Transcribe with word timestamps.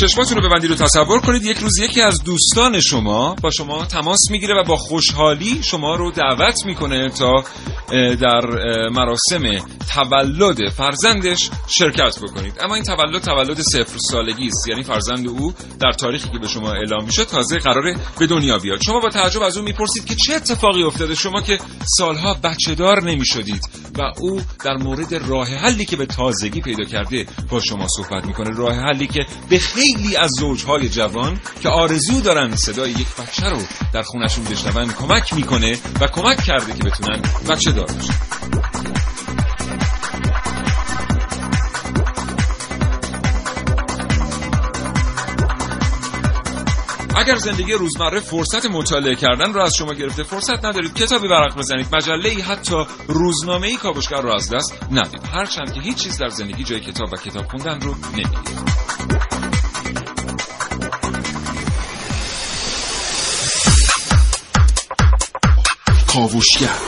چشماتون 0.00 0.36
رو 0.36 0.48
ببندید 0.48 0.70
و 0.70 0.74
تصور 0.74 1.20
کنید 1.20 1.44
یک 1.44 1.58
روز 1.58 1.78
یکی 1.78 2.00
از 2.00 2.24
دوستان 2.24 2.80
شما 2.80 3.34
با 3.42 3.50
شما 3.50 3.84
تماس 3.84 4.30
می‌گیره 4.30 4.60
و 4.60 4.64
با 4.64 4.76
خوشحالی 4.76 5.62
شما 5.62 5.96
رو 5.96 6.10
دعوت 6.10 6.66
می‌کنه 6.66 7.08
تا 7.10 7.44
در 8.20 8.40
مراسم 8.88 9.66
تولد 9.94 10.68
فرزندش 10.70 11.50
شرکت 11.68 12.18
بکنید. 12.22 12.54
اما 12.60 12.74
این 12.74 12.84
تولد 12.84 13.22
تولد 13.22 13.60
صفر 13.60 13.98
سالگی 13.98 14.46
است. 14.48 14.68
یعنی 14.68 14.82
فرزند 14.82 15.28
او 15.28 15.54
در 15.80 15.92
تاریخی 15.92 16.28
که 16.28 16.38
به 16.38 16.48
شما 16.48 16.72
اعلام 16.72 17.04
میشه 17.04 17.24
تازه 17.24 17.58
قراره 17.58 17.96
به 18.18 18.26
دنیا 18.26 18.58
بیاد. 18.58 18.80
شما 18.86 19.00
با 19.00 19.08
تعجب 19.08 19.42
از 19.42 19.56
او 19.56 19.64
می‌پرسید 19.64 20.04
که 20.04 20.14
چه 20.14 20.34
اتفاقی 20.34 20.82
افتاده؟ 20.82 21.14
شما 21.14 21.40
که 21.40 21.58
سالها 21.98 22.34
بچه 22.34 22.74
دار 22.74 23.02
نمی‌شدید 23.02 23.62
و 23.98 24.02
او 24.20 24.40
در 24.64 24.76
مورد 24.76 25.14
راه 25.14 25.48
حلی 25.48 25.84
که 25.84 25.96
به 25.96 26.06
تازگی 26.06 26.60
پیدا 26.60 26.84
کرده 26.84 27.26
با 27.50 27.60
شما 27.60 27.86
صحبت 27.96 28.26
می‌کنه. 28.26 28.56
راه 28.56 28.74
حلی 28.74 29.06
که 29.06 29.26
به 29.50 29.58
خیلی 29.58 29.89
از 30.18 30.30
زوجهای 30.40 30.88
جوان 30.88 31.40
که 31.62 31.68
آرزو 31.68 32.20
دارن 32.20 32.56
صدای 32.56 32.90
یک 32.90 33.16
بچه 33.16 33.48
رو 33.48 33.58
در 33.92 34.02
خونشون 34.02 34.44
بشنون 34.44 34.92
کمک 34.92 35.34
می‌کنه 35.34 35.78
و 36.00 36.06
کمک 36.06 36.44
کرده 36.44 36.72
که 36.72 36.84
بتونن 36.84 37.22
بچه 37.48 37.72
دار 37.72 37.86
بشن. 37.86 38.14
اگر 47.16 47.34
زندگی 47.34 47.72
روزمره 47.72 48.20
فرصت 48.20 48.66
مطالعه 48.66 49.14
کردن 49.14 49.52
رو 49.52 49.60
از 49.60 49.72
شما 49.78 49.94
گرفته 49.94 50.22
فرصت 50.22 50.64
ندارید 50.64 50.94
کتابی 50.94 51.28
ورق 51.28 51.58
بزنید. 51.58 51.94
مجله 51.94 52.28
ای 52.28 52.40
حتی 52.40 52.84
روزنامه 53.08 53.66
ای 53.66 53.76
کاوشگر 53.76 54.20
رو 54.20 54.34
از 54.34 54.50
دست 54.50 54.78
ندید. 54.90 55.20
هرچند 55.32 55.72
که 55.72 55.80
هیچ 55.80 55.96
چیز 55.96 56.18
در 56.18 56.28
زندگی 56.28 56.64
جای 56.64 56.80
کتاب 56.80 57.12
و 57.12 57.16
کتاب 57.16 57.48
خوندن 57.48 57.80
رو 57.80 57.94
نمی‌گیره 58.12 58.89
کاوشگر. 66.12 66.78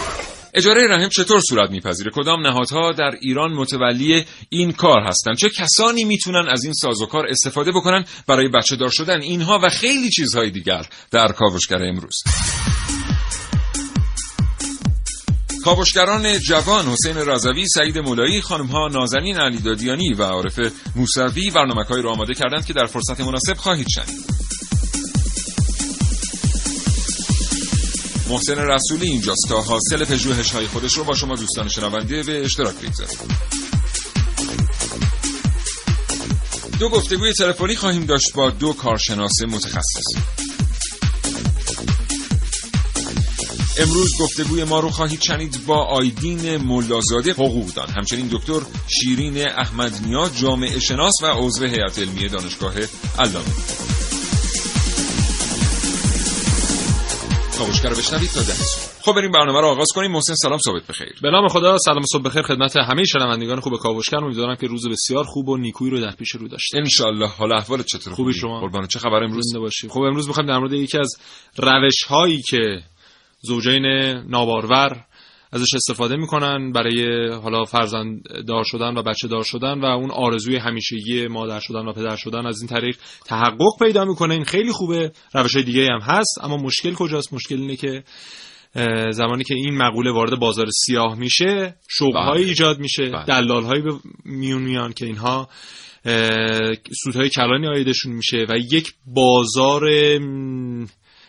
اجاره 0.54 0.86
رحم 0.88 1.08
چطور 1.08 1.40
صورت 1.40 1.70
میپذیره؟ 1.70 2.10
کدام 2.14 2.46
نهادها 2.46 2.92
در 2.92 3.10
ایران 3.20 3.52
متولی 3.52 4.24
این 4.48 4.72
کار 4.72 5.00
هستند؟ 5.00 5.36
چه 5.36 5.48
کسانی 5.48 6.04
می‌تونن 6.04 6.48
از 6.48 6.64
این 6.64 6.72
سازوکار 6.72 7.26
استفاده 7.28 7.72
بکنن 7.72 8.04
برای 8.26 8.48
بچه 8.48 8.76
دار 8.76 8.90
شدن 8.90 9.20
اینها 9.20 9.60
و 9.62 9.68
خیلی 9.68 10.10
چیزهای 10.10 10.50
دیگر 10.50 10.86
در 11.10 11.28
کاوشگر 11.28 11.82
امروز؟ 11.82 12.22
کاوشگران 15.64 16.38
جوان 16.38 16.84
حسین 16.84 17.16
رضوی، 17.16 17.66
سعید 17.68 17.98
مولایی، 17.98 18.40
خانمها 18.40 18.88
نازنین 18.88 19.36
علیدادیانی 19.36 20.14
و 20.14 20.22
عارف 20.22 20.60
موسوی 20.96 21.50
برنامه‌هایی 21.50 22.02
را 22.02 22.12
آماده 22.12 22.34
کردند 22.34 22.66
که 22.66 22.72
در 22.72 22.86
فرصت 22.86 23.20
مناسب 23.20 23.56
خواهید 23.56 23.86
شنید. 23.88 24.32
محسن 28.28 28.58
رسولی 28.58 29.06
اینجاست 29.06 29.48
تا 29.48 29.60
حاصل 29.60 30.04
پژوهش 30.04 30.50
های 30.50 30.66
خودش 30.66 30.92
رو 30.92 31.04
با 31.04 31.14
شما 31.14 31.36
دوستان 31.36 31.68
شنونده 31.68 32.22
به 32.22 32.44
اشتراک 32.44 32.74
بگذاره 32.74 33.10
دو 36.80 36.88
گفتگوی 36.88 37.32
تلفنی 37.32 37.76
خواهیم 37.76 38.04
داشت 38.04 38.32
با 38.34 38.50
دو 38.50 38.72
کارشناس 38.72 39.42
متخصص. 39.42 40.04
امروز 43.78 44.10
گفتگوی 44.20 44.64
ما 44.64 44.80
رو 44.80 44.90
خواهید 44.90 45.22
شنید 45.22 45.66
با 45.66 45.84
آیدین 45.84 46.56
ملازاده 46.56 47.32
حقوقدان. 47.32 47.88
همچنین 47.90 48.28
دکتر 48.32 48.60
شیرین 48.88 49.48
احمد 49.48 50.06
نیا 50.06 50.30
جامعه 50.40 50.78
شناس 50.78 51.14
و 51.22 51.26
عضو 51.26 51.64
هیئت 51.64 51.98
علمی 51.98 52.28
دانشگاه 52.28 52.74
علامه. 53.18 54.01
کاوشگر 57.62 57.88
رو 57.88 57.96
بشنوید 57.96 58.30
تا 58.30 58.42
ده 58.42 58.54
خب 59.02 59.12
بریم 59.12 59.30
برنامه 59.30 59.60
رو 59.60 59.66
آغاز 59.66 59.86
کنیم. 59.94 60.10
محسن 60.10 60.34
سلام 60.34 60.58
صبح 60.58 60.80
بخیر. 60.88 61.14
به 61.22 61.30
نام 61.30 61.48
خدا 61.48 61.78
سلام 61.78 62.02
صبح 62.12 62.22
بخیر 62.22 62.42
خدمت 62.42 62.76
همه 62.76 63.04
شنوندگان 63.04 63.60
خوب 63.60 63.76
کاوشگر. 63.76 64.18
امیدوارم 64.18 64.56
که 64.56 64.66
روز 64.66 64.88
بسیار 64.88 65.24
خوب 65.24 65.48
و 65.48 65.56
نیکویی 65.56 65.90
رو 65.90 66.00
در 66.00 66.10
پیش 66.10 66.30
رو 66.30 66.48
داشته 66.48 66.78
ان 66.78 66.88
شاء 66.88 67.26
حال 67.26 67.52
احوالت 67.52 67.86
چطور 67.86 68.14
خوبی 68.14 68.34
شما؟ 68.34 68.60
قربان. 68.60 68.86
چه 68.86 68.98
خبر 68.98 69.24
امروز؟ 69.24 69.56
باشی. 69.56 69.88
خب 69.88 70.00
امروز 70.00 70.28
می‌خوایم 70.28 70.48
در 70.48 70.58
مورد 70.58 70.72
یکی 70.72 70.98
از 70.98 71.16
روش 71.58 72.02
هایی 72.02 72.42
که 72.50 72.82
زوجین 73.40 73.86
نابارور 74.28 75.04
ازش 75.52 75.74
استفاده 75.74 76.16
می‌کنن 76.16 76.72
برای 76.72 77.28
حالا 77.28 77.64
فرزند 77.64 78.22
دار 78.48 78.64
شدن 78.64 78.96
و 78.96 79.02
بچه 79.02 79.28
دار 79.28 79.44
شدن 79.44 79.80
و 79.80 79.84
اون 79.84 80.10
آرزوی 80.10 80.56
همیشگی 80.56 81.26
مادر 81.26 81.60
شدن 81.60 81.88
و 81.88 81.92
پدر 81.92 82.16
شدن 82.16 82.46
از 82.46 82.60
این 82.60 82.68
طریق 82.68 82.96
تحقق 83.26 83.78
پیدا 83.78 84.04
می‌کنه. 84.04 84.34
این 84.34 84.44
خیلی 84.44 84.72
خوبه. 84.72 85.12
روش 85.34 85.54
های 85.54 85.64
دیگه 85.64 85.86
هم 85.86 86.00
هست 86.00 86.38
اما 86.42 86.56
مشکل 86.56 86.92
کجاست؟ 86.92 87.32
مشکل 87.32 87.56
اینه 87.56 87.76
که 87.76 88.04
زمانی 89.10 89.44
که 89.44 89.54
این 89.54 89.76
مقوله 89.76 90.12
وارد 90.12 90.38
بازار 90.38 90.66
سیاه 90.86 91.18
میشه 91.18 91.74
شغلهایی 91.88 92.44
ایجاد 92.44 92.78
میشه 92.78 93.10
بله. 93.10 93.24
دلال 93.24 93.62
هایی 93.62 93.82
به 93.82 93.92
میون 94.24 94.62
میان 94.62 94.92
که 94.92 95.06
اینها 95.06 95.48
سودهای 97.02 97.28
کلانی 97.28 97.68
آیدشون 97.68 98.12
میشه 98.12 98.46
و 98.48 98.56
یک 98.72 98.92
بازار 99.06 99.82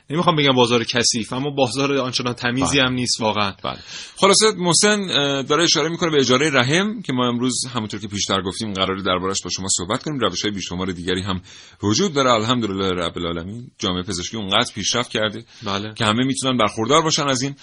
نمی‌خوام 0.10 0.36
بگم 0.36 0.52
بازار 0.52 0.84
کثیف 0.84 1.34
اما 1.34 1.50
بازار 1.50 1.98
آنچنان 1.98 2.34
تمیزی 2.34 2.78
بله. 2.78 2.88
هم 2.88 2.94
نیست 2.94 3.22
واقعا 3.22 3.54
بله. 3.64 3.78
خلاصه 4.16 4.52
محسن 4.58 5.06
داره 5.42 5.64
اشاره 5.64 5.90
می‌کنه 5.90 6.12
به 6.12 6.18
اجاره 6.18 6.50
رحم 6.50 7.02
که 7.02 7.14
ما 7.14 7.28
امروز 7.28 7.54
همونطور 7.74 8.00
که 8.00 8.08
پیشتر 8.08 8.42
گفتیم 8.42 8.74
قراره 8.74 9.02
دربارش 9.02 9.42
با 9.44 9.50
شما 9.50 9.68
صحبت 9.78 10.04
کنیم 10.04 10.20
روش 10.20 10.42
های 10.42 10.52
بیشمار 10.52 10.92
دیگری 10.92 11.22
هم 11.22 11.42
وجود 11.84 12.14
داره 12.14 12.32
الحمدلله 12.32 12.90
رب 12.90 13.18
العالمین 13.18 13.68
جامعه 13.80 14.04
پزشکی 14.04 14.38
اونقدر 14.38 14.74
پیشرفت 14.76 15.12
کرده 15.12 15.46
بله. 15.64 15.94
که 15.94 16.06
همه 16.06 16.26
می‌تونن 16.26 16.58
برخوردار 16.58 17.02
باشن 17.02 17.28
از 17.28 17.42
این 17.42 17.56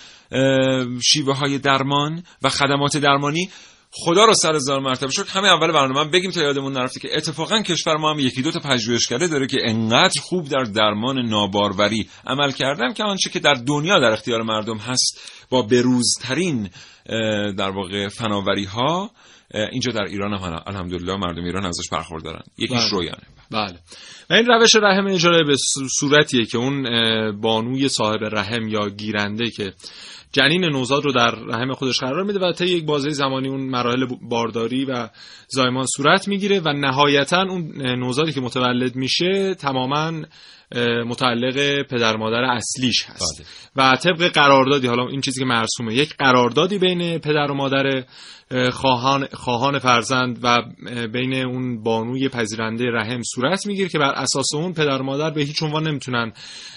شیوه 1.02 1.36
های 1.36 1.58
درمان 1.58 2.22
و 2.42 2.48
خدمات 2.48 2.96
درمانی 2.96 3.50
خدا 3.92 4.24
رو 4.24 4.34
سر 4.34 4.54
هزار 4.54 4.80
مرتبه 4.80 5.10
شد 5.10 5.26
همه 5.28 5.48
اول 5.48 5.72
برنامه 5.72 6.10
بگیم 6.10 6.30
تا 6.30 6.40
یادمون 6.40 6.72
نرفته 6.72 7.00
که 7.00 7.08
اتفاقا 7.16 7.62
کشور 7.62 7.96
ما 7.96 8.10
هم 8.10 8.18
یکی 8.18 8.42
دو 8.42 8.50
تا 8.50 8.60
پژوهشکده 8.60 9.28
داره 9.28 9.46
که 9.46 9.58
انقدر 9.64 10.20
خوب 10.20 10.48
در 10.48 10.62
درمان 10.62 11.18
ناباروری 11.18 12.08
عمل 12.26 12.52
کردن 12.52 12.92
که 12.92 13.04
آنچه 13.04 13.30
که 13.30 13.38
در 13.38 13.54
دنیا 13.54 13.98
در 13.98 14.12
اختیار 14.12 14.42
مردم 14.42 14.76
هست 14.76 15.20
با 15.50 15.62
بروزترین 15.62 16.70
در 17.58 17.70
واقع 17.70 18.08
فناوری 18.08 18.64
ها 18.64 19.10
اینجا 19.54 19.92
در 19.92 20.04
ایران 20.04 20.34
هم 20.34 20.62
الحمدلله 20.66 21.16
مردم 21.16 21.44
ایران 21.44 21.64
ازش 21.64 21.88
برخوردارن 21.92 22.42
یکیش 22.58 22.78
بله. 22.78 22.90
رویانه. 22.90 23.22
بله. 23.50 23.78
و 24.30 24.34
این 24.34 24.46
روش 24.46 24.74
رحم 24.74 25.06
اجاره 25.06 25.44
به 25.44 25.56
صورتیه 25.98 26.46
که 26.46 26.58
اون 26.58 26.82
بانوی 27.40 27.88
صاحب 27.88 28.24
رحم 28.24 28.68
یا 28.68 28.88
گیرنده 28.88 29.50
که 29.50 29.72
جنین 30.32 30.64
نوزاد 30.64 31.04
رو 31.04 31.12
در 31.12 31.30
رحم 31.30 31.72
خودش 31.72 32.00
قرار 32.00 32.24
میده 32.24 32.38
و 32.38 32.52
طی 32.52 32.66
یک 32.66 32.84
بازه 32.84 33.10
زمانی 33.10 33.48
اون 33.48 33.60
مراحل 33.60 34.06
بارداری 34.22 34.84
و 34.84 35.08
زایمان 35.48 35.86
صورت 35.96 36.28
می‌گیره 36.28 36.60
و 36.60 36.72
نهایتا 36.72 37.42
اون 37.42 37.82
نوزادی 37.82 38.32
که 38.32 38.40
متولد 38.40 38.96
میشه 38.96 39.54
تماما 39.54 40.12
متعلق 41.06 41.82
پدر 41.82 42.16
مادر 42.16 42.44
اصلیش 42.44 43.04
هست. 43.06 43.44
بله. 43.76 43.92
و 43.92 43.96
طبق 43.96 44.28
قراردادی 44.28 44.86
حالا 44.86 45.08
این 45.08 45.20
چیزی 45.20 45.40
که 45.40 45.46
مرسومه 45.46 45.94
یک 45.94 46.16
قراردادی 46.16 46.78
بین 46.78 47.18
پدر 47.18 47.50
و 47.50 47.54
مادر 47.54 48.04
خواهان, 48.72 49.26
خواهان 49.32 49.78
فرزند 49.78 50.38
و 50.42 50.62
بین 51.12 51.34
اون 51.34 51.82
بانوی 51.82 52.28
پذیرنده 52.28 52.84
رحم 52.84 53.22
صورت 53.34 53.66
می‌گیره 53.66 53.88
که 53.88 53.98
بر 53.98 54.12
اساس 54.12 54.54
اون 54.54 54.72
پدر 54.72 55.02
و 55.02 55.04
مادر 55.04 55.30
به 55.30 55.42
هیچ 55.42 55.62
عنوان 55.62 55.88
نمی‌تونن 55.88 56.32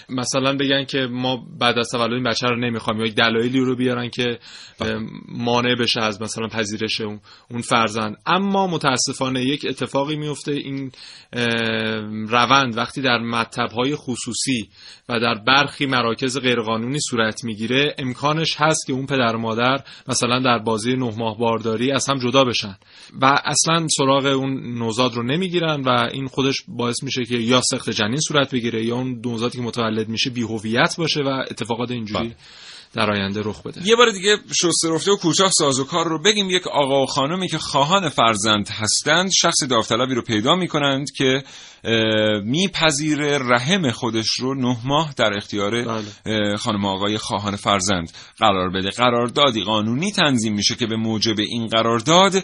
مثلا 0.08 0.56
بگن 0.56 0.84
که 0.84 0.98
ما 0.98 1.46
بعد 1.60 1.78
از 1.78 1.88
تولد 1.92 2.12
این 2.12 2.22
بچه 2.22 2.46
رو 2.46 2.56
نمی‌خوایم 2.56 3.04
یا 3.04 3.12
دلایلی 3.12 3.60
رو 3.60 3.76
بیارن 3.76 4.08
که 4.08 4.38
مانع 5.28 5.74
بشه 5.74 6.00
از 6.00 6.22
مثلا 6.22 6.48
پذیرش 6.48 7.00
اون 7.00 7.60
فرزند. 7.60 8.16
اما 8.26 8.66
متاسفانه 8.66 9.44
یک 9.44 9.66
اتفاقی 9.68 10.16
میفته 10.16 10.52
این 10.52 10.92
روند 12.28 12.76
وقتی 12.76 13.02
در 13.02 13.18
مطب 13.18 13.68
های 13.84 13.96
خصوصی 13.96 14.68
و 15.08 15.20
در 15.20 15.34
برخی 15.34 15.86
مراکز 15.86 16.38
غیرقانونی 16.38 16.98
صورت 17.00 17.44
می‌گیره 17.44 17.94
امکانش 17.98 18.56
هست 18.56 18.86
که 18.86 18.92
اون 18.92 19.06
پدر 19.06 19.36
و 19.36 19.38
مادر 19.38 19.84
مثلا 20.08 20.38
در 20.38 20.58
بازی 20.58 20.92
نه 20.92 21.14
ماه 21.18 21.38
بارداری 21.38 21.92
از 21.92 22.08
هم 22.08 22.18
جدا 22.18 22.44
بشن 22.44 22.76
و 23.20 23.40
اصلا 23.44 23.86
سراغ 23.96 24.24
اون 24.24 24.78
نوزاد 24.78 25.14
رو 25.14 25.22
نمی‌گیرن 25.22 25.80
و 25.80 26.08
این 26.12 26.26
خودش 26.26 26.56
باعث 26.68 27.02
میشه 27.02 27.24
که 27.24 27.36
یا 27.36 27.60
سخت 27.70 27.90
جنین 27.90 28.20
صورت 28.20 28.54
بگیره 28.54 28.84
یا 28.84 28.96
اون 28.96 29.20
نوزادی 29.24 29.58
که 29.58 29.64
متولد 29.64 30.08
میشه 30.08 30.30
بی‌هویت 30.30 30.94
باشه 30.98 31.20
و 31.20 31.28
اتفاقات 31.50 31.90
اینجوری 31.90 32.28
بله. 32.28 32.36
در 32.94 33.10
آینده 33.10 33.40
رخ 33.44 33.62
بده. 33.62 33.88
یه 33.88 33.96
بار 33.96 34.10
دیگه 34.10 34.36
شسته 34.60 34.90
رفته 34.94 35.12
و 35.12 35.16
کوتاه 35.16 35.50
سازوکار 35.50 36.08
رو 36.08 36.22
بگیم. 36.22 36.50
یک 36.50 36.66
آقا 36.66 37.02
و 37.02 37.06
خانمی 37.06 37.48
که 37.48 37.58
خواهان 37.58 38.08
فرزند 38.08 38.68
هستند 38.68 39.30
شخص 39.32 39.62
داوطلبی 39.70 40.14
رو 40.14 40.22
پیدا 40.22 40.54
می‌کنند 40.54 41.10
که 41.10 41.42
میپذیره 42.44 43.38
رحم 43.38 43.90
خودش 43.90 44.30
رو 44.38 44.54
نه 44.54 44.76
ماه 44.84 45.14
در 45.16 45.36
اختیار 45.36 45.84
بله. 45.84 46.56
خانم 46.56 46.84
آقای 46.84 47.18
خواهان 47.18 47.56
فرزند 47.56 48.12
قرار 48.38 48.70
بده. 48.70 48.90
قراردادی 48.90 49.64
قانونی 49.64 50.12
تنظیم 50.12 50.54
میشه 50.54 50.74
که 50.74 50.86
به 50.86 50.96
موجب 50.96 51.38
این 51.38 51.66
قرارداد 51.66 52.34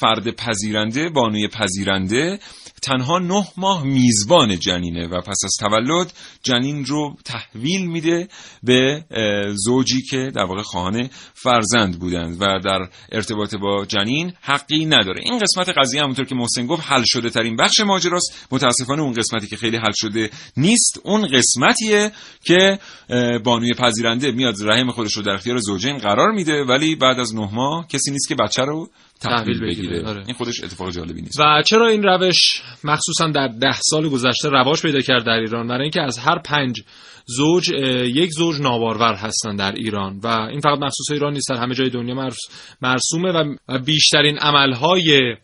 فرد 0.00 0.30
پذیرنده 0.30 1.08
بانوی 1.08 1.48
پذیرنده 1.48 2.38
تنها 2.86 3.18
نه 3.18 3.46
ماه 3.56 3.84
میزبان 3.84 4.58
جنینه 4.58 5.06
و 5.06 5.20
پس 5.20 5.38
از 5.44 5.50
تولد 5.60 6.12
جنین 6.42 6.84
رو 6.84 7.16
تحویل 7.24 7.86
میده 7.86 8.28
به 8.62 9.04
زوجی 9.54 10.02
که 10.02 10.30
در 10.34 10.44
واقع 10.44 10.62
خواهان 10.62 11.08
فرزند 11.34 11.98
بودند 11.98 12.36
و 12.40 12.60
در 12.64 12.88
ارتباط 13.12 13.54
با 13.54 13.84
جنین 13.84 14.32
حقی 14.40 14.84
نداره. 14.84 15.22
این 15.24 15.38
قسمت 15.38 15.68
قضیه 15.68 16.02
همونطور 16.02 16.24
که 16.24 16.34
محسن 16.34 16.66
گفت 16.66 16.82
حل 16.86 17.02
شده 17.06 17.30
ترین 17.30 17.56
بخش 17.56 17.80
ماجراست. 17.80 18.46
متاسفانه 18.50 19.02
اون 19.02 19.12
قسمتی 19.12 19.46
که 19.46 19.56
خیلی 19.56 19.76
حل 19.76 19.92
شده 19.94 20.30
نیست. 20.56 21.00
اون 21.04 21.26
قسمتیه 21.26 22.12
که 22.44 22.78
بانوی 23.44 23.74
پذیرنده 23.74 24.32
میاد 24.32 24.54
رحم 24.60 24.90
خودش 24.90 25.12
رو 25.12 25.22
در 25.22 25.34
اختیار 25.34 25.58
زوجین 25.58 25.98
قرار 25.98 26.30
میده 26.30 26.64
ولی 26.64 26.96
بعد 26.96 27.18
از 27.18 27.34
نه 27.34 27.48
ماه 27.52 27.86
کسی 27.88 28.10
نیست 28.10 28.28
که 28.28 28.34
بچه 28.34 28.62
رو 28.62 28.88
تحویل 29.20 29.60
بگیره. 29.60 30.08
آره. 30.08 30.22
این 30.26 30.34
خودش 30.34 30.64
اتفاق 30.64 30.90
جالبی 30.90 31.22
نیست. 31.22 31.40
و 31.40 31.62
چرا 31.66 31.88
این 31.88 32.02
روش 32.02 32.62
مخصوصا 32.84 33.26
در 33.26 33.48
ده 33.48 33.80
سال 33.80 34.08
گذشته 34.08 34.48
رواج 34.48 34.82
پیدا 34.82 35.00
کرد 35.00 35.24
در 35.24 35.32
ایران؟ 35.32 35.68
برای 35.68 35.82
اینکه 35.82 36.02
از 36.02 36.18
هر 36.18 36.38
پنج 36.38 36.82
زوج 37.26 37.68
یک 38.14 38.30
زوج 38.30 38.60
نابارور 38.60 39.14
هستن 39.14 39.56
در 39.56 39.72
ایران 39.72 40.20
و 40.22 40.26
این 40.26 40.60
فقط 40.60 40.78
مخصوص 40.78 41.10
ایران 41.10 41.32
نیست 41.32 41.48
در 41.48 41.56
همه 41.56 41.74
جای 41.74 41.90
دنیا 41.90 42.30
مرسومه 42.82 43.56
و 43.68 43.78
بیشترین 43.78 44.38
عملهای 44.38 45.36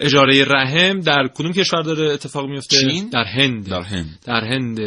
اجاره 0.00 0.44
رحم 0.44 1.00
در 1.00 1.28
کدوم 1.34 1.52
کشور 1.52 1.82
داره 1.82 2.12
اتفاق 2.12 2.46
میفته؟ 2.46 2.76
چین؟ 2.76 3.08
در 3.08 3.24
هند. 3.24 3.68
در 3.68 3.82
هند. 3.82 4.18
در 4.24 4.44
هند. 4.44 4.78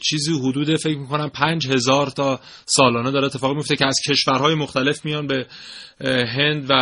چیزی 0.00 0.32
حدود 0.32 0.76
فکر 0.76 0.98
می‌کنم 0.98 1.28
پنج 1.28 1.68
هزار 1.68 2.06
تا 2.06 2.40
سالانه 2.66 3.10
داره 3.10 3.26
اتفاق 3.26 3.56
میفته 3.56 3.76
که 3.76 3.86
از 3.86 3.96
کشورهای 4.08 4.54
مختلف 4.54 5.04
میان 5.04 5.26
به 5.26 5.46
هند 6.36 6.66
و 6.70 6.72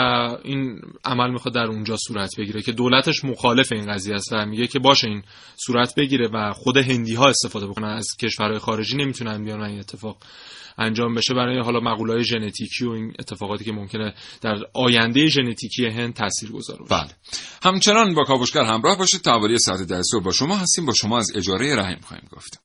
این 0.45 0.81
عمل 1.05 1.31
می‌خواد 1.31 1.55
در 1.55 1.67
اونجا 1.67 1.97
صورت 1.97 2.31
بگیره 2.39 2.63
که 2.63 2.73
دولتش 2.73 3.25
مخالف 3.25 3.73
این 3.73 3.93
قضیه 3.93 4.15
است 4.15 4.33
و 4.33 4.47
میگه 4.47 4.67
که 4.67 4.79
باشه 4.79 5.09
این 5.09 5.23
صورت 5.67 5.95
بگیره 5.95 6.29
و 6.35 6.53
خود 6.53 6.77
هندی 6.77 7.15
ها 7.15 7.29
استفاده 7.29 7.67
بکنن. 7.67 7.89
از 7.89 8.07
کشورهای 8.23 8.59
خارجی 8.59 8.97
نمی‌تونن 8.97 9.45
بیان 9.45 9.63
این 9.63 9.79
اتفاق 9.79 10.17
انجام 10.79 11.15
بشه 11.15 11.35
برای 11.35 11.61
حالا 11.61 11.81
مقولای 11.81 12.25
ژنتیکی 12.25 12.85
و 12.85 12.91
این 12.91 13.13
اتفاقاتی 13.19 13.65
که 13.65 13.73
ممکنه 13.73 14.15
در 14.41 14.57
آینده 14.75 15.27
ژنتیکی 15.27 15.87
هند 15.87 16.15
تاثیرگذار 16.15 16.79
باشه. 16.79 17.05
بله. 17.05 17.11
همچنان 17.63 18.15
با 18.15 18.25
کاوشگر 18.25 18.63
همراه 18.63 18.99
باشید 18.99 19.21
تا 19.21 19.41
ساعت 19.59 19.81
ده 19.81 20.03
صبح 20.03 20.25
با 20.25 20.33
شما 20.33 20.57
هستیم. 20.57 20.87
با 20.87 20.93
شما 20.93 21.19
از 21.19 21.27
اجاره 21.37 21.77
رحم 21.77 22.01
خواهیم 22.01 22.29
گفت. 22.33 22.61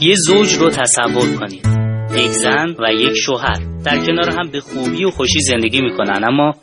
یه 0.00 0.14
زوج 0.14 0.54
رو 0.54 0.70
تصور 0.70 1.36
کنید. 1.36 1.66
یک 2.14 2.30
زن 2.30 2.74
و 2.78 2.92
یک 2.92 3.16
شوهر. 3.16 3.82
در 3.84 4.06
کنار 4.06 4.30
هم 4.30 4.50
به 4.50 4.60
خوبی 4.60 5.04
و 5.04 5.10
خوشی 5.10 5.40
زندگی 5.40 5.80
می‌کنن 5.80 6.24
اما 6.24 6.54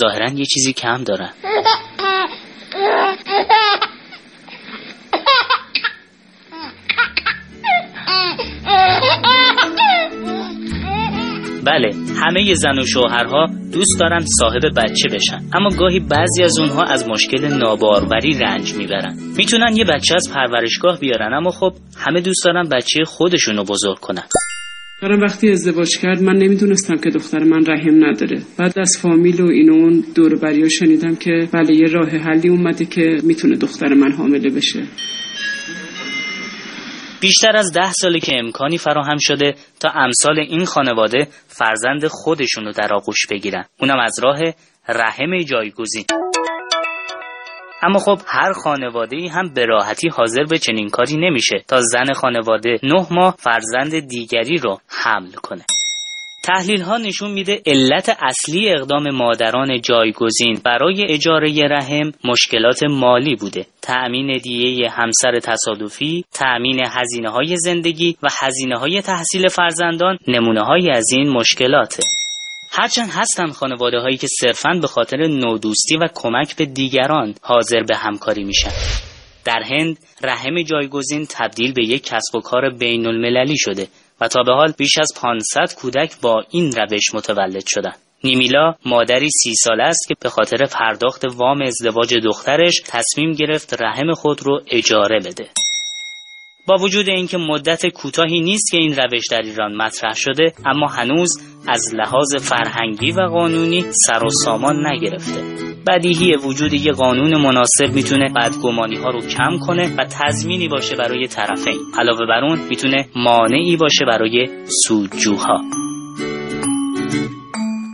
ظاهرا 0.00 0.32
یه 0.32 0.44
چیزی 0.44 0.72
کم 0.72 1.04
دارن. 1.04 1.32
بله 11.66 11.94
همه 12.22 12.54
زن 12.54 12.78
و 12.78 12.86
شوهرها 12.86 13.46
دوست 13.72 14.00
دارن 14.00 14.24
صاحب 14.38 14.62
بچه 14.76 15.08
بشن. 15.12 15.38
اما 15.54 15.70
گاهی 15.78 16.00
بعضی 16.00 16.42
از 16.42 16.58
اونها 16.58 16.84
از 16.84 17.08
مشکل 17.08 17.44
ناباروری 17.44 18.38
رنج 18.38 18.74
می‌برن. 18.74 19.16
می‌تونن 19.36 19.76
یه 19.76 19.84
بچه 19.84 20.14
از 20.14 20.30
پرورشگاه 20.34 21.00
بیارن 21.00 21.34
اما 21.34 21.50
خب 21.50 21.72
همه 21.98 22.20
دوست 22.20 22.44
دارن 22.44 22.68
بچه 22.68 23.04
خودشونو 23.04 23.64
بزرگ 23.64 23.98
کنن. 23.98 24.24
دارم 25.02 25.20
وقتی 25.20 25.50
ازدواج 25.50 25.98
کرد 25.98 26.22
من 26.22 26.36
نمی‌دونستم 26.36 26.96
که 26.96 27.10
دختر 27.10 27.38
من 27.38 27.66
رحم 27.66 28.04
نداره. 28.04 28.42
بعد 28.58 28.78
از 28.78 28.98
فامیل 29.02 29.40
و 29.40 29.46
این 29.46 29.70
اون 29.70 30.04
دور 30.14 30.38
بریا 30.38 30.68
شنیدم 30.68 31.16
که 31.16 31.48
بله 31.52 31.74
یه 31.74 31.86
راه 31.92 32.08
حلی 32.08 32.48
اومده 32.48 32.84
که 32.84 33.18
می‌تونه 33.22 33.56
دختر 33.56 33.94
من 33.94 34.12
حامله 34.12 34.50
بشه. 34.50 34.82
بیشتر 37.20 37.56
از 37.56 37.72
ده 37.72 37.92
ساله 37.92 38.20
که 38.20 38.32
امکانی 38.36 38.78
فراهم 38.78 39.16
شده 39.20 39.54
تا 39.80 39.90
امثال 39.90 40.38
این 40.38 40.64
خانواده 40.64 41.28
فرزند 41.60 42.06
خودشون 42.06 42.64
رو 42.64 42.72
در 42.72 42.94
آغوش 42.94 43.26
بگیرن. 43.30 43.64
اونم 43.80 43.98
از 43.98 44.20
راه 44.22 44.38
رحم 44.88 45.42
جایگزین. 45.48 46.04
اما 47.82 47.98
خب 47.98 48.18
هر 48.26 48.52
خانواده 48.52 49.16
ای 49.16 49.28
هم 49.28 49.54
به 49.54 49.66
راحتی 49.66 50.08
حاضر 50.08 50.44
به 50.44 50.58
چنین 50.58 50.88
کاری 50.88 51.16
نمیشه 51.16 51.64
تا 51.68 51.80
زن 51.80 52.12
خانواده 52.12 52.78
نه 52.82 53.06
ماه 53.10 53.36
فرزند 53.38 54.08
دیگری 54.08 54.58
رو 54.58 54.78
حمل 54.88 55.32
کنه. 55.32 55.64
تحلیل 56.42 56.82
ها 56.82 56.98
نشون 56.98 57.30
میده 57.30 57.62
علت 57.66 58.16
اصلی 58.20 58.70
اقدام 58.70 59.14
مادران 59.14 59.80
جایگزین 59.80 60.60
برای 60.64 61.06
اجاره 61.08 61.68
رحم 61.70 62.12
مشکلات 62.24 62.82
مالی 62.82 63.36
بوده. 63.36 63.66
تأمین 63.82 64.36
دیه 64.36 64.90
همسر 64.90 65.38
تصادفی 65.38 66.24
تأمین 66.32 66.80
هزینه 66.86 67.30
های 67.30 67.56
زندگی 67.56 68.16
و 68.22 68.28
هزینه 68.40 68.78
های 68.78 69.02
تحصیل 69.02 69.48
فرزندان 69.48 70.18
نمونه 70.28 70.62
های 70.62 70.90
از 70.90 71.06
این 71.12 71.28
مشکلاته. 71.28 72.02
هرچند 72.72 73.10
هستن 73.10 73.46
خانواده 73.46 73.98
هایی 73.98 74.16
که 74.16 74.26
صرفا 74.40 74.78
به 74.80 74.86
خاطر 74.86 75.16
نودوستی 75.16 75.96
و 75.96 76.08
کمک 76.14 76.56
به 76.56 76.66
دیگران 76.66 77.34
حاضر 77.42 77.82
به 77.82 77.96
همکاری 77.96 78.44
میشن. 78.44 78.70
در 79.44 79.62
هند 79.62 79.98
رحم 80.22 80.62
جایگزین 80.62 81.26
تبدیل 81.30 81.72
به 81.72 81.84
یک 81.84 82.04
کسب 82.04 82.36
و 82.36 82.40
کار 82.40 82.70
بین 82.70 83.06
المللی 83.06 83.58
شده. 83.58 83.86
و 84.20 84.28
تا 84.28 84.42
به 84.42 84.52
حال 84.52 84.72
بیش 84.72 84.98
از 84.98 85.12
500 85.16 85.74
کودک 85.74 86.20
با 86.20 86.44
این 86.50 86.72
روش 86.72 87.14
متولد 87.14 87.64
شدند. 87.66 87.98
نیمیلا 88.24 88.74
مادری 88.86 89.28
سی 89.42 89.54
ساله 89.54 89.82
است 89.84 90.08
که 90.08 90.14
به 90.20 90.28
خاطر 90.28 90.66
پرداخت 90.66 91.24
وام 91.24 91.62
ازدواج 91.62 92.14
دخترش 92.24 92.82
تصمیم 92.86 93.32
گرفت 93.32 93.82
رحم 93.82 94.12
خود 94.14 94.42
رو 94.42 94.60
اجاره 94.70 95.18
بده. 95.18 95.48
با 96.66 96.76
وجود 96.76 97.08
اینکه 97.08 97.38
مدت 97.38 97.86
کوتاهی 97.86 98.40
نیست 98.40 98.70
که 98.70 98.78
این 98.78 98.96
روش 98.96 99.24
در 99.30 99.42
ایران 99.42 99.76
مطرح 99.76 100.14
شده 100.14 100.52
اما 100.66 100.86
هنوز 100.86 101.30
از 101.68 101.94
لحاظ 101.94 102.36
فرهنگی 102.36 103.12
و 103.12 103.20
قانونی 103.20 103.84
سر 104.06 104.24
و 104.24 104.30
سامان 104.30 104.86
نگرفته. 104.86 105.42
بدیهی 105.86 106.36
وجود 106.36 106.72
یه 106.72 106.92
قانون 106.92 107.40
مناسب 107.40 107.94
می‌تونه 107.94 108.32
بدگمانی 108.36 108.96
ها 108.96 109.10
رو 109.10 109.20
کم 109.20 109.58
کنه 109.66 109.94
و 109.96 110.04
تضمینی 110.04 110.68
باشه 110.68 110.96
برای 110.96 111.26
طرفین. 111.26 111.78
علاوه 111.98 112.26
بر 112.26 112.44
اون 112.44 112.58
می‌تونه 112.68 113.06
مانعی 113.16 113.76
باشه 113.76 114.04
برای 114.04 114.48
سودجوها. 114.86 115.60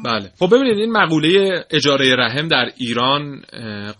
بله. 0.06 0.30
خب 0.38 0.56
ببینید 0.56 0.78
این 0.78 0.92
مقوله 0.92 1.64
اجاره 1.70 2.14
رحم 2.14 2.48
در 2.48 2.70
ایران 2.76 3.42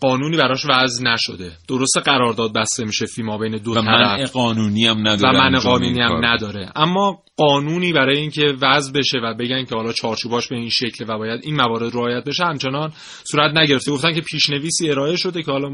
قانونی 0.01 0.37
براش 0.37 0.65
وضع 0.69 1.05
نشده. 1.05 1.51
درست 1.69 1.99
قرارداد 2.05 2.53
بسته 2.53 2.85
میشه 2.85 3.07
فیما 3.07 3.39
بین 3.39 3.57
دو 3.57 3.75
طرف. 3.75 4.33
قانونی 4.33 4.87
هم 4.87 5.09
نداره 5.09 5.39
و 5.39 5.43
من 5.43 5.59
قانونی 5.59 6.01
هم 6.01 6.25
نداره. 6.25 6.73
اما 6.77 7.23
قانونی 7.37 7.93
برای 7.93 8.19
اینکه 8.19 8.55
وضع 8.63 8.93
بشه 8.93 9.19
و 9.19 9.35
بگن 9.35 9.65
که 9.65 9.75
حالا 9.75 9.93
چارچوباش 9.93 10.49
به 10.49 10.57
این 10.57 10.69
شکل 10.69 11.05
و 11.09 11.19
باید 11.19 11.41
این 11.45 11.57
موارد 11.57 11.95
رعایت 11.95 12.25
بشه 12.25 12.45
همچنان 12.45 12.93
صورت 13.31 13.57
نگرفته. 13.57 13.93
گفتن 13.93 14.15
که 14.15 14.21
پیشنویسی 14.21 14.91
ارائه 14.91 15.17
شده 15.17 15.43
که 15.43 15.51
حالا 15.51 15.69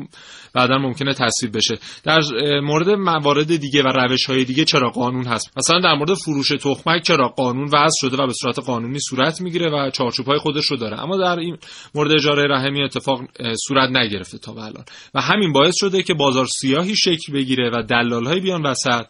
بعدا 0.55 0.79
ممکنه 0.79 1.15
تصویب 1.15 1.57
بشه. 1.57 1.79
در 2.05 2.21
مورد 2.63 2.91
موارد 2.91 3.57
دیگه 3.57 3.83
و 3.83 3.87
روش 3.87 4.25
های 4.25 4.45
دیگه 4.45 4.65
چرا 4.65 4.91
قانون 4.91 5.25
هست؟ 5.25 5.51
مثلا 5.57 5.81
در 5.81 5.95
مورد 5.95 6.15
فروش 6.15 6.49
تخمک 6.49 7.03
چرا 7.03 7.29
قانون 7.29 7.65
وضع 7.65 7.95
شده 8.01 8.17
و 8.17 8.27
به 8.27 8.33
صورت 8.33 8.59
قانونی 8.59 8.99
صورت 9.01 9.41
می‌گیره 9.41 9.71
و 9.71 9.91
چارچوب 9.91 10.27
های 10.27 10.39
خودش 10.39 10.65
رو 10.65 10.77
داره؟ 10.77 11.03
اما 11.03 11.17
در 11.17 11.39
این 11.39 11.57
مورد 11.95 12.13
اجاره 12.13 12.47
رحمی 12.49 12.83
اتفاق 12.83 13.21
صورت 13.69 13.91
نگرفته 13.91 14.39
تا 14.39 14.53
به 14.53 14.61
الان. 14.61 14.85
و 15.15 15.21
همین 15.21 15.53
باعث 15.53 15.75
شده 15.77 16.03
که 16.03 16.15
بازار 16.15 16.47
سیاهی 16.61 16.97
شکل 16.97 17.33
بگیره 17.33 17.71
و 17.71 17.83
دلال 17.83 18.27
های 18.27 18.41
بیان 18.41 18.63
وسط 18.63 19.07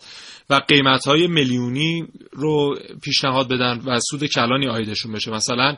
و 0.51 0.55
قیمت 0.69 1.07
های 1.07 1.27
میلیونی 1.27 2.07
رو 2.33 2.75
پیشنهاد 3.03 3.49
بدن 3.49 3.81
و 3.87 4.01
سود 4.11 4.25
کلانی 4.25 4.69
آیدشون 4.69 5.13
بشه. 5.13 5.31
مثلا 5.31 5.77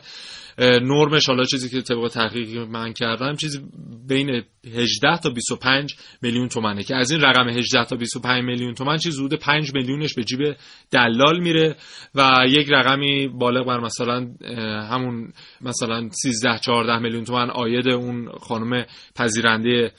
نرمش 0.59 1.27
حالا 1.27 1.45
چیزی 1.45 1.69
که 1.69 1.83
طبق 1.83 2.09
تحقیق 2.09 2.59
من 2.59 2.93
کردم 2.93 3.37
چیزی 3.37 3.61
بین 4.09 4.43
18 4.75 5.17
تا 5.17 5.31
25 5.31 5.95
میلیون 6.23 6.49
تومنه 6.49 6.83
که 6.83 6.95
از 6.95 7.11
این 7.11 7.21
رقم 7.21 7.49
18 7.49 7.85
تا 7.85 7.97
25 7.97 8.45
میلیون 8.45 8.75
تومن 8.75 8.97
چیز 8.97 9.21
حدود 9.21 9.35
5 9.35 9.75
میلیونش 9.75 10.15
به 10.15 10.25
جیب 10.25 10.57
دلال 10.91 11.41
میره 11.41 11.77
و 12.15 12.45
یک 12.49 12.69
رقمی 12.71 13.29
بالغ 13.29 13.67
بر 13.67 13.81
مثلا 13.81 14.27
همون 14.91 15.33
مثلا 15.61 16.09
13 16.13 16.59
14 16.59 16.99
میلیون 16.99 17.25
تومن 17.25 17.51
آید 17.51 17.89
اون 17.89 18.29
خانم 18.41 18.87
پذیرنده 19.17 19.93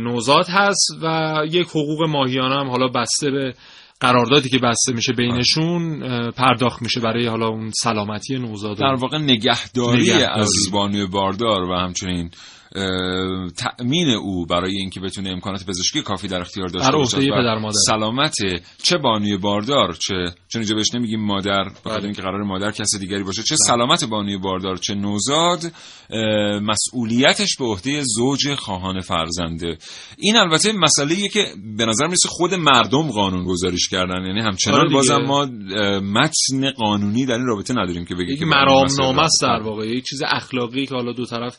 نوزاد 0.00 0.46
هست 0.48 0.90
و 1.02 1.42
یک 1.50 1.66
حقوق 1.66 2.02
ماهیانه 2.08 2.54
هم 2.54 2.70
حالا 2.70 2.88
بسته 2.88 3.30
به 3.30 3.54
قراردادی 4.00 4.48
که 4.48 4.58
بسته 4.58 4.92
میشه 4.92 5.12
بینشون 5.12 6.00
پرداخت 6.30 6.82
میشه 6.82 7.00
برای 7.00 7.26
حالا 7.26 7.48
اون 7.48 7.70
سلامتی 7.70 8.38
نوزاد 8.38 8.78
در 8.78 8.94
واقع 8.94 9.18
نگهداری, 9.18 10.02
نگهداری. 10.02 10.40
از 10.40 10.52
بانوی 10.72 11.06
باردار 11.06 11.62
و 11.62 11.74
همچنین 11.74 12.30
تأمین 13.56 14.08
او 14.08 14.46
برای 14.46 14.72
اینکه 14.72 15.00
بتونه 15.00 15.30
امکانات 15.30 15.66
پزشکی 15.66 16.02
کافی 16.02 16.28
در 16.28 16.40
اختیار 16.40 16.68
داشته 16.68 16.92
باشه. 16.92 17.72
سلامت 17.86 18.34
چه 18.82 18.98
بانوی 18.98 19.36
باردار 19.36 19.92
چه 19.92 20.14
چون 20.48 20.62
اینجا 20.62 20.74
بهش 20.76 20.94
نمیگیم 20.94 21.20
مادر 21.20 21.64
بخاطر 21.64 21.96
بله. 21.96 22.04
اینکه 22.04 22.22
قرار 22.22 22.42
مادر 22.42 22.70
کس 22.70 22.96
دیگری 23.00 23.22
باشه 23.22 23.42
چه 23.42 23.54
بله. 23.54 23.66
سلامت 23.66 24.04
بانوی 24.04 24.36
باردار 24.36 24.76
چه 24.76 24.94
نوزاد 24.94 25.72
مسئولیتش 26.62 27.56
به 27.58 27.64
عهده 27.64 28.02
زوج 28.02 28.54
خواهان 28.54 29.00
فرزنده 29.00 29.78
این 30.18 30.36
البته 30.36 30.72
مسئله 30.72 31.28
که 31.28 31.46
به 31.76 31.86
نظر 31.86 32.06
می‌رسه 32.06 32.28
خود 32.28 32.54
مردم 32.54 33.10
قانون 33.10 33.44
گذاریش 33.44 33.88
کردن 33.88 34.26
یعنی 34.26 34.40
همچنان 34.40 34.80
آره 34.80 34.92
بازم 34.92 35.18
ما 35.18 35.44
متن 36.00 36.70
قانونی 36.70 37.26
در 37.26 37.34
این 37.34 37.46
رابطه 37.46 37.74
نداریم 37.74 38.04
که 38.04 38.14
بگه 38.14 38.36
که 38.36 38.44
مرامنامه 38.44 39.22
است 39.22 39.42
در 39.42 39.62
واقع 39.62 39.86
یک 39.86 40.04
چیز 40.04 40.22
اخلاقی 40.26 40.86
که 40.86 40.94
حالا 40.94 41.12
دو 41.12 41.24
طرف 41.24 41.58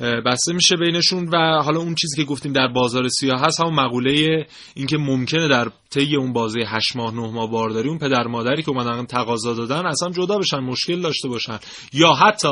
بسته 0.00 0.52
میشه 0.52 0.76
بینشون 0.76 1.28
و 1.28 1.62
حالا 1.62 1.80
اون 1.80 1.94
چیزی 1.94 2.16
که 2.16 2.24
گفتیم 2.24 2.52
در 2.52 2.68
بازار 2.68 3.08
سیاه 3.08 3.40
هست 3.40 3.60
همون 3.60 3.74
مقوله 3.74 4.46
اینکه 4.74 4.96
ممکنه 4.98 5.48
در 5.48 5.70
طی 5.90 6.16
اون 6.16 6.32
بازه 6.32 6.60
8 6.66 6.96
ماه 6.96 7.14
9 7.14 7.20
ماه 7.20 7.50
بارداری 7.50 7.88
اون 7.88 7.98
پدر 7.98 8.26
مادری 8.26 8.62
که 8.62 8.70
اومدن 8.70 9.06
تقاضا 9.06 9.54
دادن 9.54 9.86
اصلا 9.86 10.10
جدا 10.10 10.38
بشن 10.38 10.58
مشکل 10.58 11.00
داشته 11.00 11.28
باشن. 11.28 11.58
یا 11.92 12.12
حتی 12.12 12.48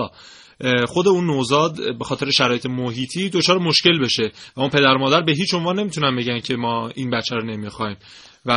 خود 0.88 1.08
اون 1.08 1.26
نوزاد 1.26 1.98
به 1.98 2.04
خاطر 2.04 2.30
شرایط 2.30 2.66
محیطی 2.66 3.28
دچار 3.28 3.58
مشکل 3.58 3.98
بشه 3.98 4.32
و 4.56 4.60
اون 4.60 4.70
پدر 4.70 4.96
مادر 4.96 5.20
به 5.20 5.32
هیچ 5.32 5.54
عنوان 5.54 5.78
نمی‌تونن 5.78 6.16
بگن 6.16 6.40
که 6.40 6.56
ما 6.56 6.88
این 6.88 7.10
بچه 7.10 7.34
رو 7.34 7.44
نمی‌خوایم. 7.44 7.96
و 8.48 8.52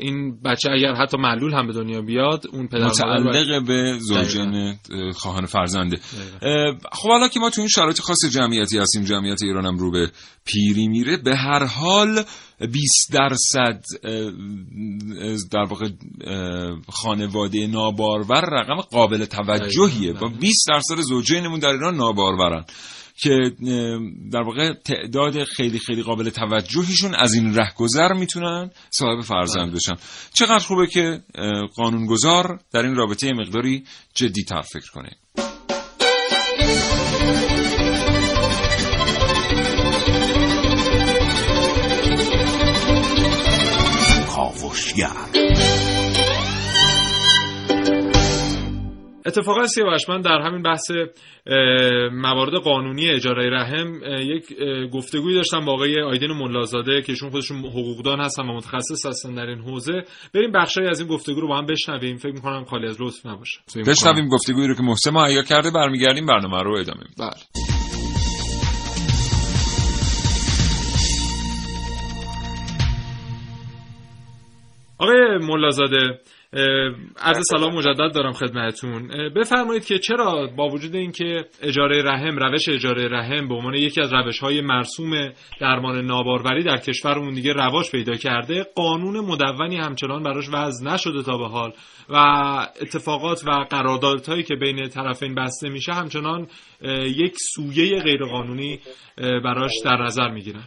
این 0.00 0.40
بچه 0.42 0.70
اگر 0.70 0.94
حتی 0.94 1.16
معلول 1.16 1.54
هم 1.54 1.66
به 1.66 1.72
دنیا 1.72 2.00
بیاد 2.00 2.42
اون 2.52 2.68
پدر 2.68 2.86
متعلق 2.86 3.66
به 3.66 3.98
زوجین 3.98 4.78
خواهان 5.14 5.46
فرزنده. 5.46 5.96
خب 6.92 7.08
حالا 7.08 7.28
که 7.28 7.40
ما 7.40 7.50
تو 7.50 7.60
این 7.60 7.68
شرایط 7.68 8.00
خاص 8.00 8.24
جمعیتی 8.30 8.78
هستیم 8.78 9.04
جمعیت 9.04 9.42
ایران 9.42 9.66
هم 9.66 9.78
رو 9.78 9.90
به 9.90 10.10
پیری 10.44 10.88
میره 10.88 11.16
به 11.16 11.36
هر 11.36 11.64
حال 11.64 12.24
20 12.72 13.12
درصد 13.12 13.84
در 15.52 15.64
واقع 15.68 15.88
خانواده 16.88 17.66
نابارور 17.66 18.44
رقم 18.52 18.80
قابل 18.80 19.24
توجهیه. 19.24 20.12
با 20.12 20.28
20 20.40 20.68
درصد 20.68 21.00
زوجینمون 21.00 21.58
در 21.60 21.68
ایران 21.68 21.94
نابارورن. 21.94 22.64
که 23.18 23.52
در 24.32 24.40
واقع 24.40 24.72
تعداد 24.72 25.44
خیلی 25.44 25.78
خیلی 25.78 26.02
قابل 26.02 26.30
توجهیشون 26.30 27.14
از 27.14 27.34
این 27.34 27.54
رهگذر 27.54 28.12
می‌تونن 28.12 28.70
صاحب 28.90 29.20
فرزند 29.20 29.74
بشن. 29.74 29.94
چقدر 30.34 30.58
خوبه 30.58 30.86
که 30.86 31.20
قانونگذار 31.76 32.60
در 32.72 32.80
این 32.80 32.94
رابطه 32.94 33.32
مقداری 33.32 33.84
جدی 34.14 34.44
تر 34.44 34.60
فکر 34.60 34.90
کنه. 34.90 35.10
کاوشگر. 44.36 45.45
اتفاقا 49.26 49.66
سیاوش 49.66 50.08
من 50.08 50.20
در 50.20 50.40
همین 50.40 50.62
بحث 50.62 50.90
موارد 52.12 52.54
قانونی 52.54 53.10
اجاره 53.10 53.50
رحم 53.50 54.00
یک 54.20 54.44
گفتگوی 54.92 55.34
داشتم 55.34 55.64
با 55.64 55.72
آقای 55.72 56.02
آیدین 56.02 56.30
ملازاده 56.32 57.02
که 57.02 57.12
ایشون 57.12 57.30
خودشون 57.30 57.58
حقوقدان 57.58 58.20
هستن 58.20 58.42
و 58.42 58.56
متخصص 58.56 59.06
هستن 59.06 59.34
در 59.34 59.46
این 59.46 59.58
حوزه. 59.58 60.04
بریم 60.34 60.52
بخشی 60.52 60.80
از 60.80 61.00
این 61.00 61.08
گفتگو 61.08 61.40
رو 61.40 61.48
با 61.48 61.58
هم 61.58 61.66
بشنویم. 61.66 62.16
فکر 62.16 62.32
می‌کنم 62.32 62.64
خالی 62.64 62.86
از 62.86 63.02
لطف 63.02 63.26
نباشه. 63.26 63.60
بشنویم 63.86 64.28
گفتگویی 64.28 64.68
رو 64.68 64.74
که 64.74 64.82
محسن 64.82 65.10
مهیا 65.10 65.42
کرده. 65.42 65.70
برمیگردیم 65.70 66.26
برنامه 66.26 66.62
رو 66.62 66.76
ادامه 66.76 67.04
بله. 67.18 67.30
آقای 74.98 75.38
ملازاده 75.38 76.20
عرض 77.22 77.42
سلام 77.50 77.74
مجدد 77.74 78.14
دارم 78.14 78.32
خدمتتون. 78.32 79.08
بفرمایید 79.36 79.84
که 79.84 79.98
چرا 79.98 80.48
با 80.56 80.68
وجود 80.68 80.94
اینکه 80.94 81.44
اجاره 81.62 82.02
رحم 82.02 82.38
روش 82.38 82.68
اجاره 82.68 83.08
رحم 83.08 83.48
به 83.48 83.54
عنوان 83.54 83.74
یکی 83.74 84.00
از 84.00 84.12
روش 84.12 84.38
های 84.38 84.60
مرسوم 84.60 85.32
درمان 85.60 86.04
ناباروری 86.04 86.62
در 86.64 86.76
کشورمون 86.76 87.34
دیگه 87.34 87.52
رواج 87.52 87.90
پیدا 87.90 88.14
کرده 88.14 88.66
قانون 88.74 89.20
مدونی 89.20 89.76
همچنان 89.76 90.22
براش 90.22 90.48
وضع 90.52 90.90
نشده 90.92 91.22
تا 91.22 91.38
به 91.38 91.48
حال 91.48 91.72
و 92.08 92.16
اتفاقات 92.82 93.42
و 93.46 93.50
قراردادهایی 93.50 94.42
که 94.42 94.54
بین 94.56 94.88
طرفین 94.88 95.34
بسته 95.34 95.68
میشه 95.68 95.92
همچنان 95.92 96.46
یک 97.16 97.34
سویه 97.54 98.00
غیرقانونی 98.00 98.80
براش 99.44 99.72
در 99.84 99.96
نظر 99.96 100.28
می‌گیرن. 100.28 100.64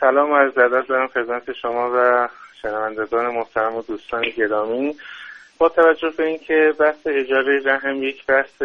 سلام 0.00 0.32
عرض 0.32 0.54
دارم 0.88 1.06
خدمت 1.06 1.42
شما 1.62 1.90
و 1.96 2.28
شنوندگان 2.62 3.34
محترم 3.34 3.74
و 3.74 3.82
دوستان 3.82 4.22
گرامی. 4.36 4.94
با 5.64 5.70
توجه 5.70 6.10
به 6.10 6.24
اینکه 6.24 6.74
بحث 6.78 7.06
اجاره 7.06 7.60
رحم 7.64 8.02
یک 8.02 8.26
بحث 8.26 8.62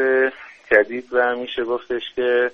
جدید 0.72 1.08
و 1.12 1.36
میشه 1.36 1.64
گفتش 1.64 2.02
که 2.16 2.52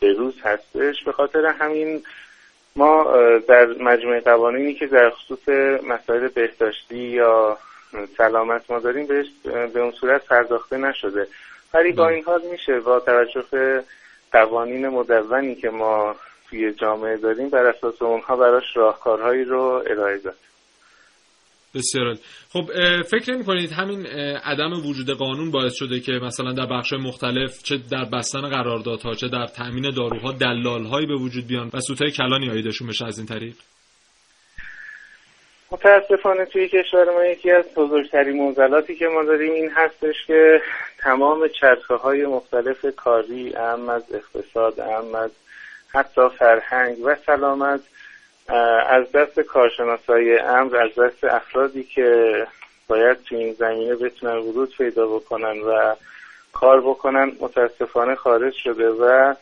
به 0.00 0.12
روز 0.12 0.34
هستش 0.42 1.04
به 1.04 1.12
خاطر 1.12 1.46
همین 1.46 2.02
ما 2.76 3.04
در 3.48 3.66
مجموعه 3.66 4.20
قوانینی 4.20 4.74
که 4.74 4.86
در 4.86 5.10
خصوص 5.10 5.48
مسائل 5.86 6.28
بهداشتی 6.28 6.98
یا 6.98 7.58
سلامت 8.16 8.70
ما 8.70 8.78
داریم 8.78 9.06
بهش 9.06 9.26
به 9.44 9.80
اون 9.80 9.92
صورت 9.92 10.24
پرداخته 10.24 10.76
نشده. 10.76 11.28
ولی 11.74 11.92
با 11.92 12.08
این 12.08 12.24
حال 12.24 12.42
میشه 12.50 12.80
با 12.80 13.00
توجه 13.00 13.44
به 13.50 13.84
قوانین 14.32 14.88
مدونی 14.88 15.54
که 15.54 15.70
ما 15.70 16.16
توی 16.50 16.72
جامعه 16.72 17.16
داریم 17.16 17.48
بر 17.48 17.66
اساس 17.66 18.02
اونها 18.02 18.36
براش 18.36 18.76
راهکارهایی 18.76 19.44
رو 19.44 19.84
ارائه 19.86 20.18
داد. 20.18 20.36
بسیار 21.74 22.16
خب 22.52 22.64
فکر 23.02 23.32
نمی 23.32 23.44
کنید 23.44 23.72
همین 23.72 24.06
عدم 24.44 24.72
وجود 24.72 25.10
قانون 25.10 25.50
باعث 25.50 25.74
شده 25.74 26.00
که 26.00 26.12
مثلا 26.12 26.52
در 26.52 26.66
بخش 26.66 26.92
مختلف 26.92 27.62
چه 27.62 27.76
در 27.90 28.04
بستن 28.04 28.40
قراردادها 28.40 29.14
چه 29.14 29.28
در 29.28 29.46
تامین 29.46 29.90
داروها 29.90 30.32
دلالهایی 30.32 31.06
به 31.06 31.14
وجود 31.14 31.46
بیان 31.46 31.70
و 31.74 31.80
سوتای 31.80 32.10
کلانی 32.10 32.50
آیدشون 32.50 32.88
بشه 32.88 33.06
از 33.06 33.18
این 33.18 33.26
طریق؟ 33.26 33.54
متاسفانه 35.70 36.44
توی 36.44 36.68
کشور 36.68 37.14
ما 37.14 37.24
یکی 37.24 37.50
از 37.50 37.64
بزرگترین 37.76 38.36
موزلاتی 38.36 38.96
که 38.96 39.06
ما 39.06 39.24
داریم 39.24 39.52
این 39.52 39.70
هستش 39.74 40.26
که 40.26 40.62
تمام 40.98 41.48
چرخه 41.60 41.94
های 41.94 42.26
مختلف 42.26 42.86
کاری 42.96 43.56
اهم 43.56 43.88
از 43.88 44.02
اقتصاد 44.14 44.80
اهم 44.80 45.14
از 45.14 45.30
حتی 45.94 46.28
فرهنگ 46.38 46.96
و 47.04 47.14
سلامت 47.26 47.80
از 48.88 49.12
دست 49.12 49.40
کارشناسای 49.40 50.38
امر 50.38 50.76
از 50.76 50.90
دست 50.98 51.24
افرادی 51.24 51.84
که 51.84 52.46
باید 52.88 53.22
تو 53.22 53.36
این 53.36 53.52
زمینه 53.52 53.94
بتونن 53.94 54.36
ورود 54.36 54.76
پیدا 54.76 55.06
بکنن 55.06 55.60
و 55.60 55.94
کار 56.52 56.80
بکنن 56.80 57.32
متاسفانه 57.40 58.14
خارج 58.14 58.54
شده 58.54 58.88
و 58.88 59.34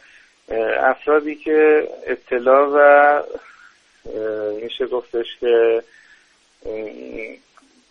افرادی 0.78 1.34
که 1.34 1.88
اطلاع 2.06 2.68
و 2.68 3.22
میشه 4.62 4.86
گفتش 4.86 5.26
که 5.40 5.82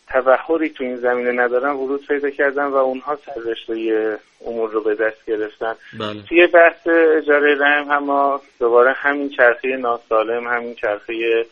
تبخوری 0.07 0.69
تو 0.69 0.83
این 0.83 0.95
زمینه 0.95 1.31
ندارن 1.31 1.73
ورود 1.73 2.07
پیدا 2.07 2.29
کردن 2.29 2.65
و 2.65 2.75
اونها 2.75 3.15
سررشته 3.15 4.17
امور 4.45 4.71
رو 4.71 4.83
به 4.83 4.95
دست 4.95 5.25
گرفتن. 5.27 5.73
بله. 5.99 6.21
توی 6.29 6.47
بحث 6.47 6.87
اجاره 7.17 7.55
رحم 7.59 7.91
هم 7.91 8.03
ما 8.03 8.41
دوباره 8.59 8.93
همین 8.93 9.29
چرخه 9.29 9.67
ناسالم 9.67 10.47
همین 10.47 10.75
چرخه 10.75 11.45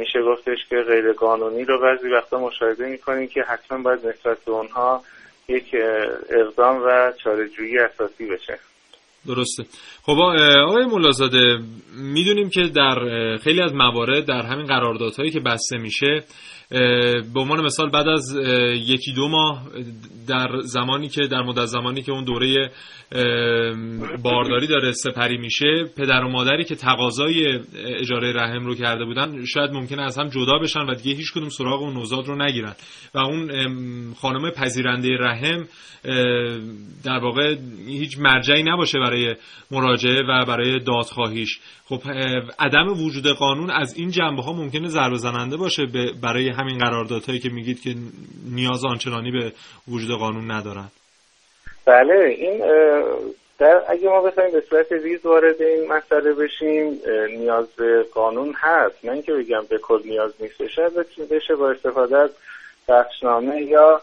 میشه 0.00 0.22
گفتش 0.22 0.58
که 0.68 0.76
غیر 0.76 1.12
قانونی 1.12 1.64
رو 1.64 1.80
بعضی 1.80 2.08
وقتا 2.08 2.38
مشاهده 2.38 2.88
می‌کنیم 2.88 3.28
که 3.28 3.42
حتما 3.42 3.82
باید 3.82 4.06
نسبت 4.06 4.38
به 4.44 4.52
اونها 4.52 5.02
یک 5.48 5.76
اقدام 6.30 6.82
و 6.82 7.12
چارهجویی 7.24 7.78
اساسی 7.78 8.26
بشه. 8.26 8.58
درسته. 9.26 9.62
خب 10.02 10.18
آقای 10.68 10.84
ملازاده 10.84 11.58
می‌دونیم 12.14 12.50
که 12.50 12.60
در 12.76 12.94
خیلی 13.44 13.62
از 13.62 13.74
موارد 13.74 14.26
در 14.26 14.42
همین 14.42 14.66
قراردادهایی 14.66 15.30
که 15.30 15.40
بسته 15.40 15.78
میشه 15.78 16.22
به 16.70 17.40
عنوان 17.40 17.64
مثال 17.64 17.90
بعد 17.90 18.08
از 18.08 18.36
یکی 18.74 19.12
دو 19.12 19.28
ماه 19.28 19.66
در 20.28 20.48
زمانی 20.60 21.08
که 21.08 21.26
در 21.26 21.42
مدت 21.42 21.66
زمانی 21.66 22.02
که 22.02 22.12
اون 22.12 22.24
دوره 22.24 22.70
بارداری 24.22 24.66
داره 24.66 24.92
سپری 24.92 25.38
میشه 25.38 25.84
پدر 25.96 26.24
و 26.24 26.28
مادری 26.28 26.64
که 26.64 26.74
تقاضای 26.74 27.60
اجاره 27.74 28.32
رحم 28.32 28.66
رو 28.66 28.74
کرده 28.74 29.04
بودن 29.04 29.44
شاید 29.44 29.70
ممکنه 29.70 30.02
از 30.02 30.18
هم 30.18 30.28
جدا 30.28 30.58
بشن 30.58 30.80
و 30.80 30.94
دیگه 30.94 31.16
هیچ 31.16 31.32
کدوم 31.32 31.48
سراغ 31.48 31.82
اون 31.82 31.94
نوزاد 31.94 32.26
رو 32.26 32.42
نگیرن. 32.42 32.74
و 33.14 33.18
اون 33.18 33.50
خانم 34.14 34.50
پذیرنده 34.50 35.08
رحم 35.20 35.66
در 37.04 37.18
واقع 37.18 37.56
هیچ 37.86 38.18
مرجعی 38.18 38.62
نباشه 38.62 38.98
برای 38.98 39.34
مراجعه 39.70 40.22
و 40.22 40.44
برای 40.44 40.78
دادخواهیش. 40.78 41.58
خب 41.88 42.00
عدم 42.58 43.04
وجود 43.06 43.26
قانون 43.38 43.70
از 43.70 43.94
این 43.96 44.10
جنبه 44.10 44.42
ها 44.42 44.52
ممکنه 44.52 44.88
ضربه 44.88 45.16
زننده 45.16 45.56
باشه 45.56 45.82
برای 46.22 46.48
همین 46.48 46.78
قراردادهایی 46.78 47.38
که 47.38 47.48
میگید 47.48 47.80
که 47.80 47.94
نیاز 48.54 48.84
آنچنانی 48.84 49.30
به 49.30 49.52
وجود 49.88 50.18
قانون 50.18 50.50
ندارن. 50.50 50.88
بله 51.86 52.36
این 52.38 52.58
در 53.58 53.82
اگه 53.88 54.08
ما 54.08 54.22
بخوایم 54.22 54.52
به 54.52 54.62
صورت 54.70 54.92
ریز 54.92 55.26
وارد 55.26 55.62
این 55.62 55.92
مسئله 55.92 56.32
بشیم 56.32 57.00
نیاز 57.38 57.66
به 57.76 58.06
قانون 58.14 58.54
هست. 58.56 59.04
من 59.04 59.22
که 59.22 59.32
بگم 59.32 59.62
به 59.68 59.78
کل 59.78 60.02
نیاز 60.04 60.32
نیست 60.40 60.66
شاید 60.66 60.92
بشه 61.30 61.54
با 61.54 61.70
استفاده 61.70 62.16
از 62.16 62.30
بخشنامه 62.88 63.62
یا 63.62 64.00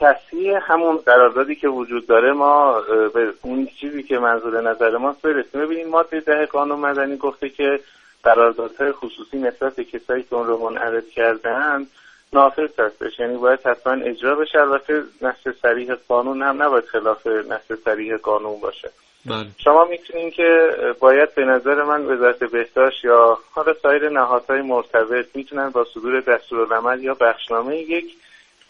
تصحیح 0.00 0.72
همون 0.72 0.96
قراردادی 0.96 1.54
که 1.54 1.68
وجود 1.68 2.06
داره 2.06 2.32
ما 2.32 2.80
به 3.14 3.32
اون 3.42 3.68
چیزی 3.80 4.02
که 4.02 4.18
منظور 4.18 4.60
نظر 4.60 4.96
ماست 4.96 5.22
برسیم. 5.22 5.60
ببینیم 5.60 5.88
ماده 5.88 6.20
ده 6.20 6.46
قانون 6.46 6.78
مدنی 6.78 7.16
گفته 7.16 7.48
که 7.48 7.80
قراردادهای 8.22 8.92
خصوصی 8.92 9.38
نسبت 9.38 9.76
به 9.76 9.84
کسایی 9.84 10.22
که 10.22 10.34
اون 10.34 10.46
رو 10.46 10.70
منعرض 10.70 11.04
کردن 11.04 11.86
نافذ 12.32 12.80
هستش. 12.80 13.18
یعنی 13.18 13.36
باید 13.36 13.60
حتما 13.66 13.92
اجرا 13.92 14.34
بشه. 14.34 14.60
البته 14.60 15.02
نصف 15.22 15.56
سریح 15.62 15.94
قانون 16.08 16.42
هم 16.42 16.62
نباید 16.62 16.84
خلاف 16.84 17.26
نصف 17.26 17.74
سریح 17.84 18.16
قانون 18.16 18.60
باشه. 18.60 18.90
بله. 19.26 19.46
شما 19.64 19.84
می‌تونین 19.84 20.30
که 20.30 20.76
باید 21.00 21.34
به 21.34 21.44
نظر 21.44 21.82
من 21.82 22.04
وزارت 22.04 22.44
بهداشت 22.44 23.04
یا 23.04 23.38
حالا 23.50 23.74
سایر 23.82 24.08
نهادهای 24.08 24.62
مرتبط 24.62 25.26
می‌تونن 25.34 25.70
با 25.70 25.84
صدور 25.84 26.20
دستورالعمل 26.20 27.02
یا 27.02 27.14
بخشنامه 27.14 27.76
یک 27.76 28.16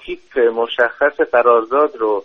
تیپ 0.08 0.38
مشخص 0.38 1.20
قرارداد 1.32 1.96
رو 1.96 2.24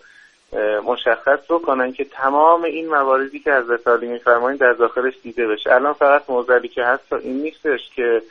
مشخص 0.86 1.40
بکنن 1.50 1.94
که 1.94 2.06
تمام 2.06 2.64
این 2.64 2.90
مواردی 2.90 3.40
که 3.40 3.52
از 3.52 3.66
علی 3.88 4.08
میفرمایید 4.08 4.60
در 4.60 4.74
داخلش 4.74 5.14
دیده 5.24 5.48
بشه. 5.48 5.74
الان 5.74 5.94
فقط 5.94 6.24
موزلی 6.30 6.68
که 6.68 6.84
هست 6.84 7.14
این 7.14 7.42
نیستش 7.42 7.80
که 7.96 8.22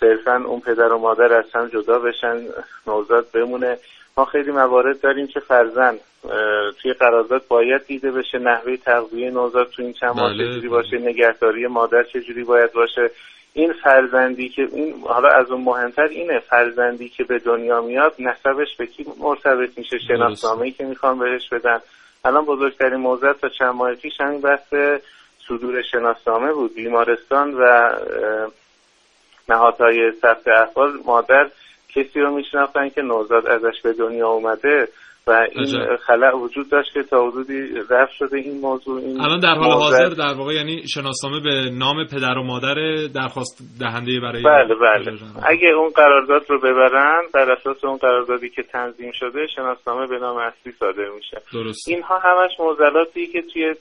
صرفا 0.00 0.44
اون 0.46 0.60
پدر 0.60 0.92
و 0.92 0.98
مادر 0.98 1.32
از 1.32 1.44
هم 1.54 1.68
جدا 1.68 1.98
بشن 1.98 2.40
نوزاد 2.86 3.26
بمونه. 3.34 3.78
ما 4.16 4.24
خیلی 4.24 4.50
موارد 4.50 5.00
داریم 5.00 5.26
که 5.26 5.40
فرزن 5.40 5.98
توی 6.82 6.92
قرارداد 6.92 7.44
باید 7.48 7.86
دیده 7.86 8.10
بشه 8.10 8.38
نحوه 8.38 8.76
تغذیه 8.76 9.30
نوزاد 9.30 9.70
تو 9.70 9.82
این 9.82 9.92
چند 9.92 10.16
ماه 10.16 10.32
بله، 10.32 10.48
چجوری 10.48 10.68
باشه 10.68 10.98
بله. 10.98 11.08
نگهداری 11.08 11.66
مادر 11.66 12.02
چجوری 12.02 12.44
باید 12.44 12.72
باشه. 12.72 13.10
این 13.54 13.72
فرزندی 13.84 14.48
که 14.48 14.62
این 14.72 14.94
حالا 15.08 15.28
از 15.28 15.50
اون 15.50 15.60
مهمتر 15.60 16.02
اینه 16.02 16.38
فرزندی 16.38 17.08
که 17.08 17.24
به 17.24 17.38
دنیا 17.38 17.80
میاد 17.80 18.14
نسبش 18.18 18.76
به 18.78 18.86
کی 18.86 19.06
مرتبط 19.20 19.78
میشه؟ 19.78 19.98
شناسنامه 19.98 20.70
که 20.70 20.84
می‌خوام 20.84 21.18
بهش 21.18 21.48
بدن. 21.52 21.80
الان 22.24 22.44
بزرگترین 22.44 22.96
موضوع 22.96 23.32
تا 23.32 23.48
چند 23.48 23.74
ماه 23.74 23.94
پیش 23.94 24.12
همین 24.20 24.40
بحث 24.40 24.74
صدور 25.48 25.82
شناسنامه 25.82 26.52
بود. 26.52 26.74
بیمارستان 26.74 27.54
و 27.54 27.92
نهادهای 29.48 30.12
ثبت 30.22 30.48
احوال 30.48 30.92
مادر 31.06 31.50
کسی 31.88 32.20
رو 32.20 32.34
میشناختن 32.34 32.88
که 32.88 33.02
نوزاد 33.02 33.46
ازش 33.46 33.80
به 33.82 33.92
دنیا 33.92 34.28
اومده. 34.28 34.88
و 35.26 35.46
این 35.52 35.96
خلع 36.06 36.34
وجود 36.34 36.70
داشت 36.70 36.92
که 36.94 37.02
تا 37.02 37.26
حدودی 37.28 37.68
رفت 37.90 38.12
شده 38.12 38.36
این 38.36 38.60
موضوع 38.60 39.00
این 39.00 39.20
الان 39.20 39.40
در 39.40 39.54
حال 39.54 39.72
حاضر 39.72 40.08
در 40.08 40.34
واقع 40.38 40.54
یعنی 40.54 40.82
شناسنامه 40.94 41.40
به 41.40 41.70
نام 41.78 42.06
پدر 42.06 42.38
و 42.38 42.42
مادر 42.42 42.74
درخواست 43.14 43.62
دهنده 43.80 44.20
برای 44.20 44.42
بله 44.42 44.74
بله. 44.74 45.18
اگه 45.42 45.68
اون 45.68 45.88
قرارداد 45.88 46.50
رو 46.50 46.58
ببرن 46.58 47.22
بر 47.34 47.52
اساس 47.52 47.84
اون 47.84 47.96
قراردادی 47.96 48.48
که 48.48 48.62
تنظیم 48.62 49.12
شده 49.12 49.46
شناسنامه 49.56 50.06
به 50.06 50.18
نام 50.18 50.36
اصلی 50.36 50.72
صادر 50.72 51.08
میشه. 51.16 51.36
درست. 51.52 51.88
اینها 51.88 52.18
همش 52.18 52.50
موزلاتی 52.60 53.26
که 53.26 53.42
توی 53.52 53.74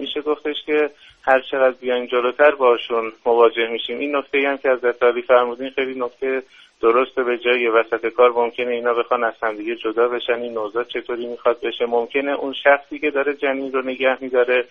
میشه 0.00 0.20
گفتش 0.20 0.56
که 0.66 0.90
هر 1.26 1.40
چقدر 1.40 1.76
بیایم 1.80 2.06
جلوتر 2.06 2.50
باشون 2.50 3.12
مواجه 3.26 3.68
میشیم. 3.68 3.98
این 3.98 4.16
نکته 4.16 4.48
هم 4.48 4.56
که 4.56 4.70
از 4.70 4.80
دستالی 4.80 5.22
فرمودین 5.22 5.70
خیلی 5.70 6.00
نکته 6.00 6.42
درسته 6.80 7.22
به 7.22 7.38
جای 7.38 7.68
وسط 7.68 8.06
کار 8.06 8.30
ممکنه 8.30 8.70
اینا 8.70 8.94
بخوان 8.94 9.24
از 9.24 9.34
همدیگه 9.42 9.76
جدا 9.76 10.08
بشن. 10.08 10.32
این 10.32 10.52
نوزاد 10.52 10.86
چطوری 10.86 11.26
می‌خواد 11.26 11.60
بشه؟ 11.60 11.86
ممکنه 11.86 12.32
اون 12.32 12.52
شخصی 12.52 12.98
که 12.98 13.10
داره 13.10 13.34
جنین 13.34 13.72
رو 13.72 13.82
نگه 13.82 14.18
میداره 14.20 14.64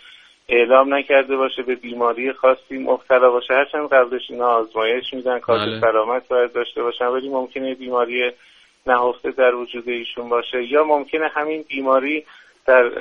اعلام 0.50 0.94
نکرده 0.94 1.38
باشه 1.38 1.64
به 1.64 1.76
بیماری 1.76 2.34
خاصی 2.34 2.78
مبتلا 2.78 3.32
باشه. 3.32 3.54
هرچند 3.54 3.90
قبلش 3.90 4.22
اینا 4.30 4.48
آزمایش 4.48 5.14
میدن 5.14 5.40
کارت 5.40 5.70
بله. 5.70 5.82
سلامت 5.82 6.28
باید 6.28 6.54
داشته 6.54 6.84
باشن 6.84 7.06
ولی 7.06 7.30
ممکنه 7.30 7.76
بیماری 7.76 8.32
نهفته 8.88 9.32
در 9.32 9.56
وجود 9.56 9.90
ایشون 9.90 10.30
باشه. 10.30 10.64
یا 10.64 10.84
ممکنه 10.84 11.28
همین 11.28 11.66
بیماری 11.68 12.26
در 12.68 12.92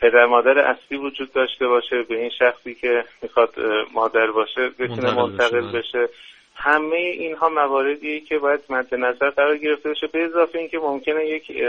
پدر 0.00 0.26
مادر 0.26 0.58
اصلی 0.58 0.98
وجود 0.98 1.32
داشته 1.32 1.68
باشه 1.68 2.02
به 2.02 2.20
این 2.20 2.30
شخصی 2.38 2.74
که 2.74 3.04
می‌خواد 3.22 3.54
مادر 3.94 4.30
باشه 4.30 4.68
بتونه 4.78 5.14
منتقل 5.14 5.60
بشه, 5.60 5.78
بشه. 5.78 6.08
همه 6.54 6.96
اینها 6.96 7.48
مواردیه 7.48 8.20
که 8.20 8.38
باید 8.38 8.60
مد 8.70 8.94
نظر 8.94 9.30
قرار 9.30 9.56
گرفته 9.56 9.90
بشه 9.90 10.06
به 10.06 10.24
اضافه 10.24 10.58
اینکه 10.58 10.78
ممکنه 10.78 11.26
یک 11.26 11.62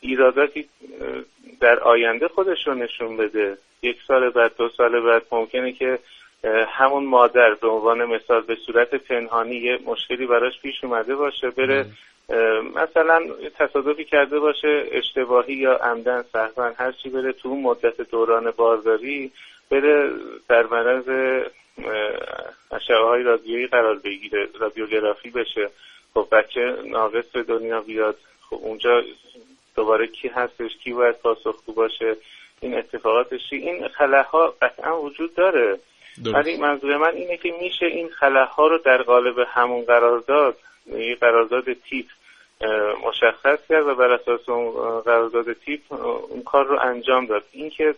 ایراداتی 0.00 0.68
در 1.60 1.80
آینده 1.80 2.28
خودش 2.28 2.66
رو 2.66 2.74
نشون 2.74 3.16
بده. 3.16 3.58
یک 3.82 3.96
سال 4.08 4.30
بعد 4.30 4.56
دو 4.56 4.68
سال 4.68 5.00
بعد 5.00 5.22
ممکنه 5.32 5.72
که 5.72 5.98
همون 6.68 7.04
مادر 7.04 7.54
به 7.54 7.68
عنوان 7.68 8.04
مثال 8.04 8.40
به 8.40 8.56
صورت 8.66 8.94
پنهانی 8.94 9.56
یه 9.56 9.78
مشکلی 9.86 10.26
براش 10.26 10.60
پیش 10.62 10.84
اومده 10.84 11.16
باشه 11.16 11.50
بره 11.50 11.86
مثلا 12.74 13.20
تصادفی 13.58 14.04
کرده 14.04 14.38
باشه 14.38 14.84
اشتباهی 14.92 15.54
یا 15.54 15.76
عمدن 15.76 16.24
سهوا 16.32 16.70
هر 16.76 16.92
چی 16.92 17.10
بره 17.10 17.32
تو 17.32 17.54
مدت 17.54 18.00
دوران 18.00 18.50
بارداری 18.50 19.32
بره 19.70 20.10
در 20.48 20.66
مرض 20.66 21.08
اشعه 22.70 22.96
های 22.96 23.22
رادیویی 23.22 23.66
قرار 23.66 23.98
بگیره 23.98 24.48
رادیوگرافی 24.58 25.30
بشه. 25.30 25.70
خب 26.14 26.28
بچه 26.32 26.76
ناقص 26.84 27.24
به 27.32 27.42
دنیا 27.42 27.80
بیاد. 27.80 28.16
خب 28.50 28.58
اونجا 28.62 29.02
دوباره 29.76 30.06
کی 30.06 30.28
هستش 30.28 30.70
کی 30.84 30.92
باید 30.92 31.18
پاسخگو 31.18 31.72
باشه؟ 31.72 32.16
این 32.60 32.78
اتفاقاتش. 32.78 33.40
این 33.50 33.88
خلاها 33.88 34.54
قطعا 34.62 35.02
وجود 35.02 35.34
داره. 35.34 35.78
ولی 36.24 36.56
منظور 36.56 36.96
من 36.96 37.14
اینه 37.14 37.36
که 37.36 37.52
میشه 37.60 37.86
این 37.86 38.08
خلاها 38.08 38.66
رو 38.66 38.78
در 38.78 39.02
قالب 39.02 39.38
همون 39.48 39.84
قرارداد 39.84 40.56
یه 40.86 41.14
قرارداد 41.14 41.64
تیپ 41.72 42.06
مشخص 43.08 43.58
کرد 43.68 43.86
و 43.86 43.94
بر 43.94 44.12
اساس 44.12 44.48
اون 44.48 45.00
قرارداد 45.00 45.52
تیپ 45.52 45.80
اون 46.30 46.42
کار 46.42 46.66
رو 46.66 46.80
انجام 46.80 47.26
داد. 47.26 47.44
اینکه 47.52 47.94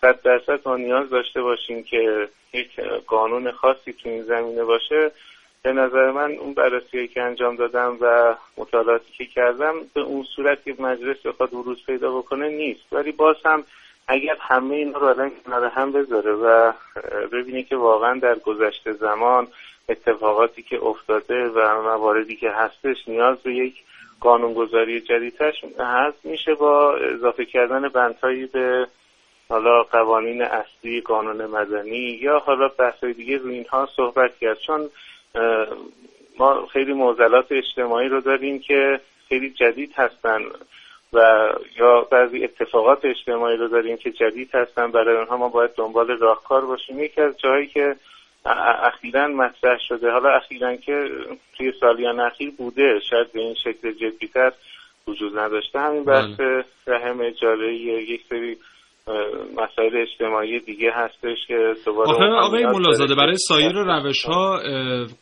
صد 0.00 0.22
درصد 0.22 0.60
ما 0.68 0.76
نیاز 0.76 1.10
داشته 1.10 1.42
باشیم 1.42 1.82
که 1.82 2.28
یک 2.52 2.80
قانون 3.06 3.50
خاصی 3.50 3.92
تو 3.92 4.08
این 4.08 4.22
زمینه 4.22 4.64
باشه 4.64 5.10
به 5.62 5.72
نظر 5.72 6.10
من 6.10 6.32
اون 6.32 6.54
بررسی 6.54 7.08
که 7.08 7.22
انجام 7.22 7.56
دادم 7.56 7.98
و 8.00 8.34
مطالعاتی 8.56 9.12
که 9.12 9.26
کردم 9.26 9.74
به 9.94 10.00
اون 10.00 10.24
صورت 10.36 10.64
که 10.64 10.74
مجلس 10.78 11.16
بخواد 11.26 11.54
ورود 11.54 11.84
پیدا 11.86 12.18
بکنه 12.18 12.48
نیست. 12.48 12.92
ولی 12.92 13.12
باز 13.12 13.36
هم 13.44 13.64
اگر 14.08 14.36
همه 14.40 14.74
اینا 14.74 14.98
رو 14.98 15.06
الان 15.06 15.32
کنار 15.44 15.64
هم 15.64 15.92
بذاره 15.92 16.32
و 16.32 16.72
ببینی 17.32 17.62
که 17.62 17.76
واقعا 17.76 18.18
در 18.18 18.38
گذشته 18.38 18.92
زمان 18.92 19.48
اتفاقاتی 19.88 20.62
که 20.62 20.84
افتاده 20.84 21.48
و 21.48 21.82
مواردی 21.82 22.36
که 22.36 22.50
هستش 22.50 22.96
نیاز 23.08 23.38
به 23.38 23.54
یک 23.54 23.74
قانونگذاری 24.20 25.00
جدیدش 25.00 25.64
هست. 25.78 26.24
میشه 26.24 26.54
با 26.54 26.96
اضافه 26.96 27.44
کردن 27.44 27.88
بندهایی 27.88 28.46
به 28.46 28.86
حالا 29.48 29.82
قوانین 29.82 30.42
اصلی 30.42 31.00
قانون 31.00 31.46
مدنی 31.46 32.18
یا 32.22 32.38
حالا 32.38 32.68
بحث 32.68 33.04
دیگه 33.04 33.36
روی 33.36 33.54
اینها 33.54 33.88
صحبت 33.96 34.38
کرد. 34.38 34.58
چون 34.58 34.90
ما 36.38 36.66
خیلی 36.66 36.92
معضلات 36.92 37.46
اجتماعی 37.50 38.08
رو 38.08 38.20
داریم 38.20 38.58
که 38.58 39.00
خیلی 39.28 39.50
جدید 39.50 39.92
هستن 39.96 40.42
و 41.12 41.48
یا 41.76 42.00
بعضی 42.00 42.44
اتفاقات 42.44 43.04
اجتماعی 43.04 43.56
رو 43.56 43.68
داریم 43.68 43.96
که 43.96 44.10
جدید 44.10 44.54
هستن. 44.54 44.90
برای 44.90 45.16
اونها 45.16 45.36
ما 45.36 45.48
باید 45.48 45.70
دنبال 45.76 46.18
راهکار 46.18 46.66
باشیم. 46.66 47.00
یکی 47.00 47.20
از 47.20 47.38
جایی 47.38 47.66
که 47.66 47.96
اخیرا 48.44 49.28
مطرح 49.28 49.78
شده. 49.88 50.10
حالا 50.10 50.36
اخیرا 50.36 50.76
که 50.76 51.08
توی 51.56 51.72
سالیان 51.80 52.20
اخیر 52.20 52.50
بوده 52.58 53.00
شاید 53.10 53.32
به 53.32 53.40
این 53.40 53.54
شکل 53.54 53.92
جدیتر 53.92 54.52
وجود 55.08 55.38
نداشته. 55.38 55.80
همین 55.80 56.04
بحث 56.04 56.36
بله. 56.38 56.64
رحم 56.86 57.20
اجاره 57.20 57.74
یک 57.74 58.20
سری 58.28 58.56
مسائل 59.56 59.96
اجتماعی 59.96 60.60
دیگه 60.60 60.92
هستش 60.94 61.38
که 61.48 61.74
آقای 62.40 62.66
ملازاده 62.66 63.14
برای 63.14 63.36
سایر 63.36 63.72
روش 63.72 64.24
ها 64.24 64.60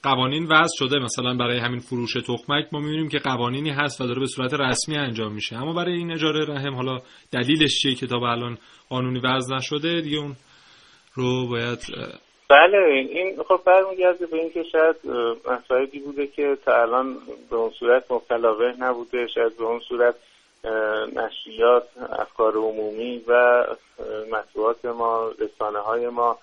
قوانین 0.02 0.44
وضع 0.44 0.74
شده. 0.78 0.98
مثلا 0.98 1.34
برای 1.34 1.58
همین 1.58 1.78
فروش 1.80 2.12
تخمک 2.12 2.66
ما 2.72 2.80
می‌بینیم 2.80 3.08
که 3.08 3.18
قوانینی 3.18 3.70
هست 3.70 4.00
و 4.00 4.06
داره 4.06 4.20
به 4.20 4.26
صورت 4.26 4.54
رسمی 4.54 4.96
انجام 4.96 5.32
میشه. 5.32 5.56
اما 5.56 5.72
برای 5.72 5.92
این 5.94 6.12
اجاره 6.12 6.44
رحم 6.48 6.74
حالا 6.74 6.98
دلیلش 7.32 7.78
چیه 7.82 7.94
که 7.94 8.06
تا 8.06 8.18
به 8.18 8.26
الان 8.26 8.58
قانونی 8.88 9.20
وضع 9.24 9.56
نشده؟ 9.56 10.00
دیگه 10.00 10.18
اون 10.18 10.36
رو 11.14 11.48
باید 11.48 11.78
بله 12.50 12.78
این 13.10 13.42
خب 13.42 13.60
برمیگرده 13.64 14.26
به 14.26 14.36
اینکه 14.36 14.62
شاید 14.62 14.96
مسائلی 15.46 15.98
بوده 15.98 16.26
که 16.26 16.58
تا 16.64 16.82
الان 16.82 17.16
به 17.50 17.56
اون 17.56 17.70
صورت 17.70 18.10
مبتلا 18.10 18.74
نبوده 18.78 19.26
شاید 19.26 19.56
به 19.56 19.64
اون 19.64 19.80
صورت 19.80 20.14
نشریات 21.16 21.88
افکار 22.18 22.56
عمومی 22.56 23.24
و 23.26 23.64
مطبوعات 24.30 24.84
ما 24.84 25.32
رسانه 25.38 25.78
های 25.78 26.08
ما 26.08 26.38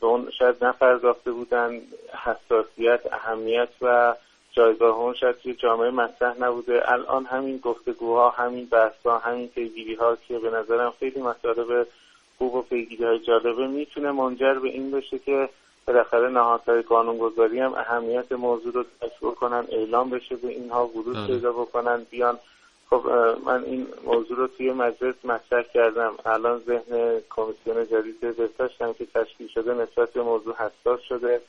به 0.00 0.06
اون 0.06 0.30
شاید 0.38 0.64
نپرداخته 0.64 1.32
بودن. 1.32 1.80
حساسیت 2.24 3.00
اهمیت 3.12 3.68
و 3.82 4.14
جایگاه 4.52 4.96
اون 4.96 5.14
شاید 5.14 5.36
توی 5.36 5.54
جامعه 5.54 5.90
مطرح 5.90 6.38
نبوده. 6.38 6.92
الان 6.92 7.24
همین 7.24 7.58
گفتگوها 7.58 8.30
همین 8.30 8.66
بحثها 8.66 9.18
همین 9.18 9.48
پیگیری 9.48 9.94
ها 9.94 10.16
که 10.28 10.38
به 10.38 10.50
نظرم 10.50 10.92
خیلی 11.00 11.20
مطالب 11.20 11.86
خوب 12.38 12.54
و 12.54 12.62
پیگیری 12.62 13.04
های 13.04 13.18
جالبه 13.18 13.66
می‌تونه 13.66 14.12
منجر 14.12 14.54
به 14.54 14.68
این 14.68 14.90
بشه 14.90 15.18
که 15.18 15.48
بالاخره 15.86 16.28
نهادهای 16.28 16.82
قانونگذاری 16.82 17.60
هم 17.60 17.74
اهمیت 17.74 18.32
موضوع 18.32 18.72
رو 18.72 18.84
درک 19.00 19.20
بکنن 19.22 19.64
اعلام 19.68 20.10
بشه 20.10 20.36
به 20.36 20.48
اینها 20.48 20.86
ورود 20.86 21.16
بله. 21.16 21.26
پیدا 21.26 21.52
بکنن 21.52 22.06
بیان. 22.10 22.38
خب 22.90 23.06
من 23.44 23.64
این 23.64 23.86
موضوع 24.04 24.36
رو 24.36 24.46
توی 24.46 24.72
مجلس 24.72 25.14
مطرح 25.24 25.62
کردم. 25.62 26.14
الان 26.26 26.62
ذهن 26.66 27.20
کمیسیون 27.30 27.86
جدید 27.86 28.20
بهداشت 28.20 28.82
هم 28.82 28.94
که 28.94 29.06
تشکیل 29.14 29.48
شده 29.48 29.74
نسبت 29.74 30.12
به 30.12 30.22
موضوع 30.22 30.54
حساس 30.54 31.00
شده. 31.00 31.40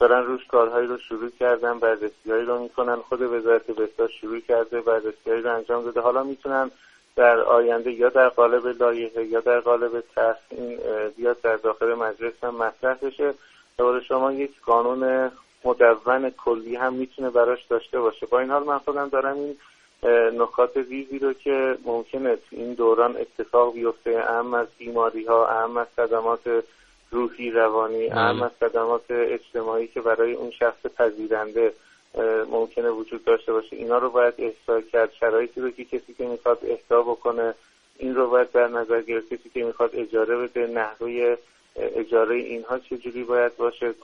دارن 0.00 0.24
روش 0.24 0.46
کارهایی 0.46 0.86
رو 0.86 0.98
شروع 0.98 1.30
کردن 1.40 1.78
بررسیهایی 1.78 2.44
رو 2.44 2.58
می‌کنن. 2.58 2.96
خود 2.96 3.22
وزارت 3.22 3.66
بهداشت 3.66 4.18
شروع 4.18 4.40
کرده 4.40 4.80
بررسیهایی 4.80 5.42
رو 5.42 5.54
انجام 5.54 5.84
داده. 5.84 6.00
حالا 6.00 6.22
می‌تونن 6.22 6.70
در 7.18 7.40
آینده 7.40 7.92
یا 7.92 8.08
در 8.08 8.28
قالب 8.28 8.66
لایحه 8.66 9.24
یا 9.24 9.40
در 9.40 9.60
قالب 9.60 10.00
طرح 10.14 10.38
این 10.50 10.78
بیاد 11.16 11.40
در 11.40 11.56
داخل 11.56 11.94
مجلس 11.94 12.32
هم 12.42 12.54
مطرح 12.54 12.94
بشه. 13.02 13.34
دوباره 13.78 14.00
شما 14.04 14.32
یک 14.32 14.50
قانون 14.66 15.30
مدون 15.64 16.30
کلی 16.30 16.76
هم 16.76 16.94
می‌تونه 16.94 17.30
براش 17.30 17.64
داشته 17.64 18.00
باشه. 18.00 18.26
با 18.26 18.40
این 18.40 18.50
حال 18.50 18.64
من 18.64 18.78
خودم 18.78 19.08
دارم 19.08 19.36
این 19.36 19.56
نکات 20.40 20.76
ریزی 20.76 21.18
رو 21.18 21.32
که 21.32 21.78
ممکنه 21.84 22.36
تو 22.36 22.42
این 22.50 22.74
دوران 22.74 23.16
اتفاق 23.16 23.74
بیفته. 23.74 24.24
اهم 24.28 24.54
از 24.54 24.66
بیماری 24.78 25.24
ها 25.24 25.48
اهم 25.48 25.76
از 25.76 25.86
صدمات 25.96 26.64
روحی 27.10 27.50
روانی 27.50 28.08
بله. 28.08 28.18
اهم 28.18 28.42
از 28.42 28.50
صدمات 28.60 29.10
اجتماعی 29.10 29.86
که 29.86 30.00
برای 30.00 30.32
اون 30.32 30.50
شخص 30.50 30.86
پذیرنده 30.96 31.72
ممکنه 32.50 32.90
وجود 32.90 33.24
داشته 33.24 33.52
باشه. 33.52 33.76
اینا 33.76 33.98
رو 33.98 34.10
باید 34.10 34.34
احضا 34.38 34.80
کرد. 34.80 35.12
شرایطی 35.20 35.60
رو 35.60 35.70
که 35.70 35.84
کسی 35.84 36.14
که 36.14 36.26
می‌خواد 36.26 36.58
اهدا 36.62 37.02
بکنه 37.02 37.54
این 37.98 38.14
رو 38.14 38.30
باید 38.30 38.52
در 38.52 38.68
نظر 38.68 39.02
گرفت. 39.02 39.34
کسی 39.34 39.48
که 39.48 39.64
می‌خواد 39.64 39.90
اجاره 39.92 40.36
بده 40.36 40.66
نحوه 40.66 41.36
اجاره 41.76 42.36
اینها 42.36 42.78
چجوری 42.78 43.24
باید 43.24 43.56
باشه؟ 43.56 43.94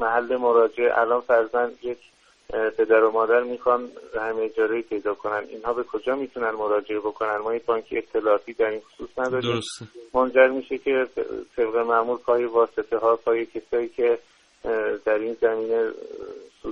محل 0.00 0.36
مراجعه. 0.36 0.98
الان 0.98 1.20
فرزن 1.20 1.72
یک 1.82 1.98
پدر 2.78 3.04
و 3.04 3.10
مادر 3.10 3.42
می‌خوان 3.42 3.88
رحم 4.14 4.36
اجاره 4.38 4.82
پیدا 4.82 5.14
کنن. 5.14 5.42
اینها 5.48 5.72
به 5.72 5.82
کجا 5.82 6.16
می‌تونن 6.16 6.50
مراجعه 6.50 6.98
بکنن؟ 6.98 7.36
ما 7.36 7.54
یک 7.54 7.64
بانک 7.64 7.84
اطلاعاتی 7.90 8.52
در 8.52 8.70
این 8.70 8.80
خصوص 8.80 9.18
نداریم. 9.18 9.52
درسته. 9.52 9.84
منجر 10.14 10.48
میشه 10.48 10.78
که 10.78 11.06
طبق 11.56 11.76
معمول 11.76 12.16
پای 12.16 12.44
واسطه 12.44 12.98
ها 12.98 13.16
پای 13.16 13.46
کسایی 13.46 13.88
که 13.88 14.18
در 15.04 15.18
این 15.18 15.36
زمینه 15.40 15.90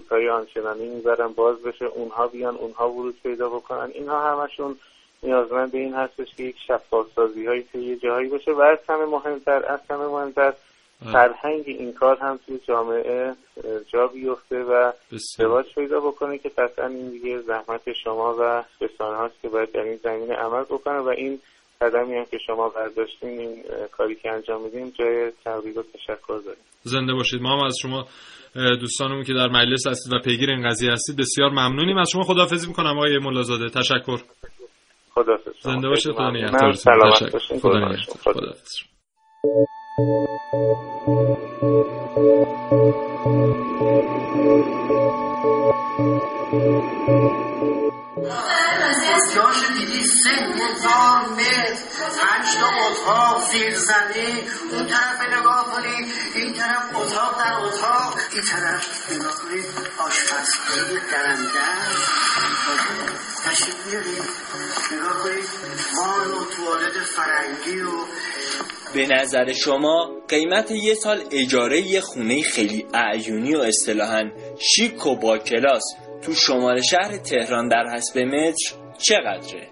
اه، 0.05 0.09
سودهای 0.09 0.29
آنچنانی 0.29 0.88
می‌برن 0.88 1.33
باز 1.33 1.62
بشه 1.62 1.85
اونها 1.85 2.27
بیان 2.27 2.57
اونها 2.57 2.90
ورود 2.90 3.17
پیدا 3.23 3.49
بکنن. 3.49 3.90
اینها 3.95 4.33
همشون 4.33 4.77
نیازمند 5.23 5.73
به 5.73 5.79
این 5.79 5.95
هستش 5.95 6.35
که 6.37 6.43
یک 6.43 6.57
شفاف 6.67 7.07
سازی 7.17 7.47
هایی 7.47 7.62
توی 7.73 7.85
یه 7.85 7.97
جاهایی 7.97 8.29
باشه 8.29 8.53
و 8.53 8.61
از 8.61 8.79
همه 8.88 9.05
مهمتر 9.05 9.64
از 9.67 9.81
همه 9.90 10.07
مهمتر 10.07 10.53
فرهنگ 11.12 11.64
این 11.67 11.93
کار 11.93 12.19
هم 12.19 12.38
توی 12.47 12.59
جامعه 12.59 13.35
جا 13.87 14.07
بیفته 14.07 14.64
و 14.64 14.93
رواج 15.38 15.75
پیدا 15.75 16.01
بکنه 16.01 16.38
که 16.38 16.49
قطعا 16.49 16.87
این 16.87 17.11
دیگه 17.11 17.38
زحمت 17.38 17.93
شما 17.93 18.37
و 18.38 18.64
رسانه 18.81 19.17
هاست 19.17 19.35
که 19.43 19.49
باید 19.49 19.73
در 19.73 19.83
این 19.83 20.01
زمینه 20.05 20.35
عمل 20.35 20.62
بکنه 20.62 20.99
و 20.99 21.09
این 21.09 21.40
قدمی 21.85 22.16
هم 22.16 22.25
که 22.25 22.38
شما 22.47 22.68
برداشتین 22.68 23.29
این 23.29 23.62
کاری 23.92 24.14
که 24.14 24.31
انجام 24.33 24.62
میدین 24.64 24.92
جای 24.99 25.33
تقدیر 25.44 25.79
و 25.79 25.83
تشکر 25.83 26.40
داریم. 26.44 26.62
زنده 26.83 27.12
باشید. 27.14 27.42
ما 27.42 27.57
هم 27.59 27.64
از 27.64 27.77
شما 27.83 28.07
دوستانمون 28.81 29.25
که 29.25 29.33
در 29.33 29.49
مجلس 29.49 29.87
هستید 29.87 30.12
و 30.14 30.18
پیگیر 30.18 30.51
این 30.51 30.68
قضیه 30.68 30.92
هستید 30.92 31.16
بسیار 31.16 31.51
ممنونیم. 31.51 31.99
از 31.99 32.09
شما 32.12 32.23
خداحافظی 32.23 32.68
می‌کنم 32.68 32.99
آقای 32.99 33.18
ملازاده 33.18 33.70
تشکر. 33.70 34.18
خدا 35.14 35.37
زنده 35.61 35.88
باشید. 35.88 36.12
خدا. 36.12 36.31
نگهدارتون 36.31 36.70
تشکر. 37.20 37.59
خدا 37.59 37.79
نگهدار. 37.79 38.55
شما. 48.25 48.63
جاش 49.34 49.56
دیدی 49.78 50.04
سه 50.04 50.30
هزار 50.30 51.28
متر 51.28 51.74
پنج 52.20 52.46
تا 52.60 52.66
اتاق 52.66 53.50
زیرزمین. 53.50 54.42
اون 54.72 54.87
طرف 54.87 55.38
نگاه 55.38 55.72
کنید 55.72 56.06
این 56.34 56.52
طرف 56.52 56.96
اتاق 56.96 57.38
در 57.38 57.54
اتاق 57.54 58.18
این 58.32 58.42
طرف 58.42 59.12
نگاه 59.12 59.34
کنید 59.34 59.64
آشپزخونه 59.98 61.00
درنده 61.12 61.64
تشریف 63.44 63.88
بیارید 63.90 64.22
نگاه 64.92 65.22
کنید 65.22 65.44
وان 65.96 66.30
و 66.30 66.44
توالت 66.56 67.04
فرنگی 67.04 67.80
و 67.80 67.90
به 68.94 69.06
نظر 69.06 69.52
شما 69.52 70.10
قیمت 70.28 70.70
یه 70.70 70.94
سال 70.94 71.24
اجاره 71.30 71.80
یه 71.80 72.00
خونه 72.00 72.42
خیلی 72.42 72.87
اعیونی 72.94 73.54
و 73.54 73.60
اصطلاحا 73.60 74.30
شیک 74.60 75.06
و 75.06 75.16
با 75.16 75.38
کلاس 75.38 75.82
تو 76.22 76.34
شمال 76.34 76.80
شهر 76.80 77.16
تهران 77.16 77.68
در 77.68 77.84
حسب 77.96 78.18
متر؟ 78.18 78.84
چقدره؟ 78.98 79.68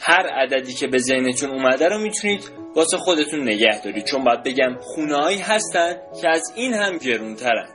هر 0.00 0.26
عددی 0.26 0.72
که 0.72 0.86
به 0.86 0.98
ذهنتون 0.98 1.50
اومده 1.50 1.88
رو 1.88 1.98
می‌تونید 1.98 2.50
واسه 2.76 2.96
خودتون 2.96 3.42
نگه 3.42 3.82
دارید 3.84 4.04
چون 4.04 4.24
باید 4.24 4.42
بگم 4.42 4.76
خونه 4.80 5.16
هایی 5.16 5.38
هستن 5.38 5.96
که 6.20 6.28
از 6.28 6.52
این 6.56 6.74
هم 6.74 6.98
گرونترن 6.98 7.68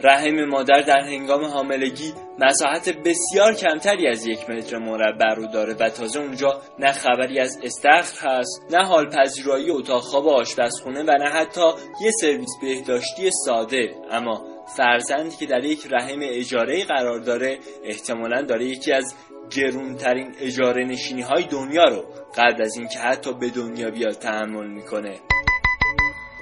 رحم 0.00 0.44
مادر 0.44 0.80
در 0.80 1.00
هنگام 1.00 1.44
حاملگی 1.44 2.12
مساحت 2.38 2.88
بسیار 2.88 3.54
کمتری 3.54 4.08
از 4.08 4.26
یک 4.26 4.50
متر 4.50 4.78
مربع 4.78 5.34
رو 5.36 5.46
داره 5.46 5.74
و 5.74 5.88
تازه 5.90 6.20
اونجا 6.20 6.60
نه 6.78 6.92
خبری 6.92 7.40
از 7.40 7.58
استخر 7.62 8.28
هست 8.28 8.66
نه 8.70 8.86
حال 8.86 9.10
پذیرایی 9.10 9.70
اتاق 9.70 10.02
خواب 10.02 10.28
آشپزخونه 10.28 11.02
و 11.02 11.10
نه 11.10 11.30
حتی 11.30 11.60
یه 12.00 12.10
سرویس 12.20 12.50
بهداشتی 12.62 13.30
ساده 13.44 13.94
اما 14.10 14.55
فرزندی 14.76 15.36
که 15.36 15.46
در 15.46 15.64
یک 15.64 15.86
رحم 15.90 16.18
اجاره 16.22 16.84
قرار 16.84 17.20
داره 17.20 17.58
احتمالا 17.84 18.42
داره 18.42 18.64
یکی 18.64 18.92
از 18.92 19.14
گرونترین 19.56 20.34
اجاره 20.40 20.84
نشینی 20.84 21.22
های 21.22 21.44
دنیا 21.44 21.84
رو 21.84 22.04
قبل 22.36 22.62
از 22.62 22.76
اینکه 22.76 22.98
حتی 22.98 23.32
به 23.32 23.50
دنیا 23.50 23.90
بیاد 23.90 24.12
تحمل 24.14 24.66
می‌کنه. 24.66 25.20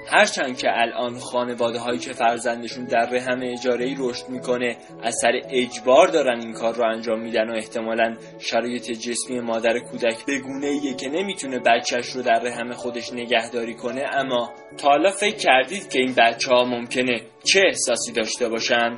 هرچند 0.07 0.57
که 0.57 0.67
الان 0.71 1.19
خانواده 1.19 1.79
هایی 1.79 1.99
که 1.99 2.13
فرزندشون 2.13 2.85
در 2.85 3.09
رحم 3.09 3.39
اجاره 3.43 3.95
رشد 3.99 4.29
می‌کنه 4.29 4.77
از 5.03 5.15
سر 5.21 5.41
اجبار 5.49 6.07
دارن 6.07 6.39
این 6.39 6.53
کار 6.53 6.75
رو 6.75 6.83
انجام 6.83 7.19
میدن 7.19 7.49
و 7.49 7.53
احتمالا 7.53 8.15
شرایط 8.39 8.91
جسمی 8.91 9.39
مادر 9.39 9.79
کودک 9.79 10.25
به 10.25 10.39
گونه 10.39 10.67
ایه 10.67 10.93
که 10.93 11.09
نمی‌تونه 11.09 11.59
بچهش 11.59 12.09
رو 12.09 12.21
در 12.21 12.39
رحم 12.39 12.71
خودش 12.71 13.13
نگهداری 13.13 13.73
کنه 13.73 14.03
اما 14.13 14.53
تا 14.77 14.89
حالا 14.89 15.11
فکر 15.11 15.35
کردید 15.35 15.89
که 15.89 15.99
این 15.99 16.13
بچه 16.17 16.51
ها 16.51 16.65
ممکنه 16.65 17.21
چه 17.43 17.61
احساسی 17.65 18.11
داشته 18.11 18.49
باشن؟ 18.49 18.97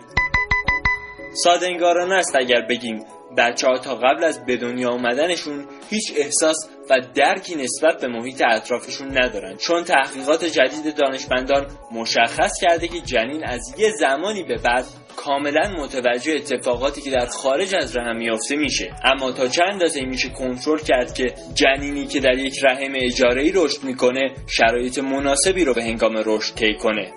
ساده 1.43 1.67
است 2.11 2.35
اگر 2.35 2.61
بگیم 2.61 3.05
بچه 3.37 3.67
ها 3.67 3.77
تا 3.77 3.95
قبل 3.95 4.23
از 4.23 4.45
به 4.45 4.57
دنیا 4.57 4.89
اومدنشون 4.89 5.65
هیچ 5.89 6.13
احساس 6.17 6.69
و 6.89 7.01
درکی 7.15 7.55
نسبت 7.55 8.01
به 8.01 8.07
محیط 8.07 8.41
اطرافشون 8.41 9.17
ندارن. 9.17 9.57
چون 9.57 9.83
تحقیقات 9.83 10.45
جدید 10.45 10.95
دانشمندان 10.95 11.67
مشخص 11.91 12.51
کرده 12.61 12.87
که 12.87 12.99
جنین 12.99 13.43
از 13.43 13.75
یه 13.77 13.91
زمانی 13.99 14.43
به 14.43 14.57
بعد 14.57 14.85
کاملا 15.15 15.71
متوجه 15.79 16.33
اتفاقاتی 16.33 17.01
که 17.01 17.11
در 17.11 17.25
خارج 17.25 17.75
از 17.75 17.97
رحم 17.97 18.17
میافته 18.17 18.55
میشه. 18.55 18.93
اما 19.03 19.31
تا 19.31 19.47
چند 19.47 19.77
اندازه 19.77 20.01
میشه 20.01 20.29
کنترل 20.29 20.79
کرد 20.79 21.13
که 21.13 21.33
جنینی 21.53 22.05
که 22.07 22.19
در 22.19 22.37
یک 22.37 22.63
رحم 22.63 22.93
اجاره 22.95 23.41
ای 23.41 23.51
رشد 23.55 23.83
می‌کنه 23.83 24.33
شرایط 24.47 24.99
مناسبی 24.99 25.65
رو 25.65 25.73
به 25.73 25.83
هنگام 25.83 26.13
رشد 26.25 26.55
طی 26.55 26.73
کنه. 26.73 27.11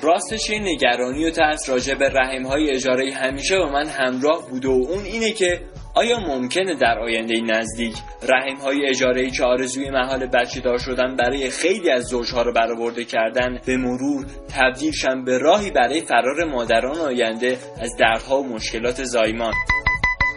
راستش 0.00 0.50
این 0.50 0.68
نگرانی 0.68 1.24
و 1.24 1.30
ترس 1.30 1.68
راجع 1.68 1.94
به 1.94 2.08
رحم 2.08 2.46
های 2.46 2.70
اجاره 2.70 3.12
همیشه 3.12 3.58
با 3.58 3.66
من 3.66 3.86
همراه 3.86 4.50
بوده 4.50 4.68
و 4.68 4.86
اون 4.88 5.04
اینه 5.04 5.32
که 5.32 5.60
آیا 5.94 6.20
ممکنه 6.20 6.74
در 6.74 6.98
آینده 6.98 7.40
نزدیک 7.40 7.94
رحم 8.28 8.56
های 8.56 8.88
اجاره 8.88 9.30
که 9.30 9.44
آرزوی 9.44 9.90
محال 9.90 10.26
بچه 10.26 10.60
دار 10.60 10.78
شدن 10.78 11.16
برای 11.16 11.50
خیلی 11.50 11.90
از 11.90 12.04
زوجها 12.04 12.42
رو 12.42 12.52
برآورده 12.52 13.04
کردن 13.04 13.58
به 13.66 13.76
مرور 13.76 14.26
تبدیل 14.48 14.92
شن 14.92 15.24
به 15.24 15.38
راهی 15.38 15.70
برای 15.70 16.00
فرار 16.00 16.44
مادران 16.44 16.98
آینده 16.98 17.58
از 17.80 17.96
دردها 17.98 18.40
و 18.40 18.48
مشکلات 18.48 19.04
زایمان؟ 19.04 19.52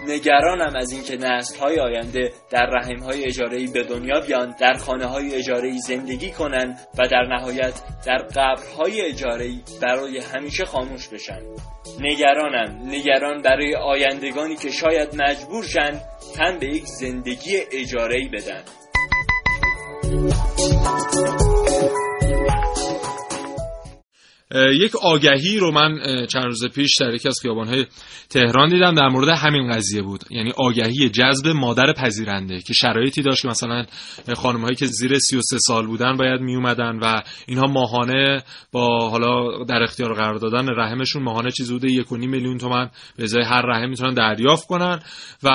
نگرانم 0.08 0.76
از 0.76 0.92
اینکه 0.92 1.18
نسل 1.18 1.60
های 1.60 1.80
آینده 1.80 2.32
در 2.50 2.66
رحم 2.66 3.00
های 3.00 3.26
اجاره 3.26 3.68
به 3.74 3.84
دنیا 3.84 4.20
بیان 4.20 4.56
در 4.60 4.74
خانه 4.74 5.06
های 5.06 5.36
اجاره 5.36 5.78
زندگی 5.88 6.32
کنند 6.32 6.80
و 6.98 7.08
در 7.08 7.26
نهایت 7.30 7.82
در 8.06 8.18
قبرهای 8.18 9.02
اجاره 9.02 9.50
برای 9.82 10.18
همیشه 10.18 10.66
خاموش 10.66 11.08
بشن. 11.08 11.40
نگرانم 12.00 12.90
نگران 12.90 13.42
برای 13.42 13.76
آیندگانی 13.76 14.56
که 14.56 14.72
شاید 14.72 15.22
مجبور 15.22 15.64
شن 15.64 16.02
تن 16.36 16.60
به 16.60 16.68
یک 16.68 16.86
زندگی 16.86 17.58
اجاره 17.72 18.30
بدن. 18.34 18.64
یک 24.56 24.96
آگهی 24.96 25.58
رو 25.58 25.72
من 25.72 26.00
چند 26.34 26.44
روز 26.44 26.66
پیش 26.66 26.92
در 27.00 27.14
یکی 27.14 27.28
از 27.28 27.40
خیابان‌های 27.42 27.86
تهران 28.30 28.70
دیدم 28.70 28.96
در 28.96 29.08
مورد 29.08 29.30
همین 29.30 29.72
قضیه 29.72 30.02
بود. 30.02 30.24
یعنی 30.30 30.52
آگهی 30.58 31.10
جذب 31.10 31.48
مادر 31.48 31.94
پذیرنده 31.94 32.62
که 32.62 32.74
شرایطی 32.74 33.22
داشت 33.22 33.42
که 33.42 33.48
مثلا 33.48 33.86
خانم‌هایی 34.36 34.76
که 34.76 34.86
زیر 34.86 35.20
33 35.20 35.58
سال 35.58 35.88
بودن 35.88 36.18
باید 36.18 36.42
می 36.42 36.56
اومدن 36.56 37.00
و 37.02 37.22
اینها 37.48 37.68
ماهانه 37.68 38.44
با 38.72 39.10
حالا 39.10 39.64
در 39.64 39.84
اختیار 39.84 40.14
قرار 40.14 40.36
دادن 40.36 40.70
رحمشون 40.70 41.24
ماهانه 41.24 41.52
چیزی 41.52 41.76
حدود 41.76 41.92
1.5 41.92 42.12
میلیون 42.12 42.58
تومان 42.58 42.90
به 43.18 43.24
ازای 43.24 43.44
هر 43.44 43.62
رحم 43.62 43.90
می‌تونن 43.90 44.14
دریافت 44.14 44.68
کنن 44.68 45.00
و 45.44 45.50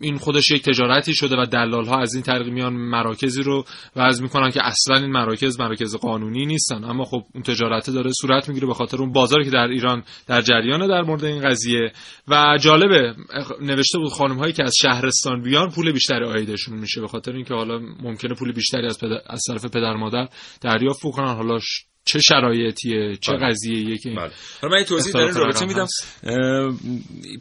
این 0.00 0.18
خودش 0.18 0.50
یک 0.50 0.62
تجارتی 0.62 1.14
شده 1.14 1.36
و 1.36 1.46
دلال‌ها 1.46 2.00
از 2.00 2.14
این 2.14 2.22
طریق 2.22 2.48
میان 2.48 2.72
مراکزی 2.72 3.42
رو 3.42 3.64
وضع 3.96 4.22
می‌کنن 4.22 4.50
که 4.50 4.66
اصلا 4.66 4.96
این 4.96 5.12
مراکز 5.12 5.60
مراکز 5.60 5.96
قانونی 5.96 6.46
نیستن. 6.46 6.84
اما 6.84 7.04
خب 7.04 7.22
اون 7.34 7.42
تجارت 7.42 7.85
داره 7.92 8.10
صورت 8.20 8.48
می‌گیره 8.48 8.66
به 8.66 8.74
خاطر 8.74 8.96
اون 8.96 9.12
بازاری 9.12 9.44
که 9.44 9.50
در 9.50 9.68
ایران 9.68 10.02
در 10.26 10.40
جریان 10.40 10.88
در 10.88 11.02
مورد 11.02 11.24
این 11.24 11.48
قضیه 11.48 11.92
و 12.28 12.58
جالبه 12.60 13.14
نوشته 13.60 13.98
بود 13.98 14.12
خانم 14.12 14.38
هایی 14.38 14.52
که 14.52 14.62
از 14.62 14.74
شهرستان 14.82 15.42
بیان 15.42 15.70
پول 15.70 15.92
بیشتری 15.92 16.24
آیدشون 16.24 16.78
میشه 16.78 17.00
به 17.00 17.08
خاطر 17.08 17.32
اینکه 17.32 17.54
حالا 17.54 17.78
ممکنه 17.78 18.34
پول 18.34 18.52
بیشتری 18.52 18.86
از, 18.86 18.98
پدر، 18.98 19.20
از 19.26 19.42
طرف 19.48 19.64
پدر 19.64 19.96
مادر 19.96 20.28
دریافت 20.60 21.06
بکنن 21.06 21.34
حالا 21.34 21.58
چه 22.06 22.20
شرایطیه 22.20 23.16
چه 23.20 23.32
بله. 23.32 23.46
قضیه 23.46 23.98
که 23.98 24.10
بله. 24.10 24.30
حالا 24.62 24.76
من 24.76 24.84
توضیح 24.84 25.12
در 25.12 25.20
این 25.20 25.34
رابطه 25.34 25.66
میدم 25.66 25.86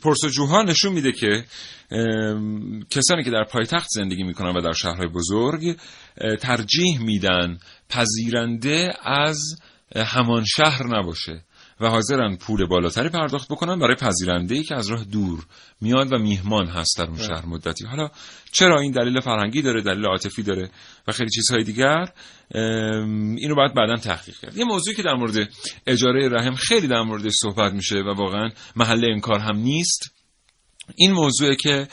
پرسجوها 0.04 0.64
نشون 0.64 0.94
میده 0.94 1.12
که 1.12 1.44
کسانی 2.90 3.24
که 3.24 3.32
در 3.32 3.44
پایتخت 3.44 3.88
زندگی 3.90 4.24
می‌کنن 4.24 4.58
و 4.58 4.62
در 4.62 4.72
شهرهای 4.72 5.08
بزرگ 5.08 5.78
ترجیح 6.40 7.02
میدن 7.02 7.58
پذیرنده 7.90 8.94
از 9.04 9.40
همان 9.96 10.44
شهر 10.46 10.88
نباشه 10.88 11.46
و 11.80 11.90
حاضرن 11.90 12.36
پول 12.36 12.66
بالاتری 12.66 13.10
پرداخت 13.10 13.48
بکنن 13.48 13.80
برای 13.80 13.96
پذیرنده 13.96 14.56
ای 14.56 14.64
که 14.64 14.76
از 14.76 14.88
راه 14.88 15.04
دور 15.04 15.46
میاد 15.82 16.14
و 16.14 16.18
میهمان 16.18 16.68
هست 16.68 16.98
در 16.98 17.06
اون 17.06 17.18
شهر 17.18 17.46
مدتی. 17.46 17.86
حالا 17.86 18.10
چرا 18.52 18.80
این 18.80 18.92
دلیل 18.92 19.20
فرهنگی 19.20 19.62
داره 19.62 19.82
دلیل 19.82 20.06
عاطفی 20.06 20.44
داره 20.44 20.70
و 21.08 21.12
خیلی 21.12 21.30
چیزهای 21.30 21.64
دیگر؟ 21.64 22.06
اینو 23.38 23.56
باید 23.56 23.74
بعدا 23.74 23.96
تحقیق 23.96 24.36
کرد 24.36 24.58
یه 24.58 24.66
موضوعی 24.66 24.96
که 24.96 25.04
در 25.04 25.14
مورد 25.14 25.50
اجاره 25.88 26.30
رحم 26.30 26.56
خیلی 26.56 26.88
در 26.88 27.02
موردش 27.02 27.34
صحبت 27.42 27.74
میشه 27.74 27.96
و 27.96 28.14
واقعا 28.18 28.50
محل 28.76 29.06
انکار 29.06 29.40
هم 29.40 29.58
نیست 29.58 30.16
این 30.96 31.12
موضوع 31.12 31.56
که 31.56 31.88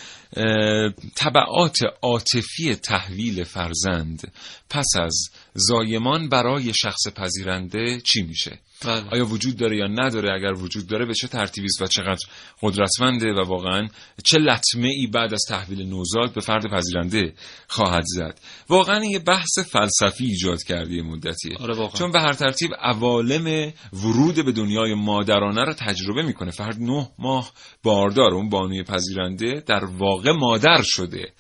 طبعات 1.16 1.78
عاطفی 2.02 2.74
تحویل 2.74 3.44
فرزند 3.44 4.32
پس 4.70 4.86
از 5.00 5.30
زایمان 5.54 6.28
برای 6.28 6.72
شخص 6.74 7.08
پذیرنده 7.16 8.00
چی 8.00 8.22
میشه؟ 8.22 8.58
بله. 8.84 9.04
آیا 9.10 9.26
وجود 9.26 9.56
داره 9.56 9.76
یا 9.76 9.86
نداره؟ 9.86 10.32
اگر 10.34 10.52
وجود 10.52 10.86
داره 10.86 11.06
به 11.06 11.14
چه 11.14 11.28
ترتیبی 11.28 11.66
است 11.66 11.82
و 11.82 11.86
چقدر 11.86 12.26
قدرتمنده 12.62 13.32
و 13.32 13.44
واقعا 13.44 13.88
چه 14.24 14.38
لطمه 14.38 14.88
ای 14.88 15.06
بعد 15.06 15.34
از 15.34 15.40
تحویل 15.48 15.88
نوزاد 15.88 16.34
به 16.34 16.40
فرد 16.40 16.70
پذیرنده 16.70 17.34
خواهد 17.68 18.04
زد؟ 18.06 18.40
واقعا 18.68 19.04
یه 19.04 19.18
بحث 19.18 19.58
فلسفی 19.58 20.24
ایجاد 20.24 20.62
کرده 20.62 20.94
یه 20.94 21.02
مدتیه 21.02 21.56
آره 21.60 21.88
چون 21.98 22.12
به 22.12 22.20
هر 22.20 22.32
ترتیب 22.32 22.70
عوالم 22.80 23.72
ورود 23.92 24.44
به 24.44 24.52
دنیای 24.52 24.94
مادرانه 24.94 25.64
رو 25.64 25.72
تجربه 25.72 26.22
می‌کنه. 26.22 26.50
فرد 26.50 26.76
نه 26.80 27.08
ماه 27.18 27.52
باردار 27.82 28.34
اون 28.34 28.48
بانوی 28.48 28.82
پذیرنده 28.82 29.62
در 29.66 29.84
واقع 29.84 30.32
مادر 30.32 30.82
شده. 30.84 31.32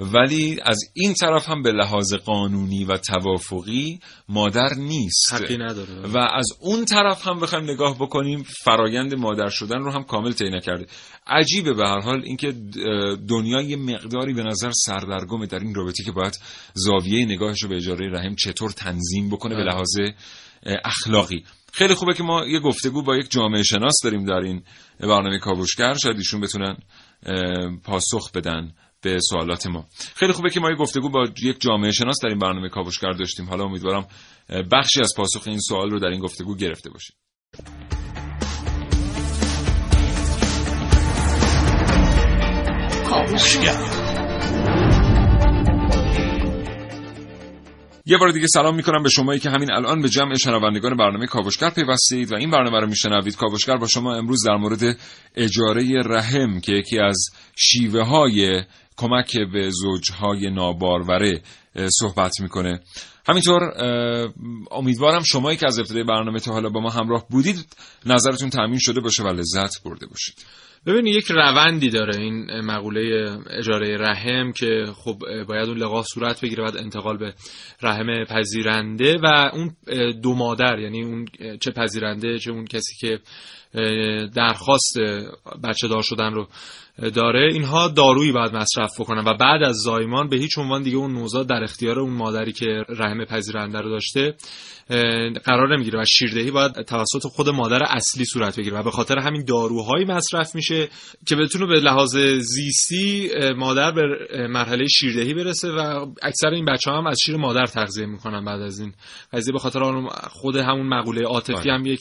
ولی 0.00 0.58
از 0.62 0.80
این 0.94 1.14
طرف 1.14 1.48
هم 1.48 1.62
به 1.62 1.72
لحاظ 1.72 2.14
قانونی 2.14 2.84
و 2.84 2.96
توافقی 2.96 4.00
مادر 4.28 4.74
نیست. 4.74 5.32
حقی 5.32 5.56
نداره. 5.56 6.00
و 6.14 6.18
از 6.18 6.48
اون 6.60 6.84
طرف 6.84 7.28
هم 7.28 7.40
بخوایم 7.40 7.64
نگاه 7.64 7.98
بکنیم 7.98 8.42
فرایند 8.64 9.14
مادر 9.14 9.48
شدن 9.48 9.78
رو 9.78 9.90
هم 9.90 10.04
کامل 10.04 10.32
طی 10.32 10.50
نکرده. 10.50 10.86
عجیبه 11.26 11.72
به 11.72 11.88
هر 11.88 12.00
حال 12.00 12.22
اینکه 12.24 12.52
دنیا 13.28 13.60
یه 13.60 13.76
مقداری 13.76 14.32
به 14.32 14.42
نظر 14.42 14.70
سردرگمه 14.86 15.46
در 15.46 15.58
این 15.58 15.74
رابطه 15.74 16.04
که 16.04 16.12
باید 16.12 16.38
زاویه 16.74 17.24
نگاهش 17.24 17.62
رو 17.62 17.68
به 17.68 17.76
اجاره 17.76 18.10
رحم 18.10 18.34
چطور 18.34 18.70
تنظیم 18.70 19.30
بکنه 19.30 19.54
به 19.54 19.60
بله. 19.60 19.72
لحاظ 19.72 19.96
اخلاقی. 20.84 21.44
خیلی 21.72 21.94
خوبه 21.94 22.14
که 22.14 22.22
ما 22.22 22.46
یه 22.46 22.60
گفتگو 22.60 23.02
با 23.02 23.16
یک 23.16 23.30
جامعه 23.30 23.62
شناس 23.62 23.94
داریم 24.04 24.24
در 24.24 24.34
این 24.34 24.62
برنامه 25.00 25.38
کاوشگر. 25.38 25.94
شاید 25.94 26.16
ایشون 26.16 26.40
بتونن 26.40 26.76
پاسخ 27.84 28.32
بدن. 28.32 28.72
به 29.04 29.18
سوالات 29.20 29.66
ما. 29.66 29.84
خیلی 30.14 30.32
خوبه 30.32 30.50
که 30.50 30.60
ما 30.60 30.70
یه 30.70 30.76
گفتگو 30.76 31.08
با 31.08 31.24
یک 31.42 31.60
جامعه 31.60 31.90
شناس 31.90 32.16
در 32.22 32.28
این 32.28 32.38
برنامه 32.38 32.68
کاوشگر 32.68 33.12
داشتیم. 33.12 33.46
حالا 33.46 33.64
امیدوارم 33.64 34.06
بخشی 34.72 35.00
از 35.00 35.12
پاسخ 35.16 35.42
این 35.46 35.58
سوال 35.58 35.90
رو 35.90 35.98
در 35.98 36.08
این 36.08 36.20
گفتگو 36.20 36.56
گرفته 36.56 36.90
باشید 36.90 37.16
یه 48.06 48.16
بار 48.16 48.32
دیگه 48.32 48.46
سلام 48.46 48.76
می‌کنم 48.76 49.02
به 49.02 49.08
شمایی 49.08 49.40
که 49.40 49.50
همین 49.50 49.72
الان 49.72 50.02
به 50.02 50.08
جمع 50.08 50.34
شنوندگان 50.34 50.96
برنامه 50.96 51.26
کاوشگر 51.26 51.70
پیوستید 51.70 52.32
و 52.32 52.36
این 52.36 52.50
برنامه 52.50 52.80
رو 52.80 52.86
میشنوید. 52.86 53.36
کاوشگر 53.36 53.76
با 53.76 53.86
شما 53.86 54.14
امروز 54.14 54.46
در 54.46 54.56
مورد 54.56 54.98
اجاره 55.34 56.02
رحم 56.04 56.60
که 56.60 56.72
یکی 56.72 56.98
از 56.98 57.26
شیوه 57.56 58.02
های 58.02 58.62
کمک 58.96 59.38
به 59.52 59.70
زوجهای 59.70 60.50
ناباروره 60.50 61.40
صحبت 61.88 62.40
می‌کنه. 62.40 62.80
همینطور 63.28 63.72
امیدوارم 64.70 65.22
شمایی 65.22 65.56
که 65.56 65.66
از 65.66 65.78
ابتدای 65.78 66.04
برنامه 66.04 66.40
تا 66.40 66.52
حالا 66.52 66.68
با 66.68 66.80
ما 66.80 66.90
همراه 66.90 67.26
بودید 67.30 67.76
نظرتون 68.06 68.50
تأمین 68.50 68.78
شده 68.78 69.00
باشه 69.00 69.22
و 69.22 69.28
لذت 69.28 69.82
برده 69.84 70.06
باشید. 70.06 70.34
ببینید 70.86 71.14
یک 71.14 71.26
روندی 71.30 71.90
داره 71.90 72.16
این 72.20 72.60
مقوله 72.60 73.30
اجاره 73.50 73.96
رحم 73.96 74.52
که 74.52 74.84
خب 74.94 75.18
باید 75.48 75.68
اون 75.68 75.78
لقاح 75.78 76.04
صورت 76.04 76.40
بگیره 76.40 76.64
بعد 76.64 76.76
انتقال 76.76 77.16
به 77.16 77.34
رحم 77.82 78.24
پذیرنده 78.24 79.14
و 79.22 79.50
اون 79.52 79.76
دو 80.22 80.34
مادر 80.34 80.78
یعنی 80.78 81.04
اون 81.04 81.26
چه 81.60 81.70
پذیرنده 81.70 82.38
چه 82.38 82.50
اون 82.50 82.64
کسی 82.64 82.94
که 83.00 83.18
درخواست 84.34 84.98
بچه 85.64 85.88
دار 85.88 86.02
شدن 86.02 86.32
رو 86.32 86.48
داره 87.14 87.52
اینها 87.52 87.88
دارویی 87.88 88.32
باید 88.32 88.54
مصرف 88.54 89.00
بکنن 89.00 89.24
و 89.26 89.36
بعد 89.36 89.62
از 89.62 89.76
زایمان 89.76 90.28
به 90.28 90.36
هیچ 90.36 90.58
عنوان 90.58 90.82
دیگه 90.82 90.96
اون 90.96 91.12
نوزاد 91.12 91.48
در 91.48 91.62
اختیار 91.62 92.00
اون 92.00 92.12
مادری 92.12 92.52
که 92.52 92.84
رحم 92.88 93.24
پذیرنده 93.24 93.80
رو 93.80 93.90
داشته 93.90 94.34
قرار 95.44 95.76
نمی‌گیره 95.76 96.00
و 96.00 96.04
شیردهی 96.04 96.50
باید 96.50 96.72
توسط 96.72 97.26
خود 97.26 97.48
مادر 97.48 97.82
اصلی 97.82 98.24
صورت 98.24 98.58
بگیره 98.58 98.78
و 98.78 98.82
به 98.82 98.90
خاطر 98.90 99.18
همین 99.18 99.44
داروهایی 99.44 100.04
مصرف 100.04 100.54
میشه 100.54 100.88
که 101.26 101.36
بتونه 101.36 101.66
به 101.66 101.80
لحاظ 101.80 102.16
زیستی 102.38 103.30
مادر 103.56 103.90
به 103.90 104.02
مرحله 104.48 104.86
شیردهی 104.86 105.34
برسه 105.34 105.72
و 105.72 106.06
اکثر 106.22 106.48
این 106.48 106.64
بچه 106.64 106.90
هم 106.90 107.06
از 107.06 107.18
شیر 107.24 107.36
مادر 107.36 107.66
تغذیه 107.66 108.06
می‌کنن 108.06 108.44
بعد 108.44 108.60
از 108.60 108.80
این 108.80 108.92
قضیه 109.32 109.52
به 109.52 109.58
خاطر 109.58 109.80
خود 110.30 110.56
همون 110.56 110.86
مقوله 110.86 111.22
عاطفی 111.22 111.52
بله. 111.52 111.72
هم 111.72 111.86
یک 111.86 112.00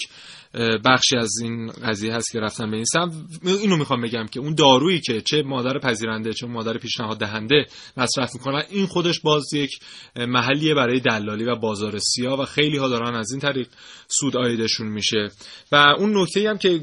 بخشی 0.85 1.17
از 1.17 1.31
این 1.41 1.67
قضیه 1.67 2.13
هست 2.13 2.31
که 2.31 2.39
رفتن 2.39 2.71
به 2.71 2.75
این 2.75 2.85
سمت. 2.85 3.13
اینو 3.43 3.77
می‌خوام 3.77 4.01
بگم 4.01 4.25
که 4.27 4.39
اون 4.39 4.55
دارویی 4.55 5.01
که 5.01 5.21
چه 5.21 5.43
مادر 5.43 5.79
پذیرنده 5.79 6.33
چه 6.33 6.47
مادر 6.47 6.77
پیشنهاد 6.77 7.17
دهنده 7.17 7.65
مصرف 7.97 8.29
می‌کنن 8.33 8.63
این 8.69 8.85
خودش 8.85 9.19
باز 9.19 9.53
یک 9.53 9.71
محلیه 10.15 10.73
برای 10.73 10.99
دلالی 10.99 11.43
و 11.43 11.55
بازار 11.55 11.99
سیاه 11.99 12.41
و 12.41 12.45
خیلی 12.45 12.77
ها 12.77 12.87
دارن 12.87 13.15
از 13.15 13.31
این 13.31 13.41
طریق 13.41 13.67
سود 14.07 14.37
آیدشون 14.37 14.87
میشه. 14.87 15.29
و 15.71 15.75
اون 15.75 16.17
نکته 16.17 16.49
هم 16.49 16.57
که 16.57 16.81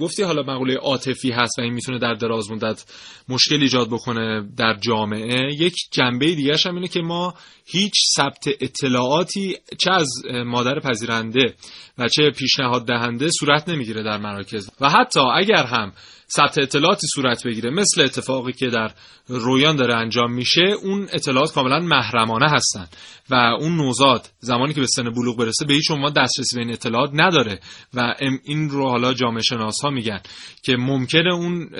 گفتی 0.00 0.22
حالا 0.22 0.42
مقوله 0.42 0.74
عاطفی 0.74 1.30
هست 1.30 1.58
و 1.58 1.62
این 1.62 1.72
می‌تونه 1.72 1.98
در 1.98 2.14
دراز 2.14 2.50
مدت 2.50 2.84
مشکل 3.28 3.62
ایجاد 3.62 3.88
بکنه 3.88 4.48
در 4.56 4.78
جامعه 4.80 5.54
یک 5.58 5.74
جنبه 5.92 6.34
دیگه 6.34 6.56
هم 6.64 6.74
اینه 6.74 6.88
که 6.88 7.00
ما 7.00 7.34
هیچ 7.64 7.94
ثبت 8.16 8.48
اطلاعاتی 8.60 9.56
چه 9.78 9.90
از 9.90 10.08
مادر 10.46 10.80
پذیرنده 10.80 11.54
و 11.98 12.08
چه 12.08 12.30
پیشنهاد 12.30 12.86
دهنده 12.86 13.30
صورت 13.30 13.68
نمی‌گیره 13.68 14.02
در 14.02 14.18
مراکز. 14.18 14.70
و 14.80 14.90
حتی 14.90 15.20
اگر 15.20 15.64
هم 15.64 15.92
ثبت 16.36 16.58
اطلاعاتی 16.58 17.06
صورت 17.14 17.46
بگیره 17.46 17.70
مثل 17.70 18.00
اتفاقی 18.00 18.52
که 18.52 18.66
در 18.66 18.90
رویان 19.28 19.76
داره 19.76 19.94
انجام 19.94 20.32
میشه 20.32 20.62
اون 20.82 21.08
اطلاعات 21.12 21.52
کاملا 21.52 21.78
محرمانه 21.78 22.50
هستن. 22.50 22.86
و 23.30 23.34
اون 23.34 23.76
نوزاد 23.76 24.28
زمانی 24.40 24.74
که 24.74 24.80
به 24.80 24.86
سن 24.86 25.10
بلوغ 25.10 25.38
برسه 25.38 25.64
به 25.64 25.74
هیچ 25.74 25.90
عنوان 25.90 26.12
دسترسی 26.12 26.56
به 26.56 26.62
این 26.62 26.72
اطلاعات 26.72 27.10
نداره. 27.14 27.60
و 27.94 28.14
این 28.44 28.70
رو 28.70 28.88
حالا 28.88 29.14
جامعه 29.14 29.42
شناس 29.42 29.80
ها 29.82 29.90
میگن 29.90 30.20
که 30.62 30.76
ممکنه 30.76 31.34
اون 31.34 31.70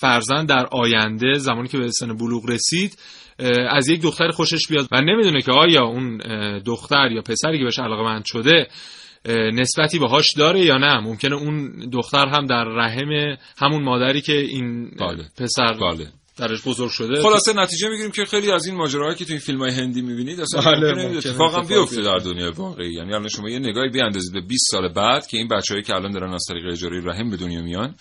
فرزند 0.00 0.48
در 0.48 0.66
آینده 0.66 1.32
زمانی 1.38 1.68
که 1.68 1.78
به 1.78 1.90
سن 1.90 2.16
بلوغ 2.16 2.50
رسید 2.50 2.98
از 3.70 3.88
یک 3.88 4.02
دختر 4.02 4.30
خوشش 4.30 4.68
بیاد 4.70 4.88
و 4.92 5.00
نمی‌دونه 5.00 5.42
که 5.42 5.52
آیا 5.52 5.84
اون 5.84 6.18
دختر 6.58 7.12
یا 7.12 7.22
پسری 7.22 7.58
که 7.58 7.64
بهش 7.64 7.78
علاقه 7.78 8.02
مند 8.02 8.24
شده 8.24 8.68
نسبتی 9.52 9.98
باهاش 9.98 10.26
داره 10.36 10.60
یا 10.60 10.76
نه 10.76 11.00
ممکنه 11.00 11.36
اون 11.36 11.88
دختر 11.92 12.28
هم 12.28 12.46
در 12.46 12.64
رحم 12.64 13.36
همون 13.58 13.82
مادری 13.82 14.20
که 14.20 14.40
این 14.40 14.90
بله. 14.90 15.24
پسر 15.38 15.72
بله. 15.72 16.08
درش 16.38 16.62
بزرگ 16.66 16.90
شده 16.90 17.22
خلاصه 17.22 17.52
نتیجه 17.52 17.88
می‌گیریم 17.88 18.10
که 18.12 18.24
خیلی 18.24 18.50
از 18.50 18.66
این 18.66 18.76
ماجراهایی 18.76 19.16
که 19.16 19.24
تو 19.24 19.30
این 19.30 19.40
فیلم 19.40 19.58
های 19.58 19.70
هندی 19.70 20.02
می‌بینید 20.02 20.40
اصلا 20.40 20.60
بله، 20.60 20.88
ممکنه 20.88 21.02
ممکنه 21.02 21.18
اتفاقا 21.18 21.58
اتفاق 21.58 21.78
بیفته 21.78 22.02
در. 22.02 22.18
دنیای 22.18 22.50
واقعی 22.50 22.92
یعنی 22.94 23.14
الان 23.14 23.28
شما 23.28 23.50
یه 23.50 23.58
نگاهی 23.58 23.88
بیاندازید 23.88 24.32
به 24.32 24.40
20 24.40 24.70
سال 24.70 24.92
بعد 24.92 25.26
که 25.26 25.36
این 25.36 25.48
بچه‌هایی 25.48 25.84
که 25.84 25.94
الان 25.94 26.10
دارن 26.10 26.32
از 26.34 26.44
طریق 26.48 26.66
اجاره 26.72 27.04
رحم 27.04 27.30
به 27.30 27.36
دنیا 27.36 27.62
میان 27.62 27.94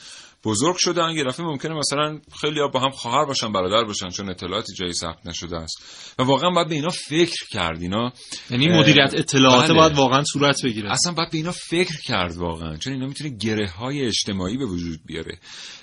بزرگ 0.45 0.75
شدن 0.77 1.09
یه 1.09 1.23
دفعه 1.23 1.45
ممکنه 1.45 1.73
مثلا 1.73 2.19
خیلی 2.41 2.59
با 2.73 2.79
هم 2.79 2.89
خواهر 2.89 3.25
باشن 3.25 3.51
برادر 3.51 3.83
باشن 3.83 4.09
چون 4.09 4.29
اطلاعاتی 4.29 4.73
جایی 4.73 4.93
ثبت 4.93 5.27
نشده 5.27 5.57
است. 5.57 5.83
و 6.19 6.23
واقعا 6.23 6.49
باید 6.49 6.67
به 6.69 6.75
اینا 6.75 6.89
فکر 6.89 7.47
کرد 7.51 7.81
اینا. 7.81 8.13
یعنی 8.49 8.67
مدیریت 8.67 9.13
اطلاعات 9.13 9.69
بله. 9.69 9.79
باید 9.79 9.93
واقعا 9.93 10.23
صورت 10.23 10.65
بگیره. 10.65 10.91
اصلا 10.91 11.13
باید 11.13 11.31
به 11.31 11.37
اینا 11.37 11.51
فکر 11.51 12.01
کرد 12.05 12.35
واقعا 12.37 12.77
چون 12.77 12.93
اینا 12.93 13.07
می‌تونه 13.07 13.29
گره 13.29 13.69
های 13.69 14.05
اجتماعی 14.05 14.57
به 14.57 14.65
وجود 14.65 14.99
بیاره. 15.05 15.37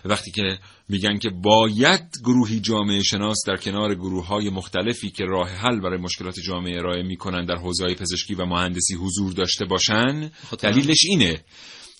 وقتی 0.04 0.30
که 0.30 0.58
میگن 0.88 1.18
که 1.18 1.30
باید 1.30 2.02
گروهی 2.24 2.60
جامعه 2.60 3.02
شناس 3.02 3.38
در 3.46 3.56
کنار 3.56 3.94
گروه 3.94 4.26
های 4.26 4.50
مختلفی 4.50 5.10
که 5.10 5.24
راه 5.24 5.48
حل 5.48 5.80
برای 5.80 5.98
مشکلات 5.98 6.40
جامعه 6.40 6.78
ارائه 6.78 7.02
می‌کنن 7.02 7.44
در 7.44 7.56
حوزه 7.56 7.94
پزشکی 7.94 8.34
و 8.34 8.44
مهندسی 8.44 8.94
حضور 8.94 9.32
داشته 9.32 9.64
باشن 9.64 10.30
خاطر- 10.50 10.70
دلیلش 10.70 11.00
اینه. 11.04 11.40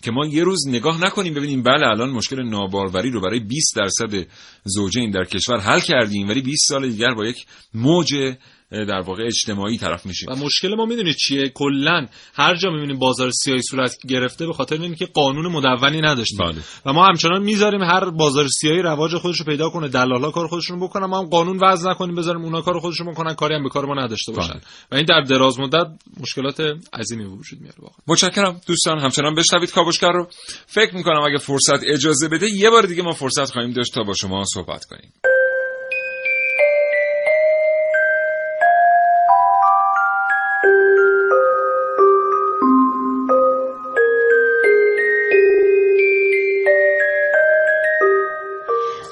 که 0.03 0.11
ما 0.11 0.27
یه 0.27 0.45
روز 0.45 0.69
نگاه 0.69 1.05
نکنیم 1.05 1.35
ببینیم 1.35 1.63
بله 1.63 1.87
الان 1.89 2.11
مشکل 2.11 2.43
ناباروری 2.43 3.11
رو 3.11 3.21
برای 3.21 3.41
20 3.41 3.77
درصد 3.77 4.27
زوجین 4.65 5.11
در 5.11 5.25
کشور 5.25 5.61
حل 5.61 5.81
کردیم 5.81 6.29
ولی 6.29 6.41
20 6.41 6.69
سال 6.69 6.89
دیگر 6.89 7.15
با 7.15 7.27
یک 7.27 7.47
موج 7.75 8.35
در 8.73 9.01
واقع 9.01 9.23
اجتماعی 9.27 9.79
طرف 9.79 10.07
میشیم. 10.07 10.29
و 10.33 10.37
مشکل 10.37 10.75
ما 10.75 10.87
می‌دونید 10.87 11.17
چیه؟ 11.17 11.49
کلا 11.49 12.07
هر 12.35 12.57
جا 12.57 12.71
می‌بینیم 12.71 12.99
بازار 12.99 13.31
سیاهی 13.31 13.63
صورت 13.63 13.97
گرفته 14.09 14.47
به 14.47 14.53
خاطر 14.53 14.81
اینه 14.81 14.97
که 14.97 15.07
قانون 15.07 15.53
مدونی 15.53 16.01
نداشتیم. 16.01 16.39
بله. 16.39 16.63
و 16.87 16.93
ما 16.93 17.07
همچنان 17.07 17.43
می‌ذاریم 17.43 17.83
هر 17.83 18.11
بازار 18.11 18.49
سیاهی 18.49 18.83
رواج 18.83 19.17
خودش 19.17 19.39
رو 19.39 19.45
پیدا 19.45 19.71
کنه 19.71 19.89
دلالا 19.89 20.31
کار 20.31 20.47
خودشون 20.47 20.81
بکنن 20.81 21.07
ما 21.07 21.19
هم 21.19 21.27
قانون 21.27 21.59
وضع 21.63 21.91
نکنیم 21.91 22.15
بذاریم 22.15 22.43
اونا 22.43 22.61
کار 22.61 22.81
خودشون 22.81 23.13
بکنن 23.13 23.35
کاری 23.35 23.55
هم 23.55 23.63
به 23.63 23.69
کار 23.69 23.87
ما 23.87 23.95
نداشته 23.95 24.33
باشن. 24.33 24.53
بله. 24.53 24.63
و 24.93 24.95
این 24.95 25.05
در 25.05 25.21
دراز 25.21 25.61
مدت 25.61 25.87
مشکلات 26.21 26.61
عظیمی 26.93 27.25
وجود 27.25 27.61
میاره 27.61 27.79
واقعا. 27.79 27.99
متشکرم 28.07 28.61
دوستان 28.67 28.99
همچنان 28.99 29.35
بشنوید 29.35 29.71
کاوشگر 29.71 30.13
رو. 30.13 30.29
فکر 30.67 30.95
می‌کنم 30.95 31.23
اگه 31.23 31.39
فرصت 31.39 31.85
اجازه 31.87 32.29
بده 32.29 32.47
یه 32.51 32.71
بار 32.71 32.87
دیگه 32.87 33.03
ما 33.03 33.13
فرصت 33.13 33.51
خواهیم 33.51 33.73
داشت 33.73 33.95
تا 33.95 34.03
با 34.03 34.15
شما 34.15 34.45
صحبت 34.55 34.85
کنیم. 34.85 35.13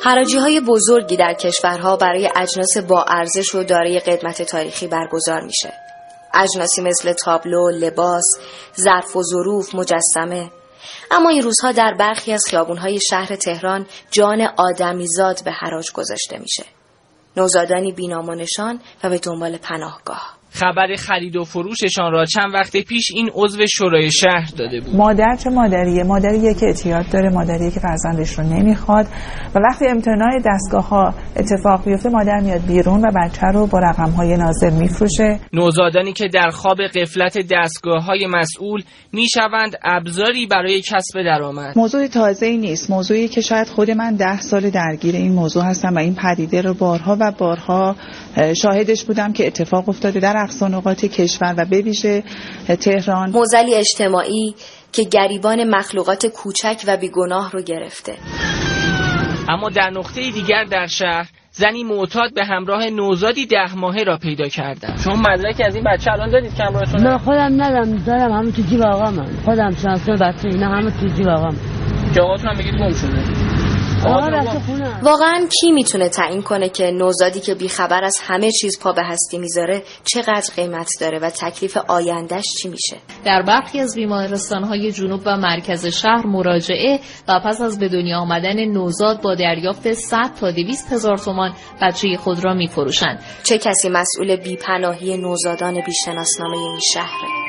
حراجی 0.02 0.38
های 0.38 0.60
بزرگی 0.60 1.16
در 1.16 1.34
کشورها 1.34 1.96
برای 1.96 2.30
اجناس 2.36 2.78
با 2.78 3.04
ارزش 3.08 3.54
و 3.54 3.64
دارای 3.64 4.00
قدمت 4.00 4.42
تاریخی 4.42 4.86
برگزار 4.86 5.40
میشه. 5.40 5.72
اجناسی 6.34 6.82
مثل 6.82 7.12
تابلو، 7.12 7.70
لباس، 7.70 8.24
ظرف 8.80 9.16
و 9.16 9.22
ظروف، 9.22 9.74
مجسمه. 9.74 10.50
اما 11.10 11.28
این 11.28 11.42
روزها 11.42 11.72
در 11.72 11.94
برخی 11.98 12.32
از 12.32 12.44
خیابونهای 12.48 13.00
شهر 13.00 13.36
تهران 13.36 13.86
جان 14.10 14.40
آدمیزاد 14.56 15.44
به 15.44 15.50
حراج 15.50 15.92
گذاشته 15.92 16.38
میشه. 16.38 16.64
نوزادانی 17.36 17.92
بینام 17.92 18.28
و 18.28 18.34
نشان 18.34 18.80
و 19.04 19.08
به 19.08 19.18
دنبال 19.18 19.56
پناهگاه. 19.56 20.39
خبر 20.52 20.96
خرید 20.98 21.36
و 21.36 21.44
فروششان 21.44 22.12
را 22.12 22.24
چند 22.24 22.54
وقت 22.54 22.76
پیش 22.76 23.10
این 23.14 23.30
عضو 23.34 23.66
شورای 23.66 24.10
شهر 24.10 24.50
داده 24.58 24.80
بود. 24.80 24.96
مادر 24.96 25.36
چه 25.44 25.50
مادریه 25.50 26.04
مادریه 26.04 26.54
که 26.54 26.66
اعتیاد 26.66 27.10
داره 27.12 27.28
مادریه 27.28 27.70
که 27.70 27.80
فرزندش 27.80 28.38
رو 28.38 28.44
نمی‌خواد. 28.44 29.06
و 29.54 29.58
وقتی 29.58 29.86
امتناع 29.88 30.30
دستگاه 30.46 30.88
ها 30.88 31.14
اتفاق 31.36 31.84
بیفته 31.84 32.08
مادر 32.08 32.40
میاد 32.40 32.60
بیرون 32.66 33.00
و 33.00 33.10
بچه 33.16 33.46
رو 33.46 33.66
با 33.66 33.78
رقم 33.78 34.10
های 34.10 34.36
نازل 34.36 34.72
میفروشه. 34.72 35.38
نوزادانی 35.52 36.12
که 36.12 36.28
در 36.28 36.50
خواب 36.50 36.82
قفلت 36.82 37.38
دستگاه 37.50 38.04
های 38.04 38.26
مسئول 38.26 38.82
می 39.12 39.26
شوند 39.28 39.72
ابزاری 39.82 40.46
برای 40.46 40.80
کسب 40.80 41.22
درآمد. 41.22 41.78
موضوع 41.78 42.06
تازه 42.06 42.46
ای 42.46 42.56
نیست. 42.56 42.90
موضوعی 42.90 43.28
که 43.28 43.40
شاید 43.40 43.68
خود 43.68 43.90
من 43.90 44.14
ده 44.16 44.40
سال 44.40 44.70
درگیر 44.70 45.16
این 45.16 45.32
موضوع 45.32 45.64
هستم 45.64 45.94
و 45.94 45.98
این 45.98 46.14
پدیده 46.14 46.62
رو 46.62 46.74
بارها 46.74 47.16
و 47.20 47.32
بارها 47.38 47.96
اه، 48.36 48.54
شاهدش 48.54 49.04
بودم 49.04 49.32
که 49.32 49.46
اتفاق 49.46 49.88
افتاده. 49.88 50.20
در 50.20 50.36
اقصا 50.42 50.68
نقاط 50.68 51.04
کشور 51.04 51.54
و 51.56 51.64
به 51.64 51.80
ویژه 51.80 52.22
تهران. 52.80 53.30
موزلی 53.30 53.74
اجتماعی 53.74 54.54
که 54.92 55.02
گریبان 55.04 55.64
مخلوقات 55.64 56.26
کوچک 56.26 56.84
و 56.86 56.96
بیگناه 56.96 57.50
رو 57.50 57.62
گرفته. 57.62 58.14
اما 59.48 59.68
در 59.68 59.90
نقطه 59.90 60.30
دیگر 60.30 60.64
در 60.64 60.86
شهر 60.86 61.28
زنی 61.52 61.84
معتاد 61.84 62.34
به 62.34 62.44
همراه 62.44 62.86
نوزادی 62.86 63.46
ده 63.46 63.74
ماهه 63.74 64.02
را 64.02 64.16
پیدا 64.16 64.48
کردند. 64.48 65.00
شما 65.04 65.14
مدرکی 65.14 65.62
از 65.62 65.74
این 65.74 65.84
بچه 65.84 66.12
الان 66.12 66.30
دارید 66.30 66.54
که 66.54 66.62
همراهتون 66.64 67.02
نه 67.02 67.18
خودم 67.18 67.62
ندارم 67.62 67.96
دارم 67.96 68.32
همه 68.32 68.52
تو 68.52 68.62
جیب 68.62 68.82
آقا 68.82 69.10
من 69.10 69.26
خودم 69.44 69.70
شانسه 69.82 70.12
بچه 70.12 70.48
اینا 70.48 70.68
همه 70.68 70.90
تو 70.90 71.06
جیب 71.06 71.28
آقا 71.28 71.48
من 71.48 71.56
که 72.14 72.20
آقاتون 72.20 72.50
هم 72.50 72.58
بگید 72.58 72.74
گم 72.74 72.92
شده. 72.92 73.69
واقعا 75.02 75.46
کی 75.60 75.70
می‌تونه 75.72 76.08
تعیین 76.08 76.42
کنه 76.42 76.68
که 76.68 76.90
نوزادی 76.90 77.40
که 77.40 77.54
بیخبر 77.54 78.04
از 78.04 78.16
همه 78.22 78.50
چیز 78.50 78.80
پا 78.80 78.92
به 78.92 79.02
هستی 79.04 79.38
می‌ذاره 79.38 79.82
چقدر 80.04 80.52
قیمت 80.56 80.88
داره 81.00 81.18
و 81.18 81.30
تکلیف 81.30 81.76
آیندهش 81.76 82.44
چی 82.62 82.68
میشه؟ 82.68 82.96
در 83.24 83.42
برخی 83.42 83.80
از 83.80 83.94
بیمارستانهای 83.94 84.92
جنوب 84.92 85.20
و 85.26 85.36
مرکز 85.36 85.86
شهر 85.86 86.26
مراجعه 86.26 87.00
و 87.28 87.40
پس 87.44 87.60
از 87.60 87.78
به 87.78 87.88
دنیا 87.88 88.18
آمدن 88.18 88.64
نوزاد 88.64 89.22
با 89.22 89.34
دریافت 89.34 89.92
100 89.92 90.30
تا 90.40 90.50
200 90.50 90.92
هزار 90.92 91.18
تومان 91.18 91.52
بچه 91.82 92.16
خود 92.16 92.44
را 92.44 92.54
میفروشند. 92.54 93.22
چه 93.42 93.58
کسی 93.58 93.88
مسئول 93.88 94.36
بیپناهی 94.36 95.16
نوزادان 95.16 95.80
بیشناسنامه 95.86 96.58
این 96.58 96.78
شهره؟ 96.92 97.39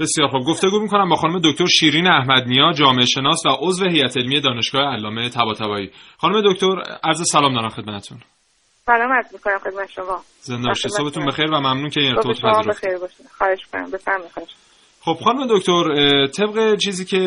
بسیار 0.00 0.28
خوب. 0.28 0.42
گفتگو 0.42 0.80
می‌کنم 0.80 1.08
با 1.08 1.16
خانم 1.16 1.40
دکتر 1.44 1.66
شیرین 1.66 2.06
احمدنیا 2.06 2.72
جامعه 2.72 3.06
شناس 3.06 3.46
و 3.46 3.48
عضو 3.60 3.88
هیئت 3.88 4.16
علمی 4.16 4.40
دانشگاه 4.40 4.82
علامه 4.82 5.28
طباطبایی. 5.28 5.90
خانم 6.18 6.52
دکتر 6.52 6.82
عرض 7.04 7.30
سلام 7.32 7.54
دارم 7.54 7.68
خدمتتون. 7.68 8.18
سلام 8.86 9.12
عرض 9.12 9.32
می‌کنم 9.32 9.58
خدمت 9.58 9.90
شما. 9.90 10.20
زنده 10.40 10.68
باشید. 10.68 10.90
صبحتون. 10.90 11.26
بخیر 11.26 11.50
و 11.50 11.60
ممنون 11.60 11.90
که 11.90 12.00
این 12.00 12.16
ارتباط 12.16 12.36
پذیرفتید. 12.36 12.68
بخیر 12.68 12.98
باشید 12.98 13.26
خواهش 13.38 13.58
کنم 13.72 13.90
بفرمایید 13.90 14.66
خب 15.00 15.18
خانم 15.24 15.46
دکتر 15.50 15.84
طبق 16.26 16.76
چیزی 16.78 17.04
که 17.04 17.18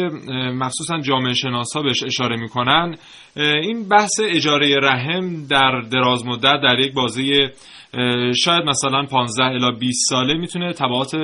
مخصوصا 0.53 0.99
جامعه 0.99 1.34
شناسا 1.34 1.82
بهش 1.82 2.03
اشاره 2.03 2.38
می‌کنن 2.38 2.97
این 3.36 3.89
بحث 3.89 4.19
اجاره 4.23 4.75
رحم 4.84 5.47
در 5.47 5.82
دراز 5.91 6.25
مدت 6.25 6.62
در 6.63 6.79
یک 6.79 6.93
بازه 6.93 7.51
اه، 7.93 8.34
شاید 8.34 8.63
مثلا 8.63 9.03
15 9.03 9.43
الی 9.43 9.71
20 9.79 10.10
ساله 10.10 10.34
می‌تونه 10.34 10.73
تبعات 10.73 11.15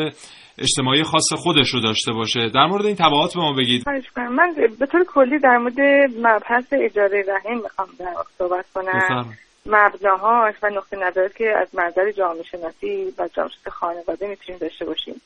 اجتماعی 0.58 1.04
خاص 1.04 1.34
خودش 1.34 1.74
رو 1.74 1.82
داشته 1.82 2.12
باشه. 2.12 2.50
در 2.54 2.66
مورد 2.66 2.86
این 2.86 2.96
تبعات 2.96 3.34
به 3.34 3.40
ما 3.40 3.54
بگید. 3.54 3.84
من 4.18 4.54
به 4.80 4.86
طور 4.86 5.04
کلی 5.04 5.40
در 5.40 5.58
مورد 5.58 5.80
مبحث 6.20 6.66
اجاره 6.72 7.24
رحم 7.28 7.58
می‌خوام 7.64 7.88
در 8.00 8.14
صحبت 8.38 8.66
کنم. 8.74 9.34
مبناهاش 9.66 10.56
و 10.64 10.70
نقطه 10.70 10.98
نظری 10.98 11.30
که 11.38 11.54
از 11.62 11.76
منظر 11.76 12.12
جامعه 12.12 12.44
شناسی 12.44 13.14
و 13.18 13.30
جامعه 13.34 13.52
خانواده 13.72 14.28
می‌تونیم 14.28 14.60
داشته 14.60 14.86
باشیم. 14.86 15.22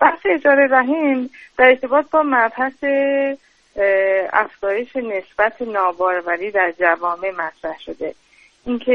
بحث 0.00 0.20
اجاره 0.24 0.68
رحم 0.70 1.30
در 1.58 1.64
ارتباط 1.64 2.10
با 2.10 2.22
مبحث 2.22 2.84
افزایش 4.32 4.96
نسبت 4.96 5.62
ناباروری 5.62 6.50
در 6.50 6.72
جوامع 6.80 7.30
مطرح 7.30 7.78
شده. 7.86 8.14
اینکه 8.66 8.92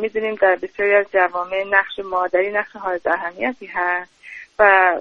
می‌دونیم 0.00 0.34
در 0.34 0.56
بسیاری 0.62 0.94
از 0.94 1.06
جوامع 1.12 1.64
نقش 1.70 1.98
مادری 2.10 2.52
نقش 2.52 2.76
حائز 2.76 3.06
اهمیتی 3.06 3.66
هست. 3.66 4.14
و 4.58 4.94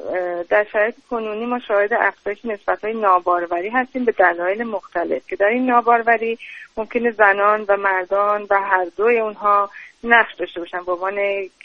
در 0.50 0.64
شرایط 0.72 0.96
کنونی 1.10 1.46
ما 1.46 1.60
شاهد 1.60 1.94
افزایش 1.94 2.46
نسبت 2.46 2.84
های 2.84 2.94
ناباروری 2.94 3.70
هستیم 3.70 4.06
به 4.06 4.12
دلایل 4.12 4.64
مختلف 4.64 5.28
که 5.28 5.36
در 5.36 5.46
این 5.46 5.66
ناباروری 5.66 6.38
ممکنه 6.78 7.12
زنان 7.12 7.66
و 7.68 7.78
مردان 7.78 8.48
و 8.50 8.62
هر 8.62 8.86
دوی 8.98 9.20
اونها 9.20 9.70
نقش 10.04 10.34
داشته 10.34 10.60
باشن. 10.60 10.84
به 10.84 10.92
عنوان 10.92 11.16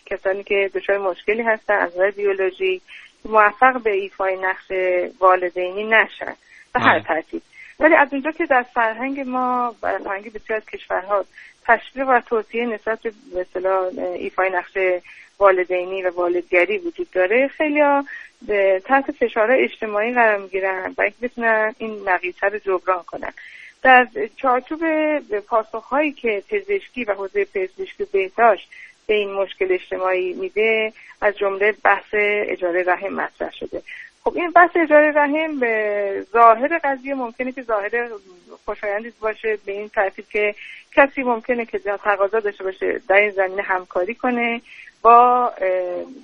کسانی 0.06 0.44
که 0.44 0.70
دچار 0.74 0.98
مشکلی 0.98 1.42
هستن 1.42 1.74
از 1.74 1.92
نظر 1.94 2.10
بیولوژیک 2.10 2.82
موفق 3.24 3.82
به 3.82 3.90
ایفای 3.90 4.36
نقش 4.36 4.72
والدینی 5.20 5.84
نشن 5.84 6.34
به 6.74 6.80
هر 6.80 7.00
ترتیب. 7.00 7.42
ولی 7.80 7.94
از 7.94 8.08
اونجا 8.12 8.30
که 8.30 8.46
در 8.46 8.62
فرهنگ 8.62 9.20
ما 9.20 9.74
و 9.82 9.98
فرهنگ 9.98 10.32
بسیار 10.32 10.56
از 10.56 10.66
کشورها 10.66 11.24
تشویق 11.66 12.08
و 12.08 12.20
توصیه 12.20 12.66
نسبت 12.66 12.98
به 13.02 13.46
ایفای 14.14 14.50
نقش 14.50 14.72
والدینی 15.38 16.02
و 16.02 16.10
والدگری 16.10 16.78
وجود 16.78 17.10
داره. 17.10 17.48
خیلی 17.48 17.80
به 18.46 18.82
تحت 18.84 19.10
فشارهای 19.10 19.64
اجتماعی 19.64 20.12
قرار 20.12 20.38
می‌گیرن 20.38 20.94
و 20.98 21.02
اینکه 21.02 21.16
بتونن 21.22 21.74
این 21.78 22.08
نقیصه 22.08 22.46
رو 22.46 22.58
جبران 22.58 23.02
کنن. 23.02 23.32
در 23.82 24.06
چارچوب 24.36 24.80
پاسخهایی 25.38 26.12
که 26.12 26.42
پزشکی 26.50 27.04
و 27.04 27.12
حوزه 27.12 27.44
پزشکی 27.44 28.04
بهداشت 28.12 28.70
به 29.06 29.14
این 29.14 29.32
مشکل 29.32 29.66
اجتماعی 29.70 30.32
میده 30.32 30.92
از 31.20 31.38
جمله 31.38 31.74
بحث 31.84 32.06
اجاره 32.12 32.82
رحم 32.82 33.14
مطرح 33.14 33.52
شده. 33.52 33.82
خب 34.24 34.36
این 34.36 34.50
بحث 34.50 34.70
اجاره 34.74 35.12
رحم 35.12 35.58
به 35.60 36.26
ظاهر 36.32 36.80
قضیه 36.84 37.14
ممکنه 37.14 37.52
که 37.52 37.62
ظاهر 37.62 38.08
خوشایندی 38.64 39.12
باشه 39.20 39.58
به 39.66 39.72
این 39.72 39.88
ترتیب 39.88 40.24
که 40.32 40.54
کسی 40.96 41.22
ممکنه 41.22 41.64
که 41.64 41.78
تقاضا 41.78 42.40
داشته 42.40 42.64
باشه 42.64 43.00
در 43.08 43.16
این 43.16 43.30
زمینه 43.30 43.62
همکاری 43.62 44.14
کنه. 44.14 44.60
با 45.02 45.52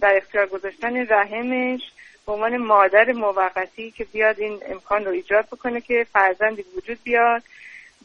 در 0.01 0.17
اختیار 0.17 0.47
گذاشتن 0.47 1.07
رحمش 1.07 1.81
به 2.27 2.33
عنوان 2.33 2.57
مادر 2.57 3.13
موقتی 3.13 3.91
که 3.91 4.05
بیاد 4.05 4.41
این 4.41 4.61
امکان 4.69 5.05
رو 5.05 5.11
ایجاد 5.11 5.47
بکنه 5.47 5.81
که 5.81 6.07
فرزندی 6.13 6.65
وجود 6.77 6.99
بیاد 7.05 7.43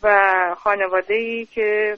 و 0.03 0.55
خانواده 0.59 1.13
ای 1.13 1.45
که 1.45 1.97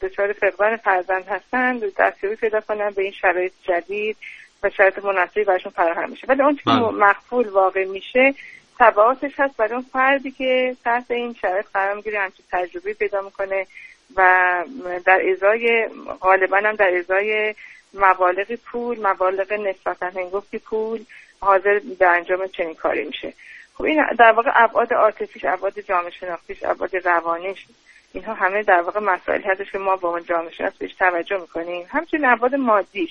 دچار 0.00 0.32
فقدان 0.32 0.76
فرزند 0.76 1.24
هستند 1.28 1.94
دستیابی 1.94 2.36
پیدا 2.36 2.60
کنن 2.60 2.90
به 2.90 3.02
این 3.02 3.12
شرایط 3.12 3.52
جدید 3.62 4.16
و 4.62 4.70
شرایط 4.70 4.98
مناسبی 4.98 5.44
براشون 5.44 5.72
فراهم 5.72 6.10
میشه 6.10 6.26
ولی 6.26 6.42
اون 6.42 6.56
که 6.56 6.62
بله. 6.66 6.78
مقبول 6.80 7.48
واقع 7.48 7.84
میشه 7.84 8.34
تبعاتش 8.78 9.32
هست 9.36 9.56
برای 9.56 9.72
اون 9.72 9.86
فردی 9.92 10.30
که 10.30 10.76
تحت 10.84 11.10
این 11.10 11.34
شرایط 11.34 11.66
قرار 11.74 11.94
می‌گیره 11.94 12.20
همچین 12.20 12.44
تجربه 12.52 12.94
پیدا 12.94 13.22
می‌کنه 13.22 13.66
و 14.16 14.64
در 15.06 15.22
ازای 15.30 15.88
غالبا 16.20 16.56
هم 16.56 16.76
در 16.76 16.96
ازای 16.96 17.54
مبالغ 17.94 18.54
پول 18.54 19.06
مبالغ 19.06 19.52
نسبتا 19.52 20.06
هنگفتی 20.06 20.58
پول 20.58 21.04
حاضر 21.40 21.80
به 21.98 22.06
انجام 22.06 22.46
چنین 22.46 22.74
کاری 22.74 23.04
میشه. 23.04 23.32
خب 23.74 23.84
این 23.84 24.04
در 24.18 24.32
واقع 24.32 24.50
ابعاد 24.54 24.92
عاطفیش 24.92 25.44
ابعاد 25.44 25.80
جامعه 25.80 26.10
شناختیش 26.10 26.64
ابعاد 26.64 26.96
روانیش 26.96 27.66
اینها 28.12 28.34
همه 28.34 28.62
در 28.62 28.80
واقع 28.80 29.00
مسائلی 29.00 29.44
هستش 29.44 29.72
که 29.72 29.78
ما 29.78 29.96
با 29.96 30.08
اون 30.08 30.24
جامعه 30.24 30.50
شناس 30.50 30.76
بهش 30.78 30.94
توجه 30.94 31.40
می‌کنیم. 31.40 31.86
همچنین 31.90 32.24
ابعاد 32.24 32.54
مادیش 32.54 33.10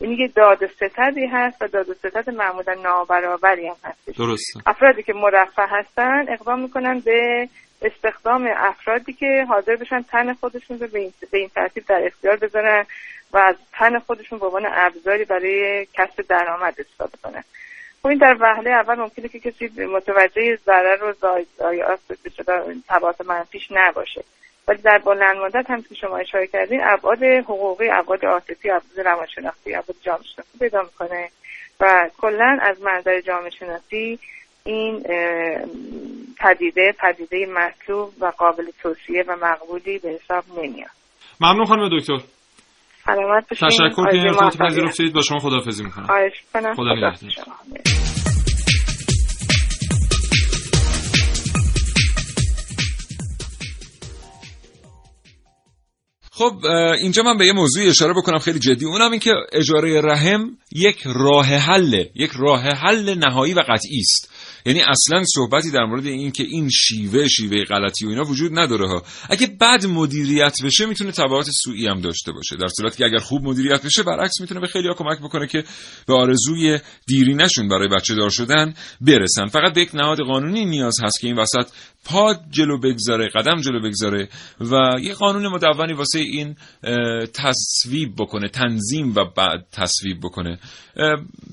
یعنی 0.00 0.14
یه 0.14 0.28
داد 0.28 0.62
و 0.62 0.66
ستدی 0.66 1.26
هست 1.26 1.62
و 1.62 1.68
داد 1.68 1.88
و 1.88 1.94
ستد 1.94 2.30
معمولا 2.30 2.74
نابرابری 2.74 3.68
هم 3.68 3.76
هستش. 3.84 4.16
درسته. 4.16 4.60
افرادی 4.66 5.02
که 5.02 5.12
مرفه 5.12 5.62
هستن 5.68 6.24
اقدام 6.28 6.60
می‌کنن 6.60 7.00
به 7.00 7.48
استخدام 7.82 8.48
افرادی 8.56 9.12
که 9.12 9.46
حاضر 9.48 9.76
بشن 9.76 10.02
تن 10.02 10.34
خودشون 10.34 10.80
رو 10.80 10.86
به 10.86 11.12
این 11.32 11.48
ترتیب 11.54 11.84
در 11.86 12.06
اختیار 12.06 12.36
بذارن 12.36 12.86
و 13.32 13.38
از 13.38 13.56
تن 13.72 13.98
خودشون 13.98 14.38
به 14.38 14.46
عنوان 14.46 14.66
ابزاری 14.66 15.24
برای 15.24 15.86
کسب 15.94 16.26
درآمد 16.28 16.74
استفاده 16.80 17.18
کنن 17.22 17.44
خب 18.02 18.08
این 18.08 18.18
در 18.18 18.36
وهله 18.40 18.70
اول 18.70 18.94
ممکنه 18.94 19.28
که 19.28 19.40
کسی 19.40 19.84
متوجه 19.84 20.56
ضرر 20.56 21.04
و 21.04 21.12
ضایعات 21.58 22.00
تبعات 22.88 23.20
منفیش 23.20 23.68
نباشه. 23.70 24.24
ولی 24.68 24.82
در 24.82 24.98
بلند 24.98 25.36
مدت 25.36 25.70
هم 25.70 25.82
که 25.82 25.94
شما 25.94 26.16
اشاره 26.16 26.46
کردین 26.46 26.80
ابعاد 26.82 27.22
حقوقی 27.22 27.90
ابعاد 27.90 28.24
عاطفی 28.24 28.70
ابعاد 28.70 29.00
روانشناختی 29.06 29.74
ابعاد 29.74 29.96
جامعه 30.02 30.24
شناختی 30.34 30.58
پیدا 30.58 30.82
می‌کنه. 30.82 31.30
و 31.80 32.10
کلا 32.20 32.58
از 32.62 32.82
منظر 32.82 33.20
جامعه 33.20 33.50
شناسی 33.50 34.18
این 34.64 35.06
پدیده 36.38 36.94
پدیده 37.00 37.46
مطلوب 37.46 38.12
و 38.20 38.32
قابل 38.38 38.64
توصیه 38.82 39.24
و 39.28 39.36
مقبولی 39.42 39.98
به 39.98 40.08
حساب 40.08 40.44
نمیاد. 40.58 40.90
ممنون 41.40 41.64
خانم 41.66 41.98
دکتر. 41.98 42.18
سلامت 43.04 43.48
باشید 43.50 43.68
تشکر 43.68 44.10
که 44.10 44.16
این 44.16 44.26
ارتباط 44.26 44.56
پذیرفتید. 44.56 45.12
با 45.12 45.22
شما 45.22 45.38
خداحافظی 45.38 45.84
می‌کنم. 45.84 46.06
خواهش 46.06 46.32
کنم 46.52 46.74
خدا 46.74 46.94
نگهدار. 46.94 47.30
خب 56.34 56.52
اینجا 57.02 57.22
من 57.22 57.38
به 57.38 57.46
یه 57.46 57.52
موضوع 57.52 57.88
اشاره 57.88 58.12
بکنم 58.12 58.38
خیلی 58.38 58.58
جدی. 58.58 58.84
اونم 58.86 59.10
این 59.10 59.20
که 59.20 59.30
اجاره 59.52 60.00
رحم 60.00 60.58
یک 60.72 61.02
راه 61.06 61.46
حله 61.46 62.10
یک 62.14 62.30
راه 62.38 62.62
حل 62.62 63.14
نهایی 63.18 63.54
و 63.54 63.60
قطعی 63.60 63.98
است. 64.00 64.31
یعنی 64.66 64.80
اصلا 64.80 65.24
صحبتی 65.34 65.70
در 65.70 65.84
مورد 65.84 66.06
این 66.06 66.30
که 66.30 66.42
این 66.42 66.68
شیوه 66.68 67.28
شیوه 67.28 67.64
غلطی 67.64 68.06
و 68.06 68.08
اینا 68.08 68.22
وجود 68.22 68.58
نداره 68.58 68.88
ها. 68.88 69.02
اگه 69.30 69.46
بد 69.60 69.86
مدیریت 69.86 70.56
بشه 70.64 70.86
می‌تونه 70.86 71.12
تبعات 71.12 71.50
سوئی 71.50 71.86
هم 71.86 72.00
داشته 72.00 72.32
باشه. 72.32 72.56
در 72.56 72.68
صورتی 72.68 72.98
که 72.98 73.04
اگر 73.04 73.18
خوب 73.18 73.42
مدیریت 73.42 73.86
بشه 73.86 74.02
برعکس 74.02 74.40
می‌تونه 74.40 74.60
به 74.60 74.66
خیلی 74.66 74.88
ها 74.88 74.94
کمک 74.94 75.18
بکنه 75.18 75.46
که 75.46 75.64
به 76.06 76.14
آرزوی 76.14 76.78
دیرینشون 77.06 77.68
برای 77.68 77.88
بچه 77.88 78.14
دار 78.14 78.30
شدن 78.30 78.74
برسن. 79.00 79.46
فقط 79.46 79.74
به 79.74 79.80
یک 79.80 79.94
نهاد 79.94 80.18
قانونی 80.18 80.64
نیاز 80.64 80.94
هست 81.02 81.20
که 81.20 81.26
این 81.26 81.38
وسط 81.38 81.68
پا 82.04 82.34
جلو 82.50 82.78
بگذاره 82.78 83.28
قدم 83.28 83.60
جلو 83.60 83.80
بگذاره 83.80 84.28
و 84.60 85.00
یه 85.02 85.14
قانون 85.14 85.48
مدونی 85.48 85.92
واسه 85.92 86.18
این 86.18 86.56
تصویب 87.34 88.14
بکنه 88.18 88.48
تنظیم 88.48 89.14
و 89.14 89.24
بعد 89.36 89.66
تصویب 89.72 90.20
بکنه. 90.22 90.58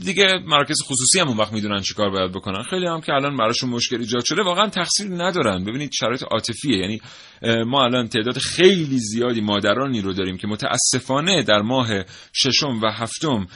دیگه 0.04 0.40
مراکز 0.48 0.82
خصوصی 0.84 1.20
هم 1.20 1.28
اون 1.28 1.38
وقت 1.38 1.54
می‌دونن 1.54 1.82
چیکار 1.82 2.10
باید 2.10 2.32
بکنن. 2.32 2.64
خیلی 2.64 2.88
هم 2.88 3.02
که 3.02 3.14
الان 3.14 3.38
براشون 3.38 3.70
مشکل 3.70 4.00
ایجاد 4.00 4.26
شده 4.26 4.44
واقعا 4.44 4.70
تقصیر 4.70 5.08
ندارن. 5.10 5.64
ببینید 5.64 5.92
شرایط 5.94 6.24
عاطفیه 6.24 6.78
یعنی 6.78 7.02
ما 7.42 7.84
الان 7.84 8.08
تعداد 8.08 8.38
خیلی 8.38 9.00
زیادی 9.00 9.42
مادرانی 9.42 10.02
رو 10.02 10.14
داریم 10.14 10.38
که 10.38 10.48
متاسفانه 10.48 11.44
در 11.44 11.62
ماه 11.62 12.04
ششم 12.34 12.80
و 12.84 12.92
هفتم 12.92 13.48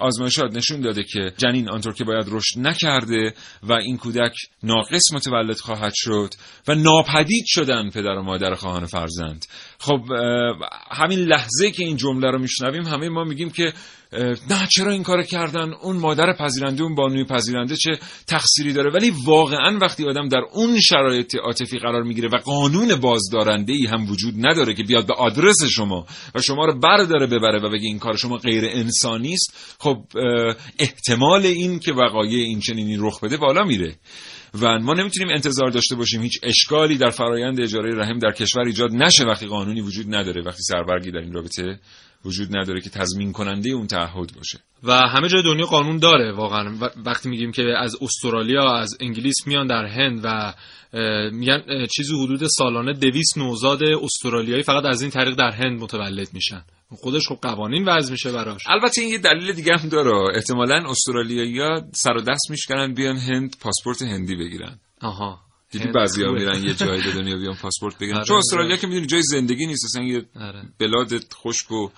آزمایشات 0.00 0.56
نشون 0.56 0.80
داده 0.80 1.02
که 1.04 1.32
جنین 1.36 1.68
آنطور 1.70 1.94
که 1.94 2.04
باید 2.04 2.26
رشد 2.28 2.58
نکرده 2.58 3.34
و 3.62 3.72
این 3.72 3.96
کودک 3.96 4.34
ناقص 4.62 5.12
متولد 5.12 5.56
خواهد 5.56 5.92
شد 5.94 6.34
و 6.68 6.74
ناپدید 6.74 7.44
شدن 7.46 7.90
پدر 7.90 8.18
و 8.18 8.22
مادر 8.22 8.54
خواهان 8.54 8.86
فرزند. 8.86 9.46
خب 9.78 10.00
همین 10.90 11.18
لحظه 11.18 11.70
که 11.70 11.84
این 11.84 11.96
جمله 11.96 12.30
رو 12.30 12.38
میشنویم 12.38 12.86
همه 12.86 13.08
ما 13.08 13.24
میگیم 13.24 13.50
که 13.50 13.72
نه 14.50 14.66
چرا 14.70 14.92
این 14.92 15.02
کار 15.02 15.22
کردن؟ 15.22 15.72
اون 15.82 15.96
مادر 15.96 16.32
پذیرنده 16.32 16.82
اون 16.82 16.94
بانوی 16.94 17.24
پذیرنده 17.24 17.76
چه 17.76 17.98
تقصیری 18.26 18.72
داره؟ 18.72 18.90
ولی 18.90 19.12
واقعا 19.24 19.78
وقتی 19.78 20.04
آدم 20.04 20.28
در 20.28 20.40
اون 20.52 20.80
شرایط 20.80 21.34
عاطفی 21.34 21.78
قرار 21.78 22.02
می‌گیره 22.02 22.28
و 22.28 22.36
قانون 22.36 22.94
بازدارنده 22.94 23.72
ای 23.72 23.86
هم 23.86 24.10
وجود 24.10 24.34
نداره 24.38 24.74
که 24.74 24.82
بیاد 24.82 25.06
به 25.06 25.14
آدرس 25.14 25.64
شما 25.64 26.06
و 26.34 26.40
شما 26.40 26.64
رو 26.64 26.78
برداره 26.78 27.26
ببره 27.26 27.58
و 27.58 27.70
بگه 27.70 27.86
این 27.86 27.98
کار 27.98 28.16
شما 28.16 28.36
غیر 28.36 28.64
انسانی 28.64 29.32
است 29.32 29.76
خب 29.78 29.96
احتمال 30.78 31.46
این 31.46 31.78
که 31.78 31.92
وقایع 31.92 32.44
این 32.44 32.60
چنینی 32.60 32.96
رخ 32.96 33.24
بده 33.24 33.36
بالا 33.36 33.64
میره. 33.64 33.96
و 34.60 34.78
ما 34.78 34.94
نمی‌تونیم 34.94 35.34
انتظار 35.34 35.70
داشته 35.70 35.96
باشیم 35.96 36.22
هیچ 36.22 36.40
اشکالی 36.42 36.96
در 36.96 37.10
فرایند 37.10 37.60
اجاره 37.60 37.94
رحم 37.94 38.18
در 38.18 38.32
کشور 38.32 38.62
ایجاد 38.62 38.92
نشه 38.92 39.24
وقتی 39.24 39.46
قانونی 39.46 39.80
وجود 39.80 40.14
نداره 40.14 40.42
وقتی 40.42 40.62
سربرگی 40.62 41.10
در 41.10 41.18
این 41.18 41.32
رابطه 41.32 41.78
وجود 42.24 42.56
نداره 42.56 42.80
که 42.80 42.90
تضمین 42.90 43.32
کننده 43.32 43.70
اون 43.70 43.86
تعهد 43.86 44.34
باشه. 44.36 44.58
و 44.82 44.92
همه 44.92 45.28
جای 45.28 45.42
دنیا 45.42 45.66
قانون 45.66 45.98
داره 45.98 46.32
واقعا. 46.32 46.78
وقتی 47.06 47.28
میگیم 47.28 47.52
که 47.52 47.62
از 47.78 47.96
استرالیا 48.00 48.76
از 48.76 48.96
انگلیس 49.00 49.46
میان 49.46 49.66
در 49.66 49.84
هند 49.84 50.20
و 50.24 50.54
میگن 51.32 51.86
چیزی 51.96 52.14
حدود 52.24 52.46
سالانه 52.46 52.92
دویست 52.92 53.38
نوزاد 53.38 53.82
استرالیایی 53.82 54.62
فقط 54.62 54.84
از 54.84 55.02
این 55.02 55.10
طریق 55.10 55.34
در 55.34 55.50
هند 55.50 55.80
متولد 55.80 56.28
میشن. 56.32 56.64
خودش 56.88 57.28
خب 57.28 57.38
قوانین 57.42 57.84
وضع 57.88 58.12
میشه 58.12 58.32
براش. 58.32 58.62
البته 58.68 59.00
این 59.02 59.10
یه 59.10 59.18
دلیل 59.18 59.52
دیگه 59.52 59.76
هم 59.76 59.88
داره. 59.88 60.36
احتمالا 60.36 60.90
استرالیایی‌ها 60.90 61.82
سر 61.92 62.12
و 62.12 62.20
دست 62.20 62.50
میشکنن 62.50 62.94
بیان 62.94 63.16
هند 63.16 63.56
پاسپورت 63.60 64.02
هندی 64.02 64.36
بگیرن. 64.36 64.78
آها. 65.00 65.40
دیدی 65.72 65.88
بعضیا 65.88 66.32
میرن 66.32 66.64
یه 66.64 66.74
جایی 66.74 67.02
به 67.02 67.12
دنیا 67.20 67.36
بیان 67.36 67.54
پاسپورت 67.62 67.98
بگیرن. 67.98 68.16
آره، 68.16 68.24
چون 68.24 68.36
استرالیا 68.36 68.76
که 68.76 68.86
می‌دونی 68.86 69.06
جای 69.06 69.22
زندگی 69.22 69.66
نیست 69.66 69.84
اصلا 69.84 70.02
یه 70.02 70.22
آره. 70.40 70.62
بلاد 70.78 71.34
خشک 71.34 71.70
و 71.72 71.88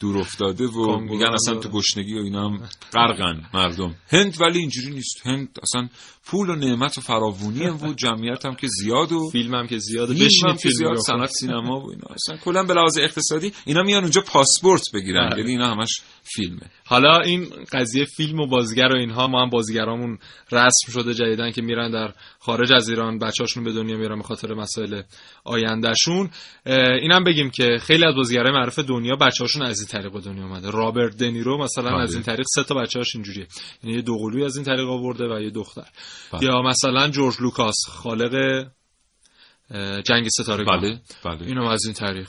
دور 0.00 0.18
افتاده 0.18 0.66
و 0.66 0.98
میگن 1.00 1.26
اصلا 1.26 1.54
تو 1.54 1.68
گشنگی 1.68 2.14
و 2.14 2.22
اینا 2.22 2.48
هم 2.48 2.68
غرقن 2.92 3.44
مردم. 3.54 3.94
هند 4.08 4.40
ولی 4.40 4.58
اینجوری 4.58 4.90
نیست. 4.94 5.26
هند 5.26 5.58
اصلا 5.62 5.88
پول 6.26 6.50
و 6.50 6.54
نعمت 6.54 6.98
و 6.98 7.00
فراوونی 7.00 7.64
هم 7.64 7.76
بود 7.76 7.96
جمعیت 7.96 8.46
هم 8.46 8.54
که 8.54 8.66
زیاد 8.80 9.12
و 9.12 9.30
فیلم 9.32 9.54
هم 9.54 9.66
که 9.66 9.78
زیاد 9.78 10.08
فیلم 10.08 10.20
هم 10.20 10.26
بشینید 10.26 10.56
که 10.56 10.62
فیلم 10.62 10.74
زیاد. 10.74 10.96
صنعت 10.96 11.30
سینما 11.30 11.80
و 11.80 11.90
اینا. 11.90 12.06
اصلا 12.14 12.36
کلا 12.36 12.62
به 12.62 12.74
لحاظ 12.74 12.98
اقتصادی 12.98 13.52
اینا 13.66 13.82
میان 13.82 14.02
اونجا 14.02 14.20
پاسپورت 14.20 14.82
بگیرن. 14.94 15.28
بله. 15.28 15.38
یعنی 15.38 15.50
اینا 15.50 15.70
همش 15.74 16.00
فیلمه. 16.22 16.70
حالا 16.84 17.20
این 17.20 17.46
قضیه 17.72 18.04
فیلم 18.04 18.40
و 18.40 18.46
بازیگر 18.46 18.86
و 18.86 18.96
اینها 18.96 19.26
ما 19.26 19.42
هم 19.42 19.50
بازیگرامون 19.50 20.18
رسم 20.52 20.92
شده 20.92 21.14
جدیدن 21.14 21.50
که 21.50 21.62
میرن 21.62 21.90
در 21.90 22.12
خارج 22.38 22.72
از 22.72 22.88
ایران 22.88 23.18
بچه‌هاشون 23.18 23.64
به 23.64 23.72
دنیا 23.72 23.96
میارن 23.96 24.16
به 24.16 24.22
خاطر 24.22 24.54
مسائل 24.54 25.02
آیندهشون. 25.44 26.30
اینم 27.02 27.24
بگیم 27.24 27.50
که 27.50 27.78
خیلی 27.82 28.04
از 28.04 28.14
بازیگرای 28.14 28.52
معروف 28.52 28.78
دنیا 28.78 29.16
بچه‌هاشون 29.16 29.62
از 29.62 29.80
این 29.80 29.88
طریق 29.88 30.12
به 30.12 30.20
دنیا 30.20 30.44
اومده. 30.44 30.70
رابرت 30.70 31.16
دنیرو 31.16 31.58
مثلا 31.58 31.90
بله. 31.90 32.02
از 32.02 32.14
این 32.14 32.22
طریق 32.22 32.46
سه 32.54 32.64
تا 32.64 32.74
بچه‌هاش 32.74 33.14
اینجوریه. 33.14 33.46
یعنی 33.82 33.96
یه 33.96 34.02
دوقلوی 34.02 34.44
از 34.44 34.56
این 34.56 34.64
طریق 34.64 34.88
آورده 34.88 35.24
و 35.24 35.40
یه 35.40 35.50
دختر. 35.50 35.86
بله. 36.32 36.44
یا 36.44 36.62
مثلا 36.62 37.08
جورج 37.08 37.40
لوکاس 37.40 37.76
خالق 37.88 38.64
جنگ 40.04 40.28
ستاره 40.28 40.64
بله 40.64 41.00
بله 41.24 41.46
اینم 41.46 41.64
از 41.64 41.84
این 41.84 41.94
طریق 41.94 42.28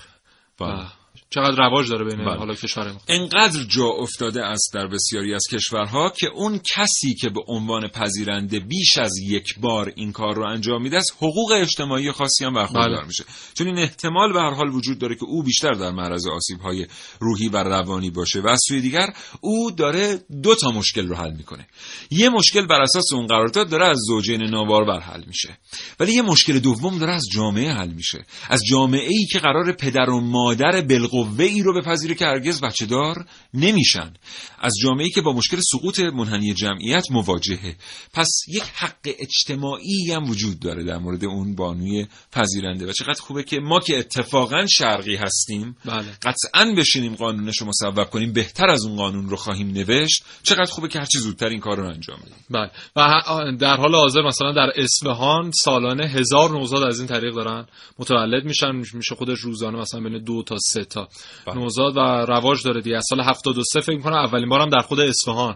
بله. 0.60 0.88
چقدر 1.34 1.56
رواج 1.68 1.90
داره 1.90 2.06
بین 2.06 2.26
بله. 2.26 2.38
حالا 2.38 2.54
کشور 2.54 2.92
ما. 2.92 3.00
انقدر 3.08 3.64
جا 3.64 3.86
افتاده 3.86 4.46
است 4.46 4.72
در 4.74 4.88
بسیاری 4.88 5.34
از 5.34 5.44
کشورها 5.52 6.10
که 6.10 6.28
اون 6.28 6.60
کسی 6.76 7.16
که 7.16 7.30
به 7.30 7.42
عنوان 7.48 7.88
پذیرنده 7.88 8.60
بیش 8.60 8.98
از 8.98 9.12
یک 9.30 9.60
بار 9.60 9.94
این 9.96 10.12
کار 10.12 10.36
رو 10.36 10.46
انجام 10.46 10.82
میده 10.82 10.98
است 10.98 11.14
حقوق 11.18 11.52
اجتماعی 11.52 12.12
خاصی 12.12 12.46
هم 12.46 12.54
برخوردار 12.54 12.98
بله. 12.98 13.08
میشه. 13.08 13.24
چون 13.54 13.68
این 13.68 13.78
احتمال 13.78 14.34
به 14.34 14.40
هر 14.40 14.54
حال 14.54 14.70
وجود 14.70 15.00
داره 15.00 15.16
که 15.16 15.26
او 15.26 15.44
بیشتر 15.44 15.72
در 15.72 15.92
معرض 15.92 16.28
آسیب 16.28 16.60
های 16.60 16.88
روحی 17.20 17.48
و 17.48 17.58
روانی 17.58 18.10
باشه 18.10 18.42
و 18.42 18.48
از 18.48 18.60
سوی 18.68 18.82
دیگر 18.82 19.08
او 19.42 19.72
داره 19.72 20.20
دو 20.44 20.56
تا 20.56 20.72
مشکل 20.72 21.08
رو 21.08 21.16
حل 21.16 21.34
می‌کنه. 21.34 21.68
یه 22.12 22.30
مشکل 22.30 22.68
بر 22.68 22.82
اساس 22.82 23.14
اون 23.14 23.28
قرارداد 23.28 23.70
داره 23.70 23.86
از 23.86 23.98
زوجین 24.08 24.44
نابارور 24.44 25.00
حل 25.00 25.24
میشه. 25.28 25.58
ولی 26.00 26.14
یه 26.14 26.22
مشکل 26.22 26.60
دوم 26.60 26.98
داره 26.98 27.14
از 27.14 27.24
جامعه 27.34 27.74
حل 27.74 27.92
میشه. 27.94 28.26
از 28.50 28.62
جامعه 28.70 29.08
ای 29.10 29.26
که 29.32 29.40
قرار 29.40 29.72
پدر 29.72 30.10
و 30.10 30.22
مادر 30.22 30.82
بالقوه 31.24 31.45
ای 31.45 31.61
رو 31.61 31.82
بپذیره 31.82 32.15
که 32.15 32.26
هرگز 32.26 32.61
بچه 32.61 32.86
دار 32.86 33.26
نمیشن. 33.53 34.13
از 34.59 34.74
جامعه 34.84 35.09
که 35.09 35.21
با 35.21 35.34
مشکل 35.34 35.59
سقوط 35.71 35.99
منحنی 35.99 36.53
جمعیت 36.53 37.11
مواجهه. 37.11 37.76
پس 38.13 38.30
یک 38.47 38.63
حق 38.63 39.15
اجتماعی 39.19 40.11
هم 40.11 40.30
وجود 40.30 40.59
داره 40.59 40.84
در 40.84 40.97
مورد 40.97 41.26
اون 41.26 41.55
بانوی 41.55 42.07
پذیرنده. 42.32 42.86
و 42.86 42.91
چقدر 42.91 43.21
خوبه 43.21 43.43
که 43.43 43.59
ما 43.59 43.80
که 43.80 43.99
اتفاقا 43.99 44.65
شرقی 44.65 45.15
هستیم 45.15 45.78
بله. 45.86 46.05
قطعا 46.21 46.74
بشینیم 46.78 47.15
قانونش 47.15 47.57
رو 47.57 47.67
مصوب 47.67 48.03
کنیم 48.03 48.34
بهتر 48.34 48.69
از 48.69 48.86
اون 48.86 48.95
قانون 48.95 49.30
رو 49.30 49.36
خواهیم 49.36 49.67
نوشت 49.67 50.24
چقدر 50.43 50.71
خوبه 50.71 50.88
که 50.88 50.99
هرچی 50.99 51.19
زودتر 51.19 51.47
این 51.47 51.59
کار 51.59 51.78
رو 51.78 51.88
انجام 51.88 52.17
بدیم. 52.17 52.45
بله. 52.49 52.71
و 52.95 53.57
در 53.59 53.78
حال 53.78 53.95
حاضر 53.95 54.21
مثلا 54.21 54.51
در 54.53 54.71
اصفهان 54.76 55.51
سالانه 55.51 56.07
هزار 56.07 56.49
نوزاد 56.51 56.84
از 56.84 56.99
این 56.99 57.07
طریق 57.07 57.34
دارن 57.34 57.65
متولد 57.99 58.45
میشن 58.45 58.71
میشه 58.71 59.15
خودش 59.15 59.39
روزانه 59.39 59.78
مثلا 59.78 59.99
بین 59.99 60.24
دو 60.24 60.43
تا 60.43 60.55
سه 60.59 60.86
تا. 60.86 61.09
نوزاد 61.55 61.97
و 61.97 61.99
رواج 61.99 62.64
داره 62.64 62.82
دیگه. 62.82 62.95
از 62.95 63.05
سال 63.09 63.22
73 63.22 63.80
فکر 63.82 63.95
می‌کنم 63.95 64.14
اولین 64.14 64.49
بارم 64.49 64.70
در 64.70 64.80
خود 64.80 64.99
اصفهان. 64.99 65.55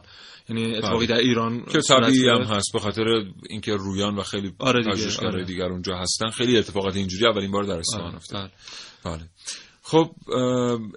یعنی 0.49 0.75
اتفاقی 0.75 1.07
بله. 1.07 1.15
در 1.15 1.21
ایران 1.21 1.65
که 1.65 1.79
طبیعی 1.79 2.29
هم. 2.29 2.41
هست 2.41 2.73
به 2.73 2.79
خاطر 2.79 3.23
اینکه 3.49 3.75
رویان 3.75 4.15
و 4.15 4.23
خیلی 4.23 4.53
آره 4.59 4.81
دیگه، 4.83 4.95
پژوهشگرای 4.95 5.31
آره. 5.31 5.43
دیگر 5.43 5.65
اونجا 5.65 5.97
هستن. 5.97 6.29
خیلی 6.29 6.57
اتفاقات 6.57 6.95
اینجوری 6.95 7.27
اولین 7.27 7.51
بار 7.51 7.63
در 7.63 7.79
اصفهان 7.79 8.05
آره، 8.05 8.15
افتاد 8.15 8.51
بله. 9.05 9.15
بله. 9.15 9.23
خب 9.83 10.11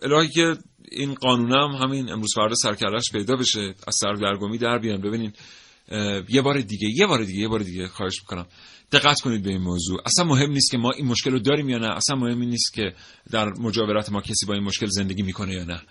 الهی 0.02 0.28
که 0.28 0.56
این 0.90 1.14
قانون 1.14 1.52
هم 1.52 1.70
همین 1.70 2.12
امروز 2.12 2.30
فردا 2.34 2.54
سرکلش 2.54 3.12
پیدا 3.12 3.36
بشه 3.36 3.74
از 3.86 3.96
سردرگمی 4.00 4.58
در 4.58 4.78
بیان. 4.78 5.00
ببینین 5.00 5.32
یه 6.28 6.42
بار 6.42 6.60
دیگه 6.60 6.88
یه 6.96 7.06
بار 7.06 7.24
دیگه 7.24 7.40
یه 7.40 7.48
بار 7.48 7.60
دیگه. 7.60 7.88
خواهش 7.88 8.20
می‌کنم. 8.20 8.46
دقت 8.92 9.20
کنید 9.20 9.42
به 9.42 9.50
این 9.50 9.60
موضوع. 9.60 10.00
اصلا 10.06 10.24
مهم 10.24 10.50
نیست 10.50 10.70
که 10.70 10.78
ما 10.78 10.90
این 10.90 11.06
مشکل 11.06 11.30
رو 11.30 11.38
داریم 11.38 11.68
یا 11.68 11.78
نه. 11.78 11.96
اصلا 11.96 12.16
مهم 12.16 12.42
نیست 12.42 12.72
که 12.72 12.94
در 13.30 13.48
مجاورت 13.48 14.12
ما 14.12 14.20
کسی 14.20 14.46
با 14.46 14.54
این 14.54 14.62
مشکل 14.62 14.86
زندگی 14.86 15.22
می‌کنه 15.22 15.54
یا 15.54 15.64
نه. 15.64 15.82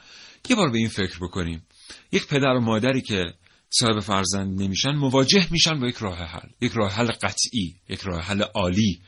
یه 0.49 0.55
بار 0.55 0.71
به 0.71 0.77
این 0.77 0.89
فکر 0.89 1.17
بکنیم. 1.21 1.63
یک 2.11 2.27
پدر 2.27 2.53
و 2.53 2.59
مادری 2.59 3.01
که 3.01 3.33
صاحب 3.69 3.99
فرزند 3.99 4.61
نمیشن 4.61 4.91
مواجه 4.91 5.47
میشن 5.51 5.79
با 5.79 5.87
یک 5.87 5.95
راه 5.95 6.17
حل. 6.17 6.49
یک 6.61 6.71
راه 6.71 6.91
حل 6.91 7.11
قطعی 7.11 7.75
یک 7.89 7.99
راه 7.99 8.21
حل 8.21 8.41
عالی. 8.41 9.01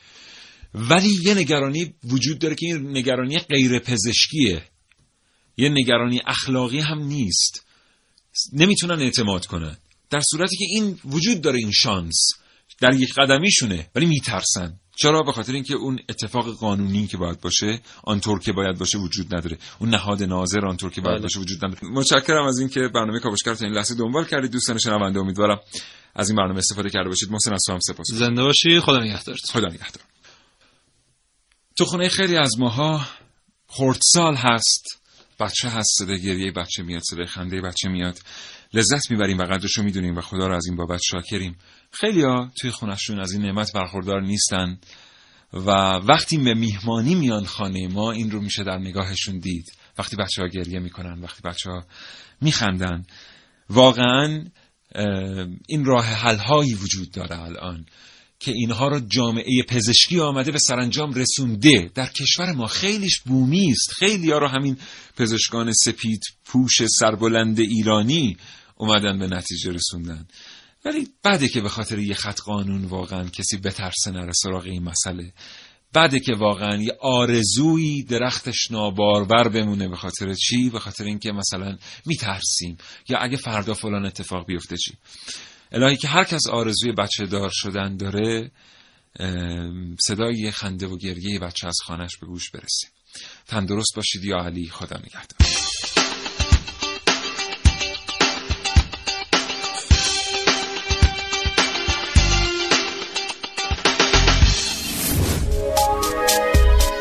ولی 0.74 1.18
یه 1.24 1.34
نگرانی 1.34 1.94
وجود 2.04 2.40
داره 2.40 2.56
که 2.56 2.66
این 2.66 2.98
نگرانی 2.98 3.38
غیر 3.38 3.80
پزشکیه 3.80 4.64
یه 5.58 5.70
نگرانی 5.70 6.22
اخلاقی 6.26 6.80
هم 6.80 7.04
نیست. 7.04 7.66
نمی‌تونن 8.54 9.02
اعتماد 9.02 9.46
کنن. 9.46 9.78
در 10.10 10.22
صورتی 10.32 10.58
که 10.58 10.66
این 10.70 11.00
وجود 11.06 11.42
داره 11.42 11.60
این 11.60 11.72
شانس. 11.72 12.28
در 12.82 12.94
یک 12.94 13.14
قدمیشونه 13.14 13.88
ولی 13.96 14.06
میترسن. 14.06 14.80
چرا؟ 14.96 15.22
به 15.22 15.32
خاطر 15.32 15.54
اینکه 15.54 15.74
اون 15.74 16.00
اتفاق 16.10 16.58
قانونی 16.58 17.08
که 17.08 17.18
باید 17.18 17.42
باشه 17.42 17.82
آنطور 18.04 18.40
که 18.40 18.52
باید 18.52 18.78
باشه 18.78 18.98
وجود 18.98 19.36
نداره. 19.36 19.58
اون 19.80 19.90
نهاد 19.90 20.24
ناظر 20.24 20.66
آنطور 20.66 20.92
که 20.92 21.02
باید 21.02 21.16
بله. 21.16 21.24
باشه 21.24 21.40
وجود 21.40 21.66
نداره. 21.66 21.82
متشکرم 21.84 22.46
از 22.46 22.60
اینکه 22.60 22.80
برنامه 22.88 23.20
کاوشگر 23.20 23.56
تا 23.56 23.66
این 23.66 23.74
لحظه 23.74 23.96
دنبال 23.96 24.26
کردید 24.26 24.52
دوستان 24.52 24.78
شنونده 24.78 25.20
امیدوارم 25.20 25.60
از 26.16 26.30
این 26.30 26.38
برنامه 26.38 26.58
استفاده 26.58 26.90
کرده 26.90 27.10
باشید. 27.10 27.32
محسن 27.32 27.54
از 27.54 27.66
هم 27.70 27.80
سپاس. 27.80 28.08
زنده 28.12 28.44
باشی. 28.44 28.80
خدا 28.80 29.00
نگهدارت. 29.04 29.52
خدا 29.52 29.68
نگهدار. 29.68 30.04
تو 31.78 31.86
خونه 31.86 32.10
خیلی 32.10 32.38
از 32.38 32.60
ماها 32.60 33.08
خردسال 33.68 34.36
هست. 34.36 35.02
بچه 35.40 35.70
هست 35.70 35.90
صدای 35.98 36.22
گریه 36.22 36.52
بچه 36.52 36.84
میاد 36.84 37.02
صدای 37.10 37.26
خنده 37.26 37.62
بچه 37.62 37.90
میاد. 37.90 38.20
لذت 38.74 39.12
می‌بریم 39.12 39.38
و 39.38 39.44
قدرش 39.44 39.78
رو 39.78 39.84
می‌دونیم 39.84 40.18
و 40.18 40.22
خدا 40.22 40.48
رو 40.48 40.56
از 40.56 40.66
این 40.66 40.76
بابت 40.76 41.00
شاکریم. 41.12 41.58
خیلی 41.92 42.22
ها 42.22 42.52
توی 42.62 42.72
خونشون 42.72 43.20
از 43.20 43.32
این 43.32 43.42
نعمت 43.42 43.74
برخوردار 43.74 44.22
نیستن 44.22 44.80
و 45.54 45.72
وقتی 46.08 46.38
به 46.38 46.54
میهمانی 46.54 47.16
میان 47.16 47.46
خانه 47.46 47.88
ما 47.88 48.12
این 48.12 48.32
رو 48.32 48.42
میشه 48.42 48.64
در 48.64 48.78
نگاهشون 48.78 49.40
دید. 49.40 49.66
وقتی 49.98 50.16
بچه 50.16 50.42
ها 50.42 50.48
گریه 50.48 50.80
می‌کنن 50.80 51.20
وقتی 51.22 51.42
بچه 51.46 51.70
ها 51.70 51.86
میخندن. 52.42 53.06
واقعا 53.70 54.46
این 55.68 55.86
راه 55.86 56.06
حل 56.06 56.38
هایی 56.38 56.74
وجود 56.74 57.12
داره 57.12 57.42
الان 57.42 57.86
که 58.40 58.52
اینها 58.52 58.88
رو 58.88 59.00
جامعه 59.00 59.64
پزشکی 59.68 60.20
آمده 60.20 60.52
به 60.52 60.60
سرانجام 60.60 61.14
رسونده. 61.14 61.92
در 61.96 62.08
کشور 62.08 62.52
ما 62.52 62.68
خیلیش 62.68 63.20
بومی 63.20 63.72
است. 63.72 63.92
خیلی 63.92 64.32
ها 64.32 64.38
رو 64.38 64.48
همین 64.48 64.78
پزشکان 65.18 65.72
سپید 65.74 66.22
پوش 66.46 66.86
سربلند 66.86 67.60
ایرانی 67.60 68.38
اومدن 68.76 69.20
به 69.20 69.28
نتیجه 69.28 69.72
رسوندن. 69.72 70.26
ولی 70.86 71.08
بعده 71.24 71.48
که 71.48 71.62
به 71.62 71.70
خاطر 71.70 72.00
یه 72.00 72.14
خط 72.14 72.40
قانون 72.40 72.86
واقعا 72.86 73.30
کسی 73.30 73.58
بترسه 73.58 74.12
نره 74.12 74.32
سراغ 74.34 74.64
این 74.64 74.84
مسئله 74.84 75.34
بعده 75.94 76.20
که 76.20 76.34
واقعا 76.34 76.76
یه 76.76 76.98
آرزویی 77.02 78.04
درختش 78.04 78.72
نابارور 78.72 79.50
بمونه 79.50 79.88
به 79.88 79.96
خاطر 79.96 80.34
چی؟ 80.34 80.70
به 80.70 80.80
خاطر 80.80 81.04
اینکه 81.04 81.32
مثلا 81.32 81.78
میترسیم 82.06 82.78
یا 83.10 83.18
اگه 83.18 83.38
فردا 83.38 83.74
فلان 83.74 84.06
اتفاق 84.06 84.46
بیفته 84.46 84.78
چی؟ 84.78 84.94
الهی 85.72 85.98
که 85.98 86.08
هر 86.08 86.24
کس 86.24 86.48
آرزوی 86.48 86.92
بچه 86.92 87.26
دار 87.26 87.50
شدن 87.54 87.98
داره 87.98 88.52
صدای 90.08 90.52
خنده 90.52 90.88
و 90.88 90.98
گریه 90.98 91.40
بچه 91.40 91.68
از 91.68 91.78
خانش 91.84 92.18
به 92.18 92.28
گوش 92.28 92.50
برسه 92.50 92.88
تندرست 93.48 93.96
باشید 93.96 94.24
یا 94.24 94.38
علی 94.38 94.70
خدا 94.70 94.98
نگهدار 94.98 95.51